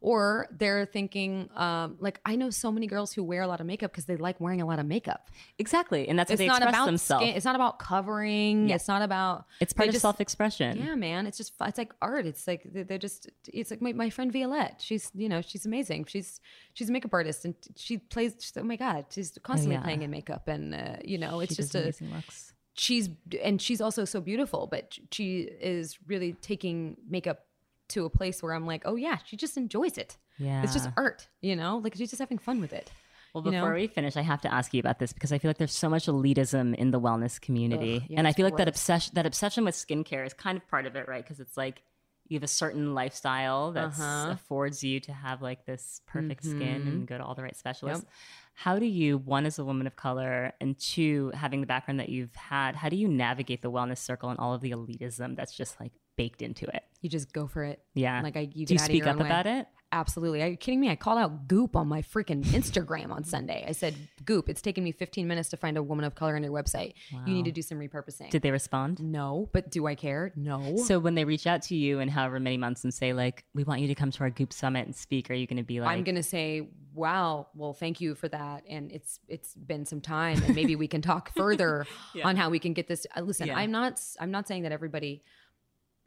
[0.00, 3.66] Or they're thinking, um, like, I know so many girls who wear a lot of
[3.66, 5.28] makeup because they like wearing a lot of makeup.
[5.58, 7.24] exactly, and that's It's how they not express about themselves.
[7.24, 7.36] skin.
[7.36, 8.68] It's not about covering.
[8.68, 8.76] Yeah.
[8.76, 9.46] It's not about.
[9.60, 10.78] it's part of just- self-expression.
[10.78, 11.26] Yeah, man.
[11.26, 12.26] It's just it's like art.
[12.26, 14.76] It's like they- they're just it's like my, my friend Violette.
[14.80, 16.04] She's you know she's amazing.
[16.04, 16.40] She's
[16.74, 18.34] she's a makeup artist and she plays.
[18.38, 19.82] she's- oh my god, she's constantly yeah.
[19.82, 22.52] playing in makeup and uh, you know it's She just a amazing looks.
[22.74, 23.08] she's
[23.42, 27.40] and she's also so beautiful but she is really taking makeup
[27.88, 30.62] to a place where i'm like oh yeah she just enjoys it Yeah.
[30.62, 32.90] it's just art you know like she's just having fun with it
[33.34, 33.60] Well, you know?
[33.60, 35.76] before we finish, I have to ask you about this because I feel like there's
[35.86, 39.12] so much elitism in the wellness community, Ugh, yeah, and I feel like that obsession
[39.16, 41.22] that obsession with skincare is kind of part of it, right?
[41.22, 41.82] Because it's like
[42.26, 44.30] you have a certain lifestyle that Uh-huh.
[44.32, 46.88] affords you to have like this perfect skin Mm-hmm.
[46.88, 48.06] and go to all the right specialists.
[48.54, 52.08] How do you, one, as a woman of color, and two, having the background that
[52.08, 55.54] you've had, how do you navigate the wellness circle and all of the elitism that's
[55.54, 56.82] just like baked into it?
[57.00, 58.20] you just go for it Yeah.
[58.22, 59.26] like i you do you speak up way.
[59.26, 59.66] about it?
[59.90, 63.64] absolutely are you kidding me i called out goop on my freaking instagram on sunday
[63.66, 63.94] i said
[64.26, 66.92] goop it's taken me 15 minutes to find a woman of color on your website
[67.24, 69.00] you need to do some repurposing Did they respond?
[69.00, 72.38] no but do i care no So when they reach out to you in however
[72.40, 74.94] many months and say like, we want you to come to our Goop Summit and
[74.94, 78.28] speak, are you going to be like, I'm gonna say, wow, well, thank you for
[78.28, 81.86] that, and it's it's been some time, and maybe we can talk further
[82.24, 83.06] on how we can get this.
[83.16, 83.56] Uh, listen, Yeah.
[83.58, 85.22] I'm not I'm not saying that everybody,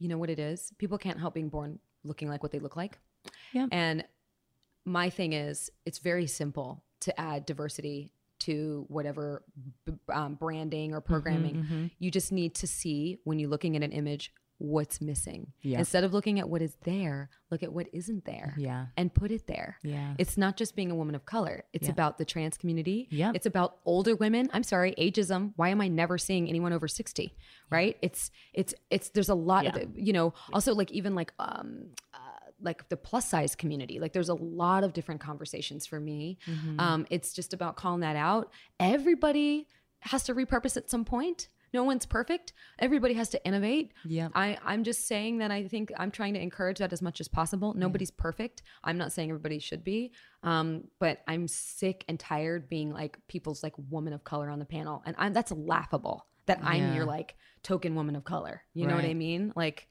[0.02, 0.74] you know what it is.
[0.80, 2.98] People can't help being born looking like what they look like.
[3.54, 3.68] Yeah.
[3.72, 4.04] And
[4.84, 9.44] my thing is, it's very simple to add diversity to whatever
[9.86, 11.58] b- um, branding or programming.
[11.58, 15.52] Mm-hmm, You just need to see when you're looking at an image what's missing.
[15.62, 15.80] Yeah.
[15.80, 19.32] Instead of looking at what is there, look at what isn't there yeah, and put
[19.32, 19.78] it there.
[19.84, 20.14] Yeah.
[20.20, 21.64] It's not just being a woman of color.
[21.74, 21.92] It's Yeah.
[21.94, 23.08] about the trans community.
[23.12, 23.36] Yep.
[23.36, 24.50] It's about older women.
[24.54, 25.54] I'm sorry, ageism.
[25.56, 27.36] Why am I never seeing anyone over 60?
[27.70, 27.98] Right?
[28.02, 29.76] It's it's it's there's a lot Yeah.
[29.78, 32.18] of you know, also like even like um uh,
[32.62, 34.00] like the plus size community.
[34.00, 36.38] Like there's a lot of different conversations for me.
[36.48, 36.80] Mm-hmm.
[36.80, 38.52] Um it's just about calling that out.
[38.80, 39.68] Everybody
[40.02, 41.48] has to repurpose at some point.
[41.74, 42.54] No one's perfect.
[42.80, 43.94] Everybody has to innovate.
[44.06, 44.30] Yeah.
[44.36, 47.28] I, I'm just saying that I think I'm trying to encourage that as much as
[47.28, 47.74] possible.
[47.74, 48.62] Nobody's perfect.
[48.84, 50.12] I'm not saying everybody should be.
[50.44, 54.66] Um, but I'm sick and tired being like people's like woman of color on the
[54.66, 55.02] panel.
[55.06, 56.96] And I'm, that's laughable that I'm Yeah.
[56.96, 58.64] your like token woman of color.
[58.74, 59.54] You know what I mean?
[59.56, 59.88] Like,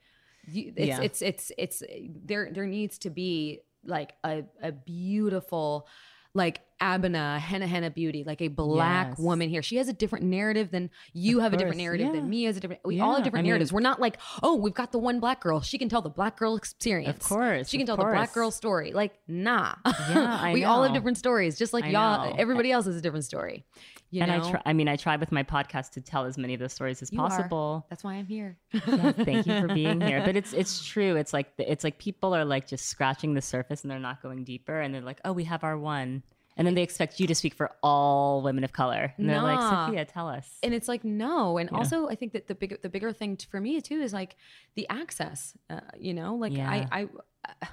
[0.46, 1.00] You, it's, Yeah.
[1.02, 1.82] it's it's it's
[2.24, 2.50] there.
[2.52, 5.86] There needs to be like a a beautiful,
[6.34, 9.18] like Abena Hanahana Beauty, like a black Yes.
[9.18, 9.62] woman here.
[9.62, 12.12] She has a different narrative than you Of have a different narrative yeah.
[12.12, 12.82] than me has a different.
[12.84, 13.72] We all have different I mean- narratives.
[13.72, 15.60] We're not like, oh, we've got the one black girl.
[15.60, 17.24] She can tell the black girl experience.
[17.24, 18.92] Of course, she can tell the black girl story.
[18.92, 19.74] Like, nah.
[19.86, 22.30] Yeah, I we all have different stories, just like I y'all.
[22.30, 22.36] know.
[22.38, 23.64] Everybody else has a different story.
[24.12, 24.48] You and know?
[24.48, 24.62] I try.
[24.66, 27.12] I mean, I try with my podcast to tell as many of those stories as
[27.12, 27.28] You are.
[27.28, 27.86] possible.
[27.90, 28.56] That's why I'm here.
[28.72, 30.22] Yeah, thank you for being here.
[30.24, 31.14] But it's it's true.
[31.14, 34.42] It's like it's like people are like just scratching the surface and they're not going
[34.42, 34.80] deeper.
[34.80, 36.24] And they're like, oh, we have our one,
[36.56, 39.14] and then they expect you to speak for all women of color.
[39.16, 39.86] And they're like, Nah.
[39.86, 40.48] Sophia, tell us.
[40.62, 43.46] and it's like no and also i think that the bigger the bigger thing t-
[43.50, 44.36] for me too is like
[44.74, 46.70] the access uh, you know like Yeah.
[46.70, 47.08] i i
[47.48, 47.66] uh,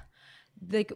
[0.70, 0.92] like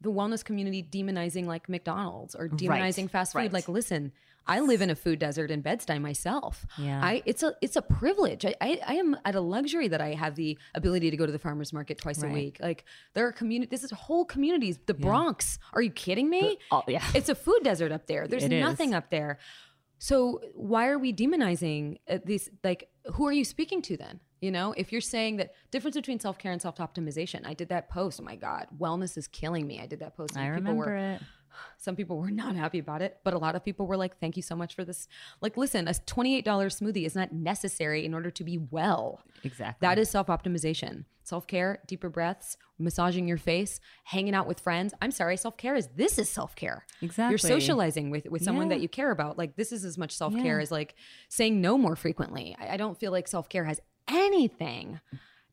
[0.00, 3.52] the wellness community demonizing like mcdonald's or demonizing fast food right.
[3.52, 4.12] like listen
[4.46, 7.00] i live in a food desert in bed-stuy myself Yeah.
[7.02, 10.14] i it's a it's a privilege I, I i am at a luxury that i
[10.14, 13.32] have the ability to go to the farmers market twice a week like there are
[13.32, 17.04] community this is whole communities the bronx are you kidding me oh, yeah.
[17.14, 18.60] it's a food desert up there there's It is.
[18.60, 19.38] nothing up there
[20.02, 22.50] so why are we demonizing uh, these?
[22.64, 24.18] Like, who are you speaking to then?
[24.40, 27.68] You know, if you're saying that difference between self care and self optimization, I did
[27.68, 28.18] that post.
[28.20, 29.78] Oh my God, wellness is killing me.
[29.78, 30.36] I did that post.
[30.36, 31.22] I people remember were, it.
[31.78, 34.36] Some people were not happy about it, but a lot of people were like, "Thank
[34.36, 35.08] you so much for this."
[35.40, 39.20] Like, listen, a twenty-eight dollars smoothie is not necessary in order to be well.
[39.44, 39.86] Exactly.
[39.86, 41.04] That is self optimization.
[41.24, 44.92] Self care, deeper breaths, massaging your face, hanging out with friends.
[45.00, 46.84] I'm sorry, self care is this is self care.
[47.00, 47.30] Exactly.
[47.32, 48.76] You're socializing with with someone Yeah.
[48.76, 49.38] that you care about.
[49.38, 50.62] Like this is as much self care Yeah.
[50.62, 50.94] as like
[51.28, 52.56] saying no more frequently.
[52.58, 55.00] I, I don't feel like self care has anything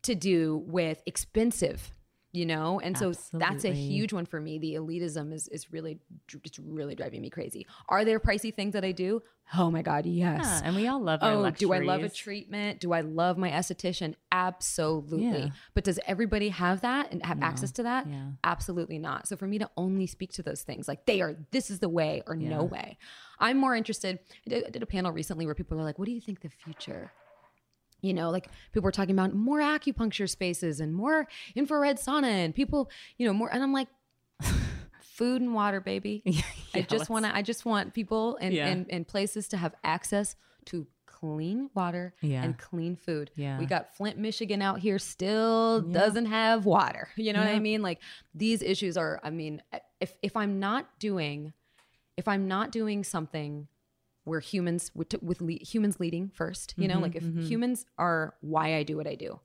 [0.02, 1.92] to do with expensive.
[2.32, 4.60] You know, and so that's a huge one for me.
[4.60, 6.00] The elitism is is really
[6.44, 7.66] it's really driving me crazy.
[7.88, 9.24] Are there pricey things that I do?
[9.58, 10.46] Oh my god, yes.
[10.46, 12.80] Yeah, and we all love our Oh, do I love a treatment?
[12.80, 14.14] Do I love my esthetician?
[14.32, 15.46] Absolutely.
[15.46, 15.50] Yeah.
[15.74, 18.06] But does everybody have that and have access to that?
[18.08, 18.28] Yeah.
[18.44, 19.28] Absolutely not.
[19.28, 21.90] So for me to only speak to those things, like they are, this is the
[21.90, 23.00] way or no way.
[23.40, 24.20] I'm more interested.
[24.46, 26.42] I did, I did a panel recently where people are like, what do you think
[26.42, 27.12] the future?
[28.02, 32.56] You know, like people were talking about more acupuncture spaces and more infrared sauna and
[32.56, 33.52] people, you know, more.
[33.54, 33.88] And I'm like,
[35.02, 36.24] food and water, baby.
[36.74, 37.36] I just want to.
[37.36, 38.68] I just want people and, Yeah.
[38.68, 40.36] and and places to have access
[40.66, 42.44] to clean water Yeah.
[42.44, 43.32] and clean food.
[43.36, 43.60] Yeah.
[43.60, 47.10] We got Flint, Michigan out here still doesn't have water.
[47.18, 47.82] You know what I mean?
[47.82, 48.00] Like
[48.34, 49.20] these issues are.
[49.24, 49.62] I mean,
[50.00, 51.54] if if I'm not doing,
[52.16, 53.68] if I'm not doing something
[54.30, 58.36] where humans with, with le- humans leading first, you know, Mm-hmm, like if humans are
[58.42, 59.40] why I do what I do.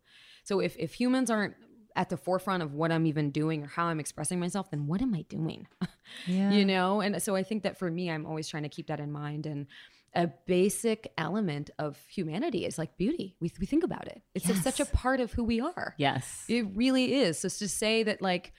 [0.44, 1.54] So if if humans aren't
[1.96, 5.00] at the forefront of what I'm even doing or how I'm expressing myself, then what
[5.02, 5.66] am I doing?
[6.28, 6.50] Yeah.
[6.52, 9.00] you know and so i think that for me i'm always trying to keep that
[9.00, 9.66] in mind and
[10.14, 14.62] a basic element of humanity is like beauty we, we think about it it's just
[14.62, 16.44] such a part of who we are Yes.
[16.46, 18.52] it really is so to say that like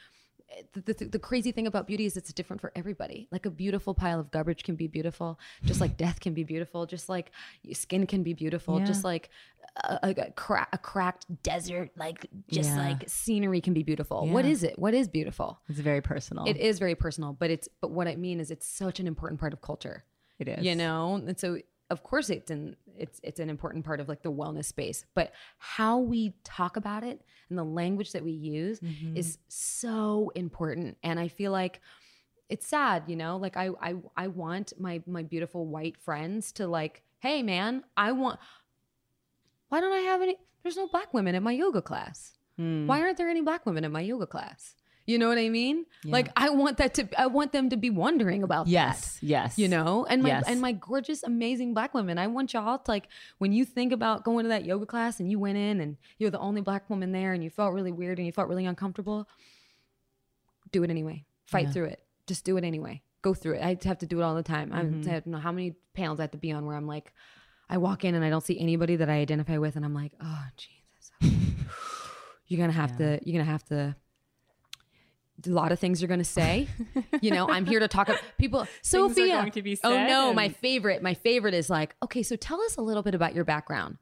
[0.74, 3.94] the, the, the crazy thing about beauty is it's different for everybody like a beautiful
[3.94, 7.32] pile of garbage can be beautiful just like death can be beautiful just like
[7.74, 8.86] skin can be beautiful Yeah.
[8.86, 9.30] just like
[9.84, 12.78] a, a, cra- a cracked desert like just Yeah.
[12.78, 14.52] like scenery can be beautiful what Yeah.
[14.52, 16.46] is it what is beautiful It's very personal.
[16.46, 19.40] it is very personal, but it's but what I mean is it's such an important
[19.40, 20.04] part of culture.
[20.40, 20.66] It is.
[20.66, 21.16] You know?
[21.16, 21.60] And so
[21.90, 25.06] of course it's an it's it's an important part of like the wellness space.
[25.14, 29.18] But how we talk about it and the language that we use Mm-hmm.
[29.18, 30.98] is so important.
[31.04, 31.82] And I feel like
[32.50, 33.38] it's sad, you know?
[33.38, 38.12] Like I I I want my my beautiful white friends to like, hey man, I
[38.14, 38.40] want
[39.70, 42.32] why don't I have any there's no black women in my yoga class.
[42.58, 42.88] Hmm.
[42.88, 44.76] Why aren't there any black women in my yoga class?
[45.08, 45.86] You know what I mean?
[46.04, 49.20] Like I want that to I want them to be wondering about Yes.
[49.20, 49.26] that.
[49.26, 49.58] Yes.
[49.60, 50.46] You know, and my Yes.
[50.48, 52.18] and my gorgeous, amazing black women.
[52.18, 53.08] I want y'all to like
[53.38, 56.32] when you think about going to that yoga class and you went in and you're
[56.32, 59.28] the only black woman there and you felt really weird and you felt really uncomfortable.
[60.72, 61.26] Do it anyway.
[61.46, 61.72] Fight Yeah.
[61.72, 62.04] through it.
[62.26, 63.02] Just do it anyway.
[63.22, 63.62] Go through it.
[63.64, 64.72] I have to do it all the time.
[64.72, 65.10] Mm-hmm.
[65.10, 67.14] I don't know how many panels I have to be on where I'm like,
[67.70, 70.12] I walk in and I don't see anybody that I identify with, and I'm like,
[70.22, 71.12] oh Jesus,
[72.48, 73.96] you're gonna have to, you're gonna have to.
[75.46, 76.68] A lot of things you're gonna say,
[77.22, 77.50] you know.
[77.50, 78.08] I'm here to talk.
[78.10, 79.28] About, people, Sophia.
[79.28, 81.02] going to be oh said no, my favorite.
[81.02, 83.98] My favorite is like, okay, so tell us a little bit about your background.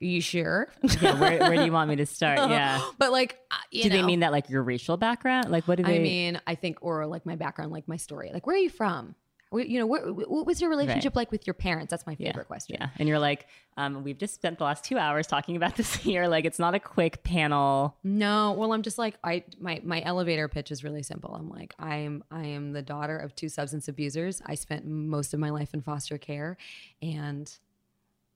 [0.00, 0.68] Are you sure?
[1.02, 2.38] Yeah, where, where do you want me to start?
[2.50, 2.80] Yeah.
[2.98, 5.50] but like, uh, you Do they mean that like your racial background?
[5.50, 8.30] Like what do they I mean, I think, or like my background, like my story.
[8.32, 9.14] Like, where are you from?
[9.52, 11.90] You know, where, what was your relationship like with your parents?
[11.90, 12.76] That's my yeah, favorite question.
[12.78, 12.90] Yeah.
[12.98, 13.46] And you're like,
[13.76, 16.28] um, we've just spent the last two hours talking about this here.
[16.28, 17.96] Like it's not a quick panel.
[18.04, 21.34] No, well, I'm just like I my my elevator pitch is really simple.
[21.34, 24.40] I'm like I am I am the daughter of two substance abusers.
[24.46, 26.56] I spent most of my life in foster care,
[27.02, 27.52] and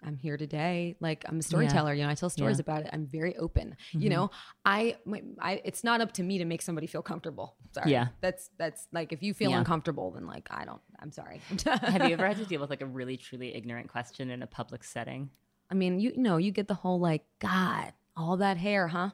[0.04, 0.96] I'm here today.
[1.00, 2.62] Like I'm a storyteller, you know, I tell stories Yeah.
[2.62, 2.90] about it.
[2.92, 3.76] I'm very open.
[3.92, 4.08] You mm-hmm.
[4.10, 4.30] know,
[4.64, 7.56] I, my, I, it's not up to me to make somebody feel comfortable.
[7.72, 7.90] Sorry.
[7.90, 8.08] Yeah.
[8.20, 9.58] That's, that's like, if you feel Yeah.
[9.58, 11.40] uncomfortable, then like, I don't, I'm sorry.
[11.64, 14.46] Have you ever had to deal with like a really truly ignorant question in a
[14.46, 15.30] public setting?
[15.70, 19.10] I mean, you know, you get the whole like, God, all that hair, huh?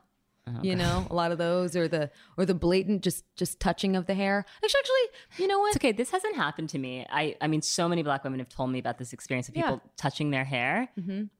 [0.62, 4.06] You know, a lot of those, or the or the blatant just just touching of
[4.06, 4.44] the hair.
[4.64, 5.68] Actually, actually, you know what?
[5.68, 5.92] It's okay.
[5.92, 7.06] This hasn't happened to me.
[7.10, 9.70] I, I mean, so many black women have told me about this experience of people
[9.70, 9.76] Yeah.
[9.76, 9.88] Mm-hmm.
[9.96, 10.88] touching their hair.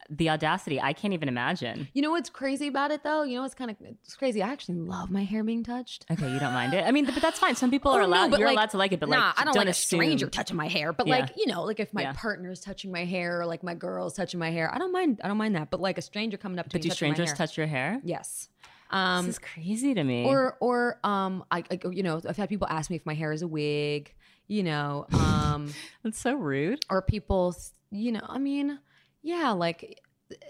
[0.09, 1.89] The audacity, I can't even imagine.
[1.95, 3.23] You know what's crazy about it though?
[3.23, 4.43] You know what's kind of it's crazy.
[4.43, 6.05] I actually love my hair being touched.
[6.11, 6.85] Okay, you don't mind it.
[6.85, 7.55] I mean, but that's fine.
[7.57, 8.31] Some people are Oh, no, allowed.
[8.31, 10.29] but, you're like, allowed to like it, but nah, like, I don't like a stranger
[10.29, 10.93] touching my hair.
[10.93, 11.19] But Yeah.
[11.21, 12.13] like, you know, like if my Yeah.
[12.15, 15.21] partner's touching my hair or like my girl's touching my hair, I don't mind.
[15.23, 15.71] I don't mind that.
[15.71, 18.01] But like a stranger coming up to But me, do strangers touch your hair?
[18.05, 18.49] Yes.
[18.91, 20.25] Um, this is crazy to me.
[20.25, 23.33] or or um, I, I you know I've had people ask me if my hair
[23.33, 24.15] is a wig.
[24.49, 25.73] You know, um,
[26.03, 26.81] That's so rude.
[26.91, 27.55] or people,
[27.93, 28.81] you know, I mean,
[29.23, 30.01] yeah, like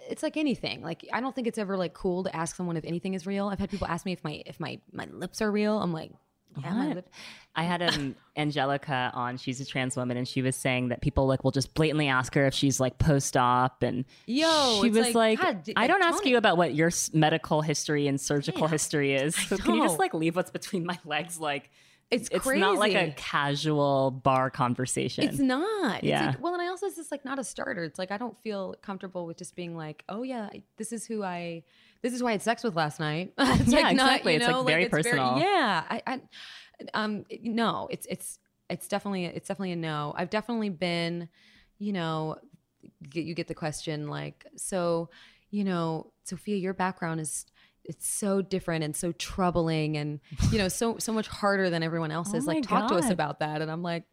[0.08, 0.82] it's like anything.
[0.82, 3.48] Like I don't think it's ever like cool to ask someone if anything is real.
[3.48, 5.78] I've had people ask me if my if my my lips are real.
[5.78, 6.12] I'm like,
[6.58, 7.08] yeah, my lip.
[7.54, 9.36] I had um, Angelica on.
[9.36, 12.34] She's a trans woman, and she was saying that people like will just blatantly ask
[12.34, 16.24] her if she's like post-op, and Yo, she was like, like, God, "I don't ask
[16.24, 19.34] you about what your s- medical history and surgical Yeah, history is.
[19.34, 21.38] So can you just like leave what's between my legs?
[21.40, 21.70] Like,
[22.10, 25.24] It's it's not like a casual bar conversation.
[25.24, 26.02] It's not.
[26.04, 26.28] Yeah.
[26.28, 27.84] It's like, well, and I also it's just like not a starter.
[27.84, 31.22] It's like I don't feel comfortable with just being like, oh yeah, this is who
[31.22, 31.62] I,
[32.02, 33.32] this is why I had sex with last night.
[33.38, 34.32] it's Yeah, like not, exactly.
[34.32, 35.38] you It's, like, know, very personal.
[35.38, 36.20] yeah, I, I,
[36.94, 40.14] um, no, it's it's it's definitely it's definitely a no.
[40.16, 41.28] I've definitely been,
[41.78, 42.36] you know,
[43.08, 45.10] get, you get the question like, so,
[45.50, 47.46] you know, Sophia, your background is.
[47.82, 50.20] It's so different and so troubling and
[50.52, 52.44] you know so so much harder than everyone else's.
[52.46, 54.04] Oh like talk to us about that, and I'm like,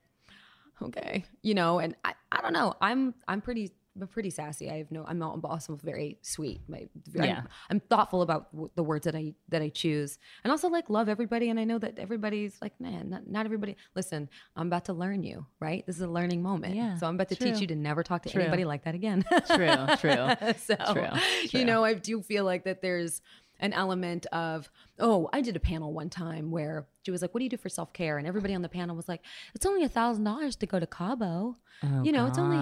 [0.82, 4.70] okay you know and i, I don't know i'm i'm pretty I'm pretty sassy.
[4.70, 5.04] I have no.
[5.08, 6.62] I'm not- I'm very sweet.
[6.68, 7.38] My, Yeah.
[7.40, 10.90] I'm, I'm thoughtful about w- the words that I that I choose, and also like
[10.90, 11.50] love everybody.
[11.50, 13.76] And I know that everybody's like, man, not, not everybody.
[13.96, 15.86] Listen, I'm about to learn you, right?
[15.86, 16.76] This is a learning moment.
[16.76, 17.52] Yeah, So I'm about to true.
[17.52, 18.42] teach you to never talk to True.
[18.42, 19.24] anybody like that again.
[19.48, 20.28] true, true.
[20.58, 21.60] so True, true.
[21.60, 23.22] you know i do feel like that there's
[23.60, 24.70] an element of
[25.00, 27.58] oh i did a panel one time where she was like what do you do
[27.58, 29.22] for self-care and everybody on the panel was like
[29.56, 31.56] it's only a thousand dollars to go to cabo.
[31.84, 32.58] Oh, you know it's only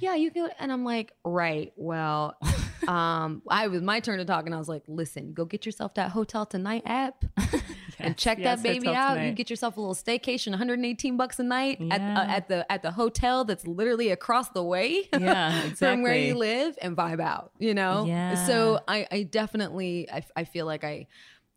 [0.00, 2.36] yeah you go and i'm like right well
[2.88, 5.94] um i was my turn to talk and i was like listen go get yourself
[5.94, 7.24] that hotel tonight app
[8.02, 11.42] and check yes, that baby out you get yourself a little staycation 118 bucks a
[11.42, 16.02] night at, uh, at the at the hotel that's literally across the way Yeah, from
[16.02, 18.04] where you live and vibe out, you know?
[18.06, 18.46] Yeah.
[18.46, 21.06] So I, I definitely, I, I feel like I,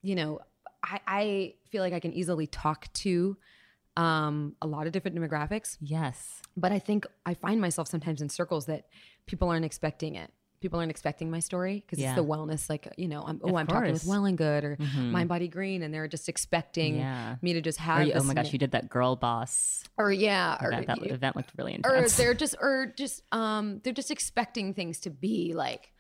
[0.02, 0.40] you know,
[0.84, 3.38] I, I feel like I can easily talk to
[3.96, 6.42] um, a lot of different demographics, Yes.
[6.58, 8.88] but I think I find myself sometimes in circles that
[9.28, 10.32] people aren't expecting it.
[10.64, 12.12] People aren't expecting my story because Yeah.
[12.12, 14.06] it's the wellness, like, you know, I'm, oh, Of I'm talking with.
[14.06, 17.36] Well and Good or Mind Body Green, and they're just expecting Yeah.
[17.42, 20.58] me to just have you- oh my gosh, you did that girl boss or yeah,
[20.62, 20.88] or event.
[20.88, 25.02] That you- event looked really or they're just or just um they're just expecting things
[25.02, 25.92] to be like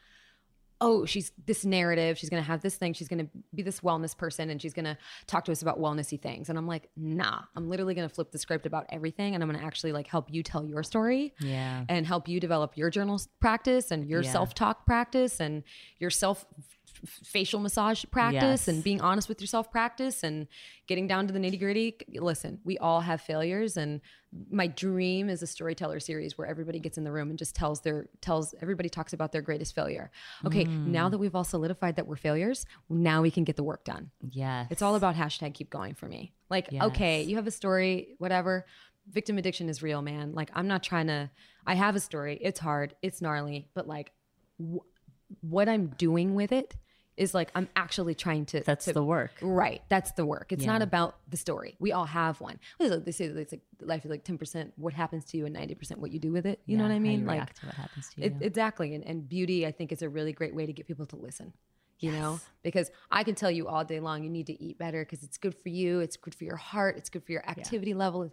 [0.81, 4.49] oh she's this narrative she's gonna have this thing she's gonna be this wellness person
[4.49, 4.97] and she's gonna
[5.27, 8.37] talk to us about wellnessy things and i'm like nah i'm literally gonna flip the
[8.37, 11.85] script about everything and i'm gonna actually like help you tell your story Yeah.
[11.89, 14.31] and help you develop your journal practice and your Yeah.
[14.31, 15.63] self-talk practice and
[15.99, 16.45] your self
[17.05, 18.67] facial massage practice Yes.
[18.67, 20.47] and being honest with yourself practice and
[20.87, 21.97] getting down to the nitty gritty.
[22.15, 23.99] Listen, we all have failures, and
[24.49, 27.81] my dream is a storyteller series where everybody gets in the room and just tells
[27.81, 30.11] their tells everybody talks about their greatest failure.
[30.45, 30.87] Okay, Mm.
[30.87, 34.11] now that we've all solidified that we're failures, now we can get the work done.
[34.31, 34.67] yes.
[34.71, 36.33] It's all about hashtag keep going for me.
[36.49, 36.83] Like, Yes.
[36.85, 38.65] okay, you have a story, whatever.
[39.11, 40.33] Victim addiction is real, man.
[40.33, 41.29] Like, I'm not trying to,
[41.67, 42.37] I have a story.
[42.41, 44.13] It's hard, it's gnarly, but like,
[44.57, 44.77] wh-
[45.41, 46.75] what I'm doing with it
[47.15, 48.61] is like, I'm actually trying to.
[48.61, 49.31] That's to- the work.
[49.41, 49.81] Right.
[49.89, 50.51] That's the work.
[50.51, 51.75] It's not about the story.
[51.79, 52.59] We all have one.
[52.77, 53.05] What is it?
[53.05, 55.97] They say that it's like life is like 10% what happens to you and 90%
[55.97, 56.59] what you do with it.
[56.65, 57.25] You know what I mean?
[57.25, 58.27] like, what happens to you.
[58.27, 58.95] it, exactly.
[58.95, 61.53] And, and beauty, I think, is a really great way to get people to listen.
[61.99, 65.05] You know, because I can tell you all day long, you need to eat better
[65.05, 65.99] because it's good for you.
[66.01, 66.97] It's good for your heart.
[66.97, 68.29] It's good for your activity level.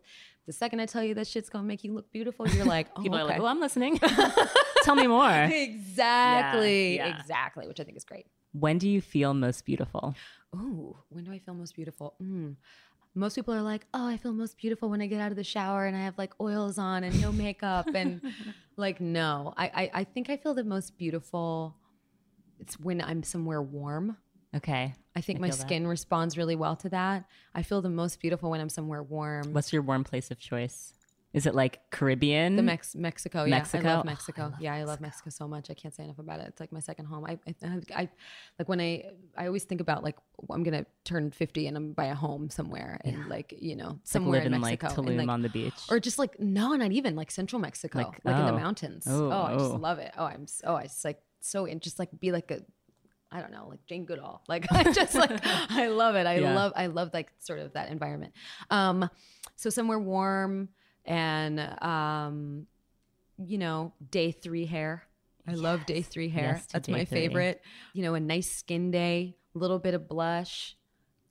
[0.47, 3.03] The second I tell you that shit's gonna make you look beautiful, you're like, oh,
[3.03, 3.23] People okay.
[3.23, 3.99] are like, "Oh, I'm listening.
[4.83, 7.21] Tell me more." exactly, Yeah, yeah.
[7.21, 8.27] exactly, which I think is great.
[8.53, 10.15] When do you feel most beautiful?
[10.55, 12.15] Ooh, when do I feel most beautiful?
[12.23, 12.57] Mm.
[13.15, 15.45] Most people are like, oh, I feel most beautiful when I get out of the
[15.45, 17.89] shower and I have like oils on and no makeup.
[17.95, 18.21] and
[18.77, 21.77] like, no, I, I, I think I feel the most beautiful.
[22.59, 24.17] It's when I'm somewhere warm.
[24.55, 24.95] Okay.
[25.15, 25.63] I think I my feel that.
[25.63, 27.25] skin responds really well to that.
[27.55, 29.53] I feel the most beautiful when I'm somewhere warm.
[29.53, 30.93] What's your warm place of choice?
[31.33, 32.57] Is it like Caribbean?
[32.57, 33.51] The Mex- Mexico, yeah.
[33.51, 33.89] Mexico?
[33.89, 34.53] I Oh, love Mexico.
[34.59, 35.71] yeah, I love Mexico so much.
[35.71, 36.47] I can't say enough about it.
[36.49, 37.25] It's like my second home.
[37.25, 37.55] I, I,
[37.95, 38.09] I,
[38.59, 39.05] like when I,
[39.37, 40.17] I always think about like
[40.51, 43.99] I'm gonna turn 50 and I'm buy a home somewhere and like you know like
[44.03, 45.75] somewhere living in like Mexico, Tulum and, like, on the beach.
[45.89, 48.57] or just like no, not even like central Mexico, like, Like, in the oh.
[48.57, 49.05] mountains.
[49.09, 49.77] Oh, Oh, I just oh.
[49.77, 50.13] love it.
[50.19, 52.61] Oh, I'm oh, I just like so and just like be like a.
[53.33, 54.43] I don't know, like Jane Goodall.
[54.49, 56.27] Like I just like I love it.
[56.27, 56.57] I Yeah.
[56.57, 58.33] love I love like sort of that environment.
[58.71, 59.09] Um,
[59.55, 60.71] so somewhere warm
[61.11, 62.67] and um,
[63.37, 65.03] you know, day three hair.
[65.47, 66.55] I love day three hair.
[66.57, 67.21] Yes That's my three.
[67.21, 67.63] favorite.
[67.93, 70.77] You know, a nice skin day, a little bit of blush,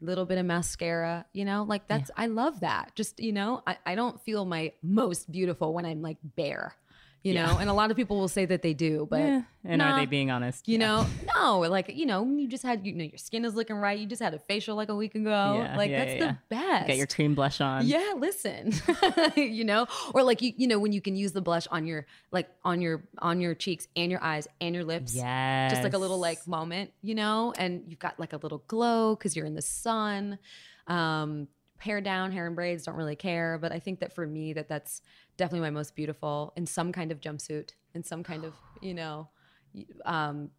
[0.02, 2.92] little bit of mascara, you know, like that's, I love that.
[2.96, 6.76] Just, you know, I, I don't feel my most beautiful when I'm like bare,
[7.24, 9.82] you know, and a lot of people will say that they do, but Eh, and
[9.82, 10.68] are they being honest?
[10.68, 11.06] you know,
[11.36, 14.00] no, like, you know, you just had, you know, your skin is looking right.
[14.00, 15.62] You just had a facial like a week ago.
[15.62, 16.88] Yeah, like, yeah, that's yeah, the best.
[16.88, 17.86] Get your cream blush on.
[17.86, 18.72] Yeah, listen.
[19.36, 22.06] you know, or like you you know when you can use the blush on your
[22.32, 25.14] like on your on your cheeks and your eyes and your lips.
[25.14, 25.72] Yes.
[25.72, 29.16] Just like a little like moment, you know, and you've got like a little glow
[29.16, 30.40] cuz you're in the sun.
[30.88, 31.48] Um
[31.80, 34.68] hair down, hair and braids, don't really care, but I think that for me that
[34.68, 35.02] that's
[35.40, 39.30] definitely my most beautiful in some kind of jumpsuit, in some kind of, you know,
[39.74, 40.52] y- um,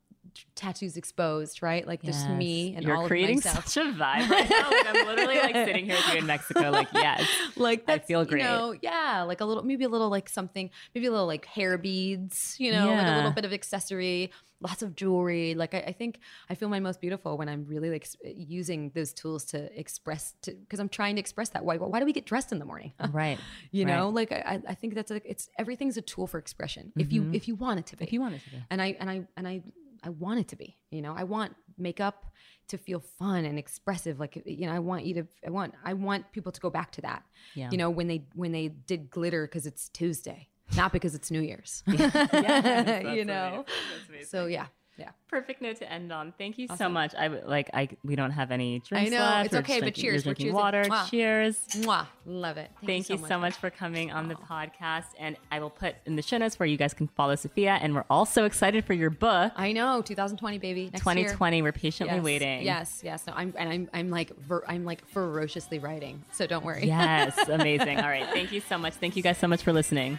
[0.54, 1.86] tattoos exposed, right?
[1.86, 2.76] Like just me Yes.
[2.78, 3.66] and You're all creating of myself.
[3.68, 4.70] such a vibe right now.
[4.70, 6.70] Like I'm literally like sitting here with you in Mexico.
[6.70, 7.26] Like yes,
[7.56, 8.42] like I feel great.
[8.42, 11.46] You know, yeah, like a little, maybe a little like something, maybe a little like
[11.46, 12.56] hair beads.
[12.58, 14.30] You know, like a little bit of accessory,
[14.60, 15.54] lots of jewelry.
[15.54, 19.12] Like I, I think I feel my most beautiful when I'm really like using those
[19.12, 21.64] tools to express, to because I'm trying to express that.
[21.64, 21.76] Why?
[21.76, 22.92] Why do we get dressed in the morning?
[23.12, 23.38] right.
[23.70, 23.94] You right.
[23.96, 26.92] know, like I, I think that's like it's everything's a tool for expression.
[26.96, 28.04] If you if you want it to be, Mm-hmm.
[28.08, 28.50] If you wanted to.
[28.50, 28.56] Be.
[28.70, 29.62] and I and I and I
[30.02, 30.76] I want it to be.
[30.90, 32.26] You know, I want makeup
[32.68, 34.18] to feel fun and expressive.
[34.20, 35.26] Like you know, I want you to.
[35.46, 35.74] I want.
[35.84, 37.22] I want people to go back to that.
[37.54, 37.68] Yeah.
[37.70, 41.40] You know, when they when they did glitter because it's Tuesday, not because it's New
[41.40, 41.82] Year's.
[41.86, 43.46] that's you know.
[43.46, 43.64] amazing.
[43.64, 44.26] That's amazing.
[44.26, 44.66] So yeah,
[45.00, 45.10] yeah.
[45.28, 46.32] Perfect note to end on.
[46.38, 47.14] Thank you so much.
[47.14, 47.70] I like.
[47.72, 49.44] I we don't have any drinks I know, left.
[49.46, 50.82] it's We're okay, but drinking- cheers, we're drinking water.
[50.84, 51.08] Mwah.
[51.08, 51.56] Cheers.
[51.76, 52.06] Mwah.
[52.26, 52.70] Love it.
[52.84, 55.04] Thank you so much for coming on the podcast.
[55.18, 57.78] And I will put in the show notes where you guys can follow Sophia.
[57.80, 60.82] And we're all so excited for your book, I know, 2020, baby.
[60.92, 61.14] Next year.
[61.14, 61.62] 2020.
[61.62, 62.62] We're patiently Yes, waiting.
[62.62, 63.26] Yes, yes.
[63.28, 66.24] No, I'm and I'm I'm like ver- I'm like ferociously writing.
[66.32, 66.86] So don't worry.
[66.86, 67.38] Yes.
[67.48, 67.98] Amazing.
[68.00, 68.26] All right.
[68.32, 68.94] Thank you so much.
[68.94, 70.18] Thank you guys so much for listening.